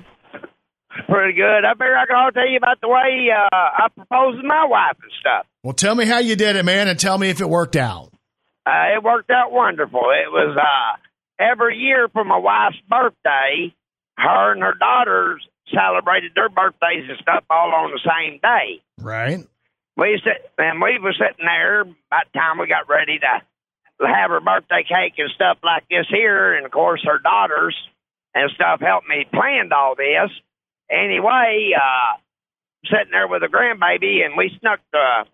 Pretty 1.09 1.33
good. 1.33 1.65
I 1.65 1.73
figure 1.73 1.97
I 1.97 2.05
can 2.05 2.15
all 2.15 2.31
tell 2.31 2.47
you 2.47 2.55
about 2.57 2.79
the 2.81 2.87
way 2.87 3.27
uh, 3.33 3.49
I 3.51 3.87
proposed 3.93 4.39
to 4.41 4.47
my 4.47 4.63
wife 4.65 4.95
and 5.01 5.11
stuff. 5.19 5.45
Well, 5.63 5.73
tell 5.73 5.95
me 5.95 6.05
how 6.05 6.19
you 6.19 6.37
did 6.37 6.55
it, 6.55 6.63
man, 6.63 6.87
and 6.87 6.97
tell 6.97 7.17
me 7.17 7.29
if 7.29 7.41
it 7.41 7.49
worked 7.49 7.75
out. 7.75 8.13
Uh, 8.65 8.95
it 8.95 9.03
worked 9.03 9.31
out 9.31 9.51
wonderful. 9.51 10.01
It 10.11 10.31
was 10.31 10.57
uh, 10.57 10.97
every 11.39 11.77
year 11.77 12.07
for 12.09 12.23
my 12.23 12.37
wife's 12.37 12.77
birthday, 12.87 13.73
her 14.17 14.51
and 14.51 14.61
her 14.61 14.75
daughters 14.79 15.41
celebrated 15.73 16.31
their 16.35 16.49
birthdays 16.49 17.09
and 17.09 17.17
stuff 17.21 17.43
all 17.49 17.73
on 17.73 17.91
the 17.91 17.99
same 17.99 18.39
day. 18.39 18.81
Right? 18.99 19.39
We 19.97 20.21
sit, 20.23 20.51
and 20.57 20.81
we 20.81 20.99
were 20.99 21.13
sitting 21.13 21.45
there 21.45 21.85
by 22.09 22.21
the 22.31 22.39
time 22.39 22.59
we 22.59 22.67
got 22.67 22.87
ready 22.87 23.19
to 23.19 24.07
have 24.07 24.31
her 24.31 24.39
birthday 24.39 24.83
cake 24.87 25.13
and 25.17 25.29
stuff 25.35 25.57
like 25.63 25.83
this 25.89 26.05
here, 26.09 26.53
and 26.55 26.65
of 26.65 26.71
course 26.71 27.01
her 27.05 27.19
daughters 27.19 27.75
and 28.33 28.49
stuff 28.51 28.79
helped 28.79 29.07
me 29.07 29.25
planned 29.31 29.73
all 29.73 29.95
this. 29.95 30.31
Anyway, 30.89 31.71
uh, 31.75 32.17
sitting 32.85 33.11
there 33.11 33.27
with 33.27 33.43
a 33.43 33.47
grandbaby, 33.47 34.25
and 34.25 34.37
we 34.37 34.51
snuck 34.59 34.79
the 34.91 35.25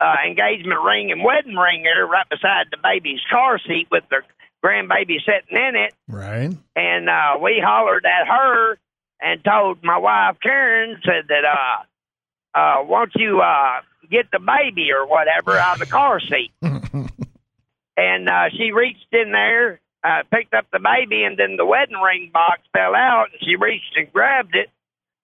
uh, 0.00 0.14
engagement 0.26 0.80
ring 0.84 1.10
and 1.10 1.22
wedding 1.24 1.56
ring 1.56 1.82
there 1.82 2.06
right 2.06 2.28
beside 2.28 2.66
the 2.70 2.78
baby's 2.82 3.20
car 3.30 3.58
seat 3.58 3.88
with 3.90 4.04
the 4.10 4.18
grandbaby 4.64 5.18
sitting 5.24 5.56
in 5.56 5.76
it. 5.76 5.94
Right? 6.08 6.56
And 6.76 7.08
uh, 7.08 7.38
we 7.42 7.62
hollered 7.64 8.04
at 8.06 8.28
her 8.28 8.78
and 9.20 9.44
told 9.44 9.82
my 9.82 9.98
wife 9.98 10.36
Karen 10.42 11.00
said 11.04 11.28
that 11.28 11.44
uh, 11.44 12.58
uh, 12.58 12.84
won't 12.84 13.12
you 13.16 13.40
uh, 13.40 13.80
get 14.10 14.30
the 14.30 14.38
baby 14.38 14.90
or 14.92 15.06
whatever 15.06 15.56
out 15.56 15.74
of 15.74 15.80
the 15.80 15.86
car 15.86 16.20
seat? 16.20 16.52
and 16.62 17.10
and 17.96 18.28
uh, 18.28 18.48
she 18.56 18.70
reached 18.72 19.12
in 19.12 19.32
there, 19.32 19.80
uh, 20.04 20.22
picked 20.30 20.54
up 20.54 20.66
the 20.72 20.78
baby, 20.78 21.24
and 21.24 21.36
then 21.36 21.56
the 21.56 21.66
wedding 21.66 21.96
ring 21.96 22.30
box 22.32 22.60
fell 22.72 22.94
out, 22.94 23.26
and 23.32 23.40
she 23.42 23.56
reached 23.56 23.96
and 23.96 24.12
grabbed 24.12 24.54
it 24.54 24.70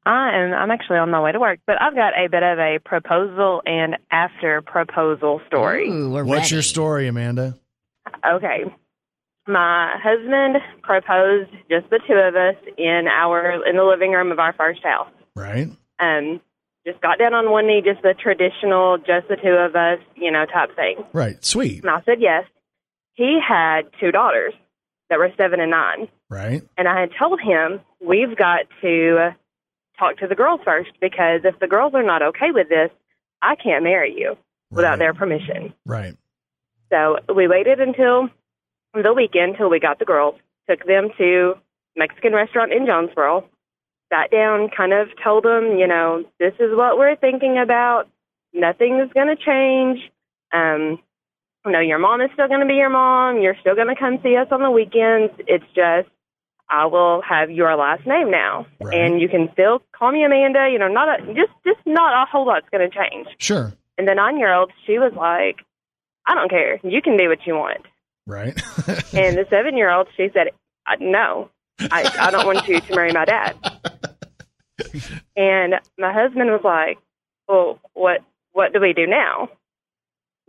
I 0.06 0.32
am 0.34 0.54
I'm 0.54 0.72
actually 0.72 0.98
on 0.98 1.12
my 1.12 1.22
way 1.22 1.32
to 1.34 1.40
work, 1.40 1.60
but 1.68 1.76
I've 1.82 1.94
got 1.96 2.14
a 2.18 2.28
bit 2.30 2.42
of 2.42 2.58
a 2.58 2.80
proposal 2.84 3.62
and 3.66 3.98
after 4.12 4.62
proposal 4.62 5.42
story. 5.48 5.90
Ooh, 5.90 6.10
we're 6.10 6.24
What's 6.24 6.44
ready. 6.44 6.56
your 6.56 6.62
story, 6.64 7.08
Amanda? 7.08 7.58
Okay. 8.26 8.64
My 9.50 9.98
husband 10.02 10.58
proposed 10.84 11.50
just 11.72 11.90
the 11.90 12.00
two 12.08 12.14
of 12.14 12.36
us 12.36 12.56
in 12.78 13.08
our 13.12 13.68
in 13.68 13.76
the 13.76 13.84
living 13.84 14.12
room 14.12 14.32
of 14.32 14.38
our 14.38 14.54
first 14.54 14.84
house. 14.84 15.12
Right? 15.36 15.68
Um 16.00 16.40
just 16.86 17.02
got 17.02 17.18
down 17.18 17.34
on 17.34 17.52
one 17.52 17.66
knee, 17.66 17.82
just 17.84 18.04
the 18.04 18.14
traditional 18.14 18.98
just 19.00 19.28
the 19.28 19.38
two 19.38 19.50
of 19.50 19.76
us, 19.76 20.00
you 20.16 20.32
know, 20.32 20.46
type 20.46 20.76
thing. 20.76 21.04
Right. 21.14 21.44
Sweet. 21.44 21.82
And 21.82 21.90
I 21.90 22.02
said 22.06 22.20
yes. 22.20 22.46
He 23.16 23.40
had 23.46 23.90
two 24.00 24.12
daughters 24.12 24.54
that 25.10 25.18
were 25.18 25.32
seven 25.36 25.60
and 25.60 25.72
nine. 25.72 26.08
Right? 26.30 26.62
And 26.78 26.88
I 26.88 27.00
had 27.00 27.10
told 27.18 27.42
him, 27.42 27.82
we've 28.00 28.38
got 28.38 28.68
to 28.82 29.36
talk 29.98 30.18
to 30.18 30.28
the 30.28 30.36
girls 30.36 30.62
first 30.64 30.92
because 31.02 31.42
if 31.44 31.60
the 31.60 31.68
girls 31.68 31.94
are 31.96 32.04
not 32.04 32.22
okay 32.22 32.52
with 32.54 32.70
this, 32.70 32.92
I 33.42 33.56
can't 33.56 33.84
marry 33.84 34.14
you 34.16 34.38
without 34.70 35.00
their 35.00 35.16
permission. 35.16 35.74
Right. 35.88 36.16
So 36.92 37.18
we 37.36 37.48
waited 37.48 37.80
until 37.80 38.30
the 38.94 39.14
weekend 39.14 39.56
till 39.58 39.70
we 39.70 39.80
got 39.80 40.00
the 40.00 40.06
girls, 40.06 40.36
took 40.70 40.86
them 40.86 41.10
to 41.18 41.56
Mexican 41.96 42.34
restaurant 42.34 42.72
in 42.74 42.86
Jonesboro, 42.86 43.46
sat 44.12 44.32
down, 44.32 44.70
kind 44.76 44.94
of 44.94 45.10
told 45.24 45.44
them, 45.44 45.78
you 45.78 45.88
know, 45.88 46.24
this 46.40 46.54
is 46.60 46.76
what 46.76 46.98
we're 46.98 47.16
thinking 47.16 47.58
about. 47.58 48.08
Nothing 48.54 49.00
is 49.00 49.12
going 49.14 49.28
to 49.28 49.36
change. 49.36 50.00
Um, 50.52 51.00
you 51.66 51.72
know, 51.72 51.80
your 51.80 52.00
mom 52.00 52.22
is 52.22 52.30
still 52.34 52.48
going 52.48 52.62
to 52.62 52.66
be 52.66 52.76
your 52.76 52.90
mom. 52.90 53.42
You're 53.42 53.58
still 53.62 53.76
going 53.76 53.90
to 53.90 53.96
come 53.96 54.20
see 54.24 54.36
us 54.38 54.48
on 54.52 54.62
the 54.62 54.72
weekends. 54.72 55.34
It's 55.40 55.66
just 55.76 56.08
I 56.70 56.86
will 56.86 57.22
have 57.28 57.52
your 57.52 57.76
last 57.76 58.06
name 58.08 58.32
now, 58.32 58.66
Right. 58.80 58.98
and 58.98 59.20
you 59.22 59.28
can 59.28 59.50
still 59.54 59.82
call 59.92 60.12
me 60.12 60.24
Amanda. 60.24 60.70
You 60.72 60.80
know, 60.80 60.88
not 60.88 61.20
a 61.20 61.26
just 61.34 61.52
just 61.66 61.80
not 61.86 62.14
a 62.14 62.30
whole 62.30 62.46
lot's 62.48 62.68
going 62.72 62.90
to 62.90 62.96
change. 62.96 63.28
Sure. 63.40 63.74
And 63.98 64.08
the 64.08 64.16
nine 64.16 64.38
year 64.38 64.54
old, 64.54 64.72
she 64.86 64.98
was 64.98 65.12
like, 65.16 65.58
I 66.26 66.34
don't 66.36 66.50
care. 66.50 66.80
You 66.84 67.02
can 67.02 67.18
do 67.18 67.28
what 67.28 67.46
you 67.46 67.56
want. 67.56 67.86
Right. 68.30 68.54
And 69.14 69.36
the 69.38 69.46
seven 69.50 69.76
year 69.76 69.90
old, 69.90 70.08
she 70.16 70.30
said, 70.34 70.50
"Uh, 70.86 70.96
No, 71.00 71.50
I, 71.80 72.10
I 72.20 72.32
don't 72.32 72.46
want 72.46 72.68
you 72.68 72.80
to 72.80 72.96
marry 72.96 73.12
my 73.12 73.26
dad. 73.26 73.56
And 75.36 75.76
my 75.98 76.14
husband 76.14 76.50
was 76.52 76.62
like, 76.64 77.00
Well, 77.48 77.80
what 77.94 78.22
what 78.54 78.72
do 78.72 78.80
we 78.80 78.94
do 78.94 79.08
now? 79.08 79.50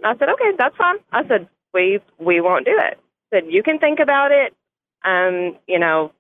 I 0.05 0.17
said, 0.19 0.29
Okay, 0.29 0.53
that's 0.59 0.77
fine. 0.77 0.97
I 1.11 1.27
said, 1.27 1.49
We 1.73 2.01
we 2.19 2.41
won't 2.41 2.67
do 2.67 2.77
it. 2.77 2.99
I 3.33 3.37
said, 3.37 3.45
You 3.49 3.63
can 3.63 3.79
think 3.79 3.99
about 3.99 4.31
it. 4.31 4.55
Um, 5.05 5.57
you 5.67 5.79
know, 5.79 6.13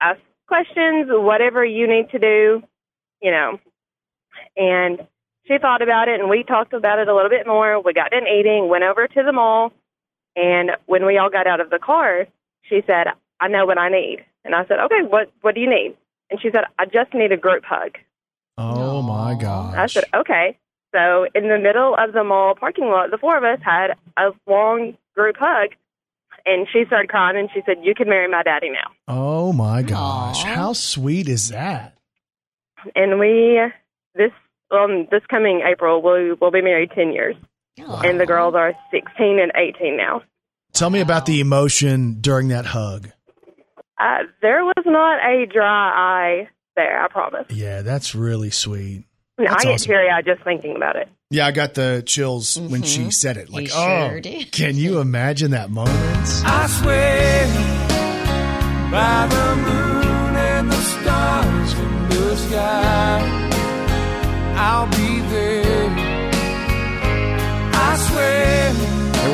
ask 0.00 0.20
questions, 0.46 1.08
whatever 1.10 1.64
you 1.64 1.88
need 1.88 2.10
to 2.10 2.18
do, 2.18 2.62
you 3.20 3.30
know. 3.32 3.58
And 4.56 5.00
she 5.46 5.58
thought 5.58 5.82
about 5.82 6.08
it 6.08 6.20
and 6.20 6.30
we 6.30 6.44
talked 6.44 6.72
about 6.72 7.00
it 7.00 7.08
a 7.08 7.14
little 7.14 7.30
bit 7.30 7.46
more. 7.46 7.80
We 7.82 7.92
got 7.92 8.12
done 8.12 8.26
eating, 8.28 8.68
went 8.68 8.84
over 8.84 9.08
to 9.08 9.22
the 9.22 9.32
mall, 9.32 9.72
and 10.38 10.70
when 10.86 11.04
we 11.04 11.18
all 11.18 11.30
got 11.30 11.46
out 11.48 11.60
of 11.60 11.70
the 11.70 11.80
car, 11.80 12.26
she 12.62 12.80
said, 12.86 13.08
I 13.40 13.48
know 13.48 13.66
what 13.66 13.76
I 13.78 13.88
need. 13.88 14.24
And 14.44 14.54
I 14.54 14.64
said, 14.66 14.78
Okay, 14.78 15.02
what 15.02 15.32
what 15.40 15.54
do 15.54 15.60
you 15.60 15.68
need? 15.68 15.96
And 16.30 16.40
she 16.40 16.50
said, 16.52 16.64
I 16.78 16.84
just 16.84 17.12
need 17.12 17.32
a 17.32 17.36
group 17.36 17.64
hug. 17.64 17.98
oh 18.56 19.02
my 19.02 19.34
gosh. 19.34 19.74
I 19.76 19.86
said, 19.86 20.04
Okay. 20.14 20.56
So 20.94 21.26
in 21.34 21.48
the 21.48 21.58
middle 21.58 21.94
of 21.98 22.12
the 22.14 22.24
mall 22.24 22.54
parking 22.54 22.86
lot, 22.86 23.10
the 23.10 23.18
four 23.18 23.36
of 23.36 23.44
us 23.44 23.58
had 23.62 23.88
a 24.16 24.30
long 24.46 24.96
group 25.14 25.36
hug 25.38 25.70
and 26.46 26.66
she 26.72 26.84
started 26.86 27.10
crying 27.10 27.36
and 27.36 27.50
she 27.52 27.60
said, 27.66 27.78
You 27.82 27.94
can 27.94 28.08
marry 28.08 28.28
my 28.28 28.42
daddy 28.42 28.70
now. 28.70 28.90
Oh 29.08 29.52
my 29.52 29.82
gosh. 29.82 30.44
Aw. 30.44 30.54
How 30.54 30.72
sweet 30.72 31.28
is 31.28 31.48
that? 31.48 31.94
And 32.94 33.18
we 33.18 33.60
this 34.14 34.32
um 34.70 35.08
this 35.10 35.22
coming 35.28 35.62
April 35.66 36.00
we 36.00 36.10
will 36.10 36.22
we 36.30 36.32
will 36.40 36.50
be 36.52 36.62
married 36.62 36.92
ten 36.94 37.12
years. 37.12 37.34
And 37.78 38.20
the 38.20 38.26
girls 38.26 38.54
are 38.54 38.74
sixteen 38.90 39.38
and 39.40 39.52
eighteen 39.56 39.96
now. 39.96 40.22
Tell 40.72 40.90
me 40.90 41.00
about 41.00 41.26
the 41.26 41.40
emotion 41.40 42.18
during 42.20 42.48
that 42.48 42.66
hug. 42.66 43.10
Uh, 43.98 44.24
there 44.42 44.64
was 44.64 44.84
not 44.86 45.18
a 45.24 45.46
dry 45.46 45.90
eye 46.44 46.48
there, 46.76 47.02
I 47.02 47.08
promise. 47.08 47.46
Yeah, 47.50 47.82
that's 47.82 48.14
really 48.14 48.50
sweet. 48.50 49.04
No, 49.38 49.46
I 49.46 49.62
get 49.62 49.74
awesome. 49.74 49.86
teary 49.86 50.08
eyed 50.10 50.24
just 50.24 50.42
thinking 50.42 50.76
about 50.76 50.96
it. 50.96 51.08
Yeah, 51.30 51.46
I 51.46 51.52
got 51.52 51.74
the 51.74 52.02
chills 52.06 52.58
when 52.58 52.82
she 52.82 53.10
said 53.10 53.36
it. 53.36 53.50
Like, 53.50 53.68
He 53.68 53.72
oh, 53.74 54.18
did. 54.20 54.50
can 54.52 54.76
you 54.76 54.98
imagine 55.00 55.50
that 55.52 55.70
moment? 55.70 55.94
I 56.44 56.66
swear 56.66 57.46
by 58.90 59.26
the 59.28 59.56
moon 59.56 60.36
and 60.36 60.70
the 60.70 60.80
stars 60.80 61.72
in 61.74 62.08
the 62.08 62.36
sky, 62.36 63.50
I'll 64.56 64.86
be 64.90 65.20
there. 65.30 65.47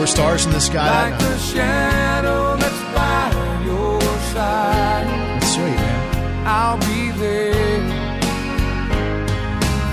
Were 0.04 0.08
stars 0.08 0.44
in 0.44 0.52
the 0.52 0.60
sky 0.60 0.84
that 0.84 1.12
like 1.12 1.20
night. 1.20 1.40
shadow 1.40 2.56
that's 2.58 2.82
by 2.94 3.24
your 3.64 4.00
side. 4.34 5.06
That's 5.08 5.54
sweet, 5.54 5.78
man. 5.84 6.46
I'll 6.46 6.78
be 6.92 7.02
there 7.24 7.80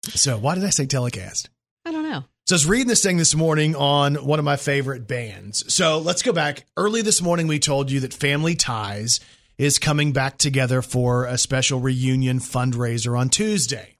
so 0.09 0.38
why 0.38 0.55
did 0.55 0.63
I 0.63 0.69
say 0.69 0.85
telecast? 0.85 1.49
I 1.85 1.91
don't 1.91 2.09
know. 2.09 2.23
So 2.45 2.53
I 2.53 2.55
was 2.55 2.65
reading 2.65 2.88
this 2.88 3.03
thing 3.03 3.17
this 3.17 3.35
morning 3.35 3.75
on 3.75 4.15
one 4.15 4.39
of 4.39 4.45
my 4.45 4.55
favorite 4.55 5.07
bands. 5.07 5.73
So 5.73 5.99
let's 5.99 6.21
go 6.23 6.31
back. 6.31 6.65
Early 6.77 7.01
this 7.01 7.21
morning, 7.21 7.47
we 7.47 7.59
told 7.59 7.91
you 7.91 7.99
that 8.01 8.13
Family 8.13 8.55
Ties 8.55 9.19
is 9.57 9.79
coming 9.79 10.13
back 10.13 10.38
together 10.38 10.81
for 10.81 11.25
a 11.25 11.38
special 11.38 11.79
reunion 11.79 12.39
fundraiser 12.39 13.17
on 13.19 13.27
Tuesday. 13.29 13.97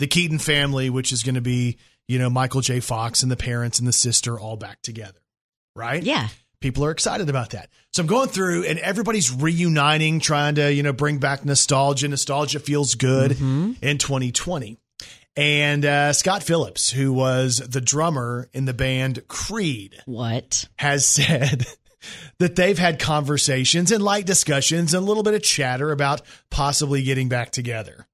The 0.00 0.06
Keaton 0.06 0.38
family, 0.38 0.90
which 0.90 1.12
is 1.12 1.22
going 1.22 1.34
to 1.36 1.40
be, 1.40 1.76
you 2.08 2.18
know, 2.18 2.30
Michael 2.30 2.60
J. 2.62 2.80
Fox 2.80 3.22
and 3.22 3.30
the 3.30 3.36
parents 3.36 3.78
and 3.78 3.86
the 3.86 3.92
sister 3.92 4.38
all 4.40 4.56
back 4.56 4.80
together, 4.82 5.20
right? 5.76 6.02
Yeah. 6.02 6.28
people 6.60 6.84
are 6.84 6.90
excited 6.90 7.28
about 7.28 7.50
that. 7.50 7.68
So 7.98 8.02
I'm 8.02 8.06
going 8.06 8.28
through 8.28 8.62
and 8.62 8.78
everybody's 8.78 9.32
reuniting, 9.32 10.20
trying 10.20 10.54
to, 10.54 10.72
you 10.72 10.84
know, 10.84 10.92
bring 10.92 11.18
back 11.18 11.44
nostalgia. 11.44 12.06
Nostalgia 12.06 12.60
feels 12.60 12.94
good 12.94 13.32
in 13.82 13.98
2020. 13.98 14.78
And 15.36 15.84
uh, 15.84 16.12
Scott 16.12 16.44
Phillips, 16.44 16.90
who 16.90 17.12
was 17.12 17.58
the 17.58 17.80
drummer 17.80 18.48
in 18.52 18.66
the 18.66 18.72
band 18.72 19.26
Creed, 19.26 19.96
what 20.06 20.68
has 20.78 21.06
said 21.08 21.66
that 22.38 22.54
they've 22.54 22.78
had 22.78 23.00
conversations 23.00 23.90
and 23.90 24.00
light 24.00 24.26
discussions 24.26 24.94
and 24.94 25.02
a 25.02 25.04
little 25.04 25.24
bit 25.24 25.34
of 25.34 25.42
chatter 25.42 25.90
about 25.90 26.22
possibly 26.50 27.02
getting 27.02 27.28
back 27.28 27.50
together. 27.50 28.06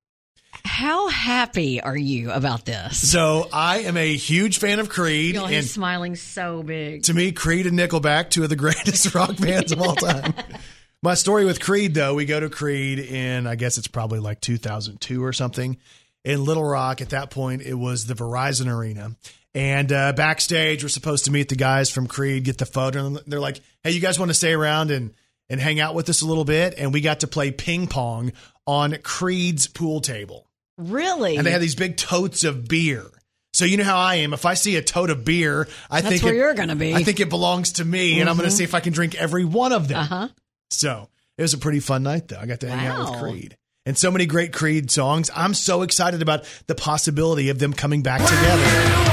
How 0.64 1.08
happy 1.08 1.80
are 1.80 1.96
you 1.96 2.30
about 2.30 2.64
this? 2.64 3.10
So 3.10 3.48
I 3.52 3.80
am 3.80 3.96
a 3.96 4.16
huge 4.16 4.58
fan 4.58 4.80
of 4.80 4.88
Creed, 4.88 5.34
Y'all, 5.34 5.44
and 5.44 5.54
he's 5.54 5.72
smiling 5.72 6.16
so 6.16 6.62
big. 6.62 7.04
to 7.04 7.14
me, 7.14 7.32
Creed 7.32 7.66
and 7.66 7.78
Nickelback, 7.78 8.30
two 8.30 8.42
of 8.42 8.48
the 8.48 8.56
greatest 8.64 9.14
rock 9.14 9.36
bands 9.36 9.72
of 9.72 9.80
all 9.80 9.94
time. 9.94 10.34
My 11.02 11.14
story 11.14 11.44
with 11.44 11.60
Creed, 11.60 11.92
though, 11.94 12.14
we 12.14 12.24
go 12.24 12.40
to 12.40 12.48
Creed 12.48 12.98
in, 12.98 13.46
I 13.46 13.56
guess 13.56 13.76
it's 13.76 13.88
probably 13.88 14.20
like 14.20 14.40
2002 14.40 15.22
or 15.22 15.34
something 15.34 15.76
in 16.24 16.44
Little 16.44 16.64
Rock. 16.64 17.02
At 17.02 17.10
that 17.10 17.30
point, 17.30 17.60
it 17.60 17.74
was 17.74 18.06
the 18.06 18.14
Verizon 18.14 18.74
Arena. 18.74 19.14
And 19.54 19.92
uh, 19.92 20.14
backstage, 20.14 20.82
we're 20.82 20.88
supposed 20.88 21.26
to 21.26 21.30
meet 21.30 21.50
the 21.50 21.56
guys 21.56 21.90
from 21.90 22.06
Creed, 22.06 22.44
get 22.44 22.56
the 22.56 22.64
photo. 22.66 23.06
And 23.06 23.20
they're 23.26 23.38
like, 23.38 23.60
hey, 23.84 23.90
you 23.90 24.00
guys 24.00 24.18
want 24.18 24.30
to 24.30 24.34
stay 24.34 24.54
around 24.54 24.90
and, 24.90 25.12
and 25.50 25.60
hang 25.60 25.78
out 25.78 25.94
with 25.94 26.08
us 26.08 26.22
a 26.22 26.26
little 26.26 26.46
bit? 26.46 26.74
And 26.78 26.92
we 26.92 27.02
got 27.02 27.20
to 27.20 27.26
play 27.26 27.50
ping 27.52 27.86
pong 27.86 28.32
on 28.66 28.96
Creed's 29.02 29.68
pool 29.68 30.00
table. 30.00 30.48
Really? 30.78 31.36
And 31.36 31.46
they 31.46 31.50
had 31.50 31.60
these 31.62 31.74
big 31.74 31.96
totes 31.96 32.44
of 32.44 32.66
beer. 32.68 33.04
So 33.52 33.64
you 33.64 33.76
know 33.76 33.84
how 33.84 33.96
I 33.96 34.16
am. 34.16 34.32
If 34.32 34.46
I 34.46 34.54
see 34.54 34.74
a 34.76 34.82
tote 34.82 35.10
of 35.10 35.24
beer, 35.24 35.68
I 35.88 36.00
That's 36.00 36.10
think 36.14 36.24
where 36.24 36.34
it- 36.34 36.38
you're 36.38 36.54
gonna 36.54 36.74
be. 36.74 36.92
I 36.94 37.04
think 37.04 37.20
it 37.20 37.30
belongs 37.30 37.72
to 37.74 37.84
me, 37.84 38.20
and 38.20 38.28
I'm 38.28 38.36
going 38.36 38.48
to 38.48 38.54
see 38.54 38.64
if 38.64 38.74
I 38.74 38.80
can 38.80 38.92
drink 38.92 39.14
every 39.14 39.44
one 39.44 39.72
of 39.72 39.86
them. 39.86 39.98
Uh-huh. 39.98 40.28
So 40.70 41.08
it 41.38 41.42
was 41.42 41.54
a 41.54 41.58
pretty 41.58 41.78
fun 41.80 42.02
night, 42.02 42.26
though. 42.28 42.38
I 42.38 42.46
got 42.46 42.60
to 42.60 42.68
hang 42.68 42.86
out 42.88 43.10
with 43.10 43.20
Creed 43.20 43.56
and 43.86 43.96
so 43.96 44.10
many 44.10 44.26
great 44.26 44.52
Creed 44.52 44.90
songs. 44.90 45.30
I'm 45.34 45.54
so 45.54 45.82
excited 45.82 46.20
about 46.20 46.44
the 46.66 46.74
possibility 46.74 47.50
of 47.50 47.60
them 47.60 47.72
coming 47.72 48.02
back 48.02 48.22
together. 48.22 49.10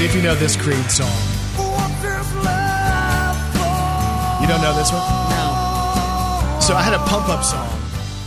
See 0.00 0.06
if 0.06 0.14
you 0.14 0.22
know 0.22 0.34
this 0.34 0.56
Creed 0.56 0.90
song. 0.90 1.12
You 4.40 4.48
don't 4.48 4.62
know 4.62 4.74
this 4.74 4.90
one? 4.90 5.02
No. 5.02 6.58
So 6.62 6.74
I 6.74 6.80
had 6.82 6.94
a 6.94 6.98
pump 7.00 7.28
up 7.28 7.44
song. 7.44 7.68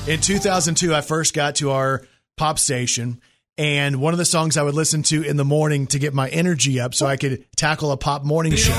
In 0.07 0.19
2002, 0.21 0.93
I 0.93 1.01
first 1.01 1.33
got 1.33 1.55
to 1.55 1.71
our 1.71 2.05
pop 2.37 2.59
station, 2.59 3.21
and 3.57 3.99
one 3.99 4.13
of 4.13 4.19
the 4.19 4.25
songs 4.25 4.55
I 4.55 4.61
would 4.61 4.75
listen 4.75 5.01
to 5.01 5.23
in 5.23 5.35
the 5.35 5.43
morning 5.43 5.87
to 5.87 5.97
get 5.97 6.13
my 6.13 6.29
energy 6.29 6.79
up 6.79 6.93
so 6.93 7.07
I 7.07 7.17
could 7.17 7.43
tackle 7.55 7.91
a 7.91 7.97
pop 7.97 8.23
morning 8.23 8.53
show. 8.53 8.71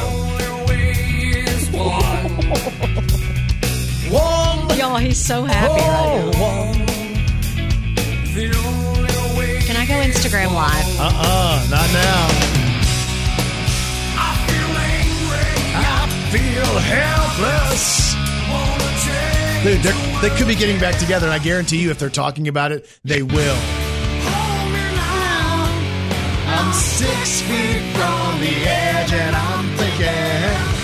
Y'all, 4.79 4.99
he's 4.99 5.19
so 5.19 5.43
happy 5.43 5.83
right 5.83 6.31
now. 6.33 6.73
Can 9.65 9.77
I 9.77 9.85
go 9.85 9.95
Instagram 9.95 10.53
live? 10.55 11.01
Uh 11.01 11.11
uh 11.13 11.67
not 11.69 11.93
now. 11.93 12.64
Helpless. 16.81 18.15
Dude, 19.65 19.83
they 20.21 20.31
could 20.37 20.47
be 20.47 20.55
getting 20.55 20.79
back 20.79 20.99
together, 20.99 21.27
and 21.27 21.33
I 21.33 21.39
guarantee 21.39 21.81
you, 21.81 21.91
if 21.91 21.99
they're 21.99 22.11
talking 22.11 22.49
about 22.49 22.71
it, 22.71 22.87
they 23.03 23.23
will. 23.23 23.57
I'm 26.47 26.73
six 26.73 27.41
feet 27.41 27.81
from 27.95 28.41
the 28.41 28.67
edge, 28.67 29.13
and 29.13 29.35
I'm 29.35 29.77
thinking. 29.77 30.81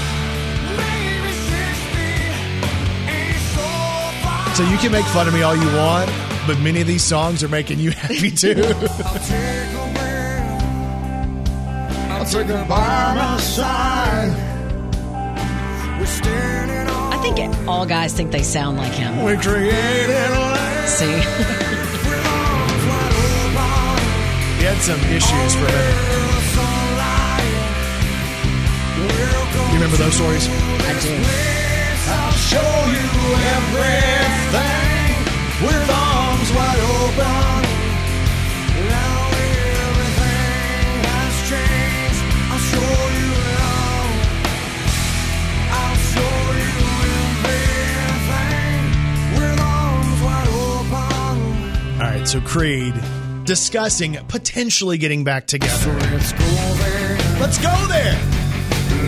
So 4.55 4.63
you 4.65 4.79
can 4.79 4.93
make 4.93 5.05
fun 5.07 5.29
of 5.29 5.35
me 5.35 5.43
all 5.43 5.55
you 5.55 5.77
want, 5.77 6.11
but 6.47 6.59
many 6.61 6.81
of 6.81 6.87
these 6.87 7.03
songs 7.05 7.43
are 7.45 7.49
making 7.49 7.79
you 7.79 7.91
happy 7.91 8.31
too. 8.31 8.63
I'll 12.09 12.25
take 12.27 12.47
her 12.47 12.65
by 12.67 13.15
my 13.15 13.37
side. 13.41 14.60
I 16.03 17.19
think 17.23 17.39
it, 17.39 17.69
all 17.69 17.85
guys 17.85 18.15
think 18.15 18.31
they 18.31 18.43
sound 18.43 18.79
like 18.79 18.93
him. 18.93 19.23
We 19.23 19.37
created 19.37 20.11
a 20.11 20.87
See? 20.87 21.77
He 24.61 24.67
had 24.67 24.77
some 24.83 25.01
issues 25.01 25.55
for 25.55 25.65
a. 25.65 26.21
You 29.01 29.75
remember 29.77 29.97
those 29.97 30.15
stories? 30.15 30.49
I 30.49 30.93
do. 31.01 31.15
I'll 32.13 32.33
show 32.33 32.71
you 32.93 33.07
everything 33.57 35.17
with 35.65 35.91
arms 35.91 36.51
wide 36.53 36.81
open. 36.81 37.60
So 52.31 52.41
Creed 52.43 52.95
discussing 53.43 54.15
potentially 54.29 54.99
getting 54.99 55.25
back 55.25 55.49
together. 55.49 55.93
let's 56.13 56.31
go 56.31 56.39
there. 56.39 57.19
Let's 57.41 57.59
go 57.59 57.87
there. 57.89 58.17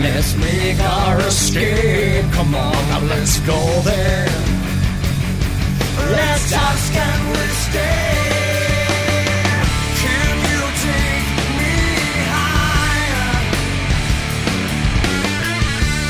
Let's 0.01 0.35
make 0.35 0.77
our 0.81 1.21
escape. 1.21 2.25
Come 2.33 2.53
on, 2.53 2.73
now 2.73 2.99
let's 3.05 3.39
go 3.47 3.61
there. 3.85 4.27
Let's 6.11 6.51
ask 6.51 6.91
can 6.91 7.29
we 7.31 7.47
stay? 7.63 8.11
Can 10.03 10.35
you 10.51 10.61
take 10.83 11.27
me 11.55 11.79
higher 12.27 13.39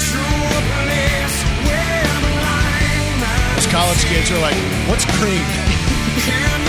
to 0.09 0.18
a 0.49 0.61
place 0.82 1.38
where 1.70 2.09
the 2.26 2.34
line 2.41 3.55
Those 3.55 3.68
college 3.68 4.03
kids 4.05 4.32
are 4.32 4.41
like, 4.41 4.57
what's 4.89 5.05
Creed? 5.20 6.62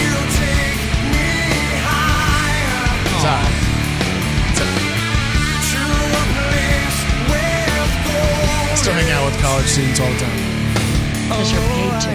Higher? 3.24 3.52
Sorry. 4.58 4.84
I 8.70 8.74
still 8.76 8.92
hang 8.92 9.10
out 9.12 9.24
with 9.26 9.40
college 9.40 9.66
students 9.66 10.00
all 10.00 10.12
the 10.12 10.18
time. 10.18 10.40
Because 11.28 11.52
you're 11.52 11.62
paid 11.72 11.94
to. 12.04 12.14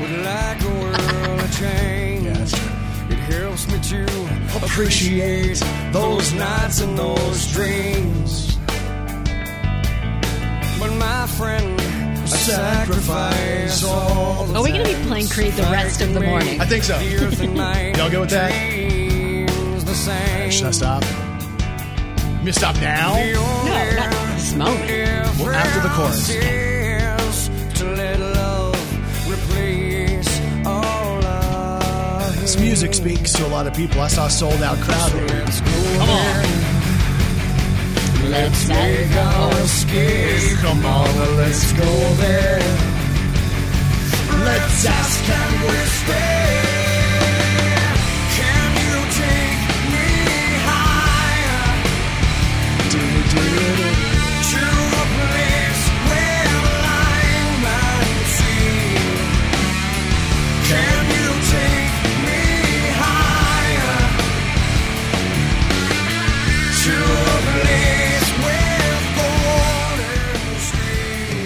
Would 0.00 0.14
like 0.24 0.60
a 0.62 0.64
world 0.80 1.52
change. 1.52 2.24
Yeah, 2.24 2.34
that's 2.34 2.52
true. 2.52 2.70
It 3.10 3.18
helps 3.18 3.66
me 3.66 3.78
to 3.90 4.02
appreciate 4.64 5.62
those 5.92 6.32
nights 6.32 6.80
and 6.80 6.96
those 6.96 7.52
dreams. 7.52 8.56
But 10.78 10.92
my 10.94 11.26
friend, 11.26 11.80
I 11.80 12.26
sacrifice 12.26 13.82
all 13.84 14.44
the 14.44 14.54
Are 14.54 14.62
we 14.62 14.70
going 14.70 14.84
to 14.86 14.96
be 14.96 15.02
playing 15.06 15.28
Creed 15.28 15.54
the 15.54 15.62
rest 15.62 16.00
of 16.00 16.14
the 16.14 16.20
morning? 16.20 16.60
I 16.60 16.66
think 16.66 16.84
so. 16.84 16.96
the 16.98 17.16
earth 17.16 17.40
and 17.40 17.54
night. 17.56 17.96
Y'all 17.98 18.10
go 18.10 18.20
with 18.20 18.30
that? 18.30 19.07
Dreams 19.98 20.06
the 20.06 20.26
same. 20.26 20.50
Should 20.50 20.66
I 20.66 20.70
stop? 20.70 21.02
You 22.38 22.44
me 22.44 22.52
to 22.52 22.52
stop 22.52 22.76
now? 22.76 23.14
No, 23.14 23.90
not 23.96 24.12
this 24.36 24.54
moment. 24.54 25.38
Well, 25.38 25.54
after 25.54 25.80
the 25.80 25.88
chorus. 25.94 26.28
To 27.78 27.84
let 27.94 28.18
love 28.20 29.30
replace 29.30 30.40
all 30.66 31.24
of 31.24 32.40
This 32.40 32.58
music 32.58 32.94
speaks 32.94 33.32
to 33.34 33.46
a 33.46 33.48
lot 33.48 33.66
of 33.66 33.74
people. 33.74 34.00
I 34.00 34.08
saw 34.08 34.26
a 34.26 34.30
sold 34.30 34.62
out 34.62 34.78
crowd 34.78 35.12
here. 35.12 35.46
Come 35.98 36.10
on. 36.10 36.44
Let's 38.30 38.68
make 38.68 39.16
our 39.16 39.52
escape. 39.60 40.58
Come 40.58 40.84
on, 40.84 41.36
let's 41.36 41.72
go 41.72 42.14
there. 42.16 42.60
Let's 44.44 44.86
ask, 44.86 45.24
can 45.24 45.60
we 45.62 45.76
stay? 45.76 46.57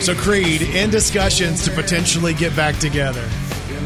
So, 0.03 0.15
Creed 0.17 0.63
in 0.63 0.91
discussions 0.91 1.65
to 1.65 1.71
potentially 1.71 2.35
get 2.35 2.55
back 2.57 2.77
together. 2.79 3.25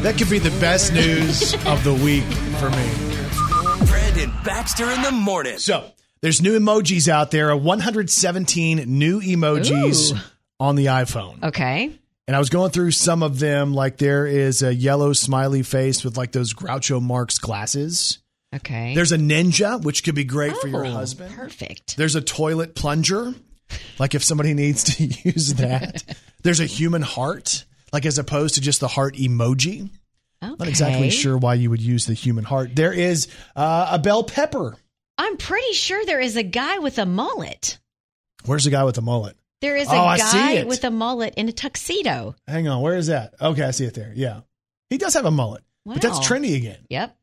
That 0.01 0.17
could 0.17 0.29
be 0.31 0.39
the 0.39 0.49
best 0.59 0.91
news 0.91 1.53
of 1.65 1.83
the 1.83 1.93
week 1.93 2.23
for 2.59 2.69
me. 2.71 3.85
Brandon 3.87 4.31
Baxter 4.43 4.89
in 4.89 5.01
the 5.03 5.11
morning. 5.11 5.59
So 5.59 5.91
there's 6.21 6.41
new 6.41 6.57
emojis 6.59 7.07
out 7.07 7.29
there. 7.31 7.55
117 7.55 8.85
new 8.97 9.21
emojis 9.21 10.13
Ooh. 10.15 10.19
on 10.59 10.75
the 10.75 10.87
iPhone. 10.87 11.43
Okay. 11.43 11.91
And 12.27 12.35
I 12.35 12.39
was 12.39 12.49
going 12.49 12.71
through 12.71 12.91
some 12.91 13.21
of 13.21 13.37
them. 13.39 13.73
Like 13.75 13.97
there 13.97 14.25
is 14.25 14.63
a 14.63 14.73
yellow 14.73 15.13
smiley 15.13 15.61
face 15.61 16.03
with 16.03 16.17
like 16.17 16.31
those 16.31 16.53
Groucho 16.53 16.99
Marx 17.01 17.37
glasses. 17.37 18.17
Okay. 18.55 18.95
There's 18.95 19.11
a 19.11 19.17
ninja, 19.17 19.81
which 19.83 20.03
could 20.03 20.15
be 20.15 20.23
great 20.23 20.55
for 20.57 20.67
your 20.67 20.85
Oh, 20.85 20.91
husband. 20.91 21.35
Perfect. 21.35 21.95
There's 21.97 22.15
a 22.15 22.21
toilet 22.21 22.75
plunger, 22.75 23.33
like 23.99 24.15
if 24.15 24.23
somebody 24.23 24.53
needs 24.53 24.83
to 24.95 25.03
use 25.29 25.53
that. 25.55 26.03
There's 26.43 26.59
a 26.59 26.65
human 26.65 27.01
heart, 27.01 27.65
like 27.91 28.05
as 28.05 28.17
opposed 28.17 28.55
to 28.55 28.61
just 28.61 28.79
the 28.79 28.87
heart 28.87 29.15
emoji. 29.15 29.89
Not 30.41 30.67
exactly 30.67 31.09
sure 31.09 31.37
why 31.37 31.55
you 31.55 31.69
would 31.71 31.81
use 31.81 32.05
the 32.05 32.13
human 32.13 32.43
heart. 32.43 32.75
There 32.75 32.93
is 32.93 33.27
uh, 33.55 33.89
a 33.93 33.99
bell 33.99 34.23
pepper. 34.23 34.75
I'm 35.17 35.35
pretty 35.37 35.73
sure 35.73 36.05
there 36.05 36.19
is 36.19 36.35
a 36.37 36.43
guy 36.43 36.77
with 36.77 36.99
a 36.99 37.05
mullet. 37.07 37.79
Where's 38.45 38.63
the 38.65 38.69
guy 38.69 38.83
with 38.83 38.95
the 38.95 39.01
mullet? 39.01 39.35
There 39.61 39.75
is 39.75 39.87
a 39.87 39.91
Oh, 39.95 40.15
guy 40.15 40.51
it. 40.53 40.67
with 40.67 40.83
a 40.83 40.91
mullet 40.91 41.33
in 41.37 41.49
a 41.49 41.51
tuxedo. 41.51 42.35
Hang 42.47 42.67
on, 42.67 42.83
where 42.83 42.95
is 42.95 43.07
that? 43.07 43.33
Okay, 43.41 43.63
I 43.63 43.71
see 43.71 43.85
it 43.85 43.95
there. 43.95 44.13
Yeah, 44.15 44.41
he 44.91 44.99
does 44.99 45.15
have 45.15 45.25
a 45.25 45.31
mullet, 45.31 45.63
but 45.87 45.99
that's 46.03 46.19
trendy 46.19 46.55
again. 46.55 46.77
Yep. 46.91 47.16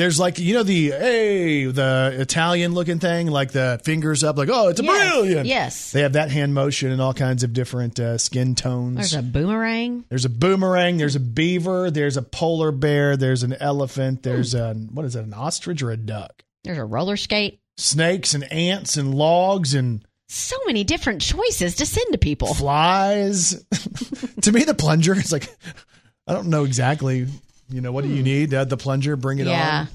There's 0.00 0.18
like 0.18 0.38
you 0.38 0.54
know 0.54 0.62
the 0.62 0.92
hey 0.92 1.64
the 1.66 2.16
Italian 2.18 2.72
looking 2.72 2.98
thing, 3.00 3.26
like 3.26 3.52
the 3.52 3.78
fingers 3.84 4.24
up, 4.24 4.38
like 4.38 4.48
oh 4.50 4.68
it's 4.68 4.80
a 4.80 4.82
Yes, 4.82 5.12
brilliant. 5.12 5.46
yes. 5.46 5.92
they 5.92 6.00
have 6.00 6.14
that 6.14 6.30
hand 6.30 6.54
motion 6.54 6.90
and 6.90 7.02
all 7.02 7.12
kinds 7.12 7.42
of 7.42 7.52
different 7.52 8.00
uh, 8.00 8.16
skin 8.16 8.54
tones. 8.54 8.96
There's 8.96 9.12
a 9.14 9.20
boomerang. 9.20 10.06
There's 10.08 10.24
a 10.24 10.30
boomerang. 10.30 10.96
There's 10.96 11.16
a 11.16 11.20
beaver. 11.20 11.90
There's 11.90 12.16
a 12.16 12.22
polar 12.22 12.72
bear. 12.72 13.18
There's 13.18 13.42
an 13.42 13.52
elephant. 13.52 14.22
There's 14.22 14.54
a 14.54 14.72
what 14.72 15.04
is 15.04 15.16
it? 15.16 15.24
An 15.24 15.34
ostrich 15.34 15.82
or 15.82 15.90
a 15.90 15.98
duck? 15.98 16.44
There's 16.64 16.78
a 16.78 16.84
roller 16.84 17.18
skate. 17.18 17.60
Snakes 17.76 18.32
and 18.32 18.50
ants 18.50 18.96
and 18.96 19.14
logs 19.14 19.74
and 19.74 20.02
So 20.30 20.56
many 20.64 20.82
different 20.82 21.20
choices 21.20 21.74
to 21.74 21.84
send 21.84 22.06
to 22.12 22.18
people. 22.18 22.54
flies. 22.54 23.62
to 24.40 24.50
me, 24.50 24.64
the 24.64 24.72
plunger 24.74 25.14
is 25.14 25.30
like 25.30 25.46
I 26.26 26.32
don't 26.32 26.46
know 26.48 26.64
exactly. 26.64 27.26
You 27.70 27.80
know 27.80 27.92
what 27.92 28.04
do 28.04 28.10
you 28.10 28.22
need? 28.22 28.52
Uh, 28.52 28.64
the 28.64 28.76
plunger, 28.76 29.16
bring 29.16 29.38
it 29.38 29.46
Yeah. 29.46 29.80
on. 29.82 29.88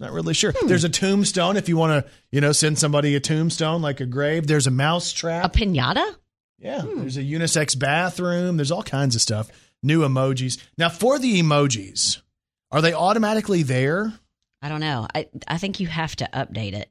Not 0.00 0.12
really 0.12 0.34
sure. 0.34 0.52
There's 0.66 0.84
a 0.84 0.88
tombstone 0.88 1.56
if 1.56 1.68
you 1.68 1.76
want 1.76 2.04
to, 2.04 2.10
you 2.32 2.40
know, 2.40 2.50
send 2.52 2.78
somebody 2.78 3.14
a 3.14 3.20
tombstone 3.20 3.82
like 3.82 4.00
a 4.00 4.06
grave. 4.06 4.46
There's 4.48 4.66
a 4.66 4.70
mouse 4.70 5.12
trap. 5.12 5.44
A 5.44 5.48
pinata? 5.48 6.16
Yeah, 6.58 6.82
there's 6.84 7.16
a 7.16 7.22
unisex 7.22 7.78
bathroom. 7.78 8.56
There's 8.56 8.70
all 8.72 8.82
kinds 8.82 9.14
of 9.14 9.20
stuff. 9.20 9.50
New 9.82 10.00
emojis. 10.02 10.58
Now, 10.78 10.88
for 10.88 11.18
the 11.18 11.40
emojis, 11.40 12.20
are 12.70 12.80
they 12.80 12.92
automatically 12.94 13.62
there? 13.62 14.12
I 14.60 14.68
don't 14.68 14.80
know. 14.80 15.06
I 15.14 15.28
I 15.48 15.58
think 15.58 15.80
you 15.80 15.86
have 15.88 16.14
to 16.16 16.28
update 16.32 16.72
it. 16.74 16.88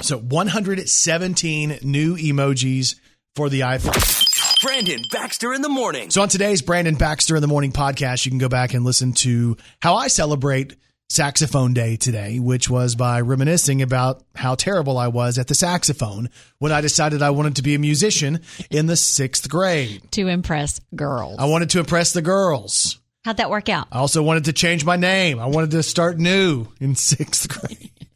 So 0.00 0.18
117 0.18 1.78
new 1.82 2.16
emojis 2.16 2.96
for 3.34 3.48
the 3.48 3.60
iPhone. 3.60 4.27
Brandon 4.62 5.02
Baxter 5.12 5.54
in 5.54 5.62
the 5.62 5.68
morning. 5.68 6.10
So 6.10 6.20
on 6.20 6.28
today's 6.28 6.62
Brandon 6.62 6.96
Baxter 6.96 7.36
in 7.36 7.42
the 7.42 7.46
Morning 7.46 7.70
podcast, 7.70 8.24
you 8.24 8.32
can 8.32 8.38
go 8.38 8.48
back 8.48 8.74
and 8.74 8.84
listen 8.84 9.12
to 9.12 9.56
how 9.80 9.94
I 9.94 10.08
celebrate 10.08 10.74
Saxophone 11.08 11.74
Day 11.74 11.94
today, 11.94 12.40
which 12.40 12.68
was 12.68 12.96
by 12.96 13.20
reminiscing 13.20 13.82
about 13.82 14.24
how 14.34 14.56
terrible 14.56 14.98
I 14.98 15.08
was 15.08 15.38
at 15.38 15.46
the 15.46 15.54
saxophone 15.54 16.28
when 16.58 16.72
I 16.72 16.80
decided 16.80 17.22
I 17.22 17.30
wanted 17.30 17.56
to 17.56 17.62
be 17.62 17.76
a 17.76 17.78
musician 17.78 18.40
in 18.68 18.86
the 18.86 18.96
sixth 18.96 19.48
grade. 19.48 20.02
To 20.12 20.26
impress 20.26 20.80
girls. 20.94 21.36
I 21.38 21.44
wanted 21.44 21.70
to 21.70 21.78
impress 21.78 22.12
the 22.12 22.22
girls. 22.22 22.98
How'd 23.24 23.36
that 23.36 23.50
work 23.50 23.68
out? 23.68 23.86
I 23.92 23.98
also 23.98 24.24
wanted 24.24 24.46
to 24.46 24.52
change 24.52 24.84
my 24.84 24.96
name. 24.96 25.38
I 25.38 25.46
wanted 25.46 25.70
to 25.70 25.84
start 25.84 26.18
new 26.18 26.66
in 26.80 26.96
sixth 26.96 27.48
grade. 27.48 27.90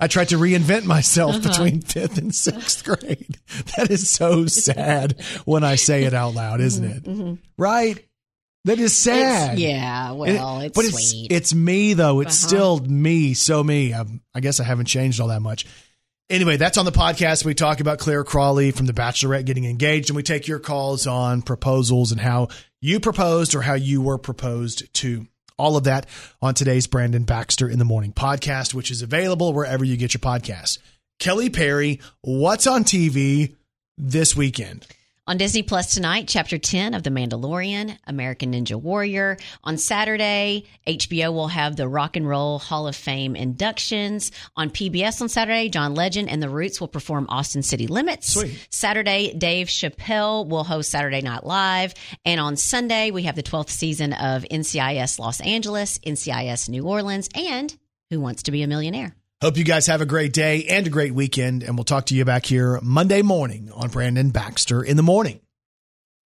I 0.00 0.06
tried 0.08 0.30
to 0.30 0.36
reinvent 0.38 0.84
myself 0.84 1.36
Uh-huh. 1.36 1.48
between 1.48 1.80
fifth 1.82 2.18
and 2.18 2.34
sixth 2.34 2.84
grade. 2.84 3.38
That 3.76 3.90
is 3.90 4.10
so 4.10 4.46
sad 4.46 5.20
when 5.44 5.64
I 5.64 5.76
say 5.76 6.04
it 6.04 6.14
out 6.14 6.34
loud, 6.34 6.60
isn't 6.60 6.84
it? 6.84 7.38
Right? 7.56 8.04
That 8.64 8.78
is 8.78 8.94
sad. 8.96 9.54
It's- 9.54 9.58
yeah, 9.58 10.12
well, 10.12 10.60
it's 10.60 10.74
but 10.74 10.84
sweet. 10.84 11.28
it's 11.30 11.52
it's 11.52 11.54
me 11.54 11.94
though. 11.94 12.20
It's 12.20 12.42
Uh-huh. 12.44 12.48
still 12.48 12.80
me, 12.80 13.34
so 13.34 13.62
me. 13.64 13.94
i 13.94 14.04
I 14.34 14.40
guess 14.40 14.60
I 14.60 14.64
haven't 14.64 14.86
changed 14.86 15.20
all 15.20 15.28
that 15.28 15.40
much. 15.42 15.64
Anyway, 16.30 16.58
that's 16.58 16.76
on 16.76 16.84
the 16.84 16.92
podcast. 16.92 17.44
We 17.46 17.54
talk 17.54 17.80
about 17.80 17.98
Clare 17.98 18.22
Crawley 18.24 18.70
from 18.70 18.84
The 18.84 18.92
Bachelorette 18.92 19.46
getting 19.46 19.64
engaged, 19.64 20.10
and 20.10 20.16
we 20.16 20.22
take 20.22 20.46
your 20.46 20.58
calls 20.58 21.06
on 21.06 21.40
proposals 21.40 22.12
and 22.12 22.20
how 22.20 22.48
you 22.82 23.00
proposed 23.00 23.54
or 23.54 23.62
how 23.62 23.74
you 23.74 24.02
were 24.02 24.18
proposed 24.18 24.92
to. 24.94 25.26
All 25.58 25.76
of 25.76 25.84
that 25.84 26.06
on 26.40 26.54
today's 26.54 26.86
Brandon 26.86 27.24
Baxter 27.24 27.68
in 27.68 27.78
the 27.78 27.84
Morning 27.84 28.12
podcast, 28.12 28.74
which 28.74 28.90
is 28.90 29.02
available 29.02 29.52
wherever 29.52 29.84
you 29.84 29.96
get 29.96 30.14
your 30.14 30.20
podcasts. 30.20 30.78
Kelly 31.18 31.50
Perry, 31.50 32.00
what's 32.20 32.66
on 32.66 32.84
TV 32.84 33.56
this 33.96 34.36
weekend? 34.36 34.86
On 35.28 35.36
Disney 35.36 35.62
Plus 35.62 35.92
tonight, 35.92 36.26
Chapter 36.26 36.56
10 36.56 36.94
of 36.94 37.02
The 37.02 37.10
Mandalorian, 37.10 37.98
American 38.06 38.54
Ninja 38.54 38.80
Warrior. 38.80 39.36
On 39.62 39.76
Saturday, 39.76 40.64
HBO 40.86 41.34
will 41.34 41.48
have 41.48 41.76
the 41.76 41.86
Rock 41.86 42.16
and 42.16 42.26
Roll 42.26 42.58
Hall 42.58 42.88
of 42.88 42.96
Fame 42.96 43.36
inductions. 43.36 44.32
On 44.56 44.70
PBS 44.70 45.20
on 45.20 45.28
Saturday, 45.28 45.68
John 45.68 45.94
Legend 45.94 46.30
and 46.30 46.42
The 46.42 46.48
Roots 46.48 46.80
will 46.80 46.88
perform 46.88 47.26
Austin 47.28 47.62
City 47.62 47.86
Limits. 47.86 48.32
Sweet. 48.32 48.68
Saturday, 48.70 49.34
Dave 49.34 49.66
Chappelle 49.66 50.48
will 50.48 50.64
host 50.64 50.90
Saturday 50.90 51.20
Night 51.20 51.44
Live. 51.44 51.92
And 52.24 52.40
on 52.40 52.56
Sunday, 52.56 53.10
we 53.10 53.24
have 53.24 53.36
the 53.36 53.42
12th 53.42 53.68
season 53.68 54.14
of 54.14 54.44
NCIS 54.50 55.18
Los 55.18 55.42
Angeles, 55.42 55.98
NCIS 55.98 56.70
New 56.70 56.86
Orleans, 56.86 57.28
and 57.34 57.76
Who 58.08 58.18
Wants 58.18 58.44
to 58.44 58.50
Be 58.50 58.62
a 58.62 58.66
Millionaire? 58.66 59.14
Hope 59.40 59.56
you 59.56 59.62
guys 59.62 59.86
have 59.86 60.00
a 60.00 60.06
great 60.06 60.32
day 60.32 60.64
and 60.64 60.84
a 60.84 60.90
great 60.90 61.14
weekend, 61.14 61.62
and 61.62 61.76
we'll 61.76 61.84
talk 61.84 62.06
to 62.06 62.14
you 62.16 62.24
back 62.24 62.44
here 62.44 62.80
Monday 62.82 63.22
morning 63.22 63.70
on 63.72 63.88
Brandon 63.88 64.30
Baxter 64.30 64.82
in 64.82 64.96
the 64.96 65.02
Morning. 65.04 65.40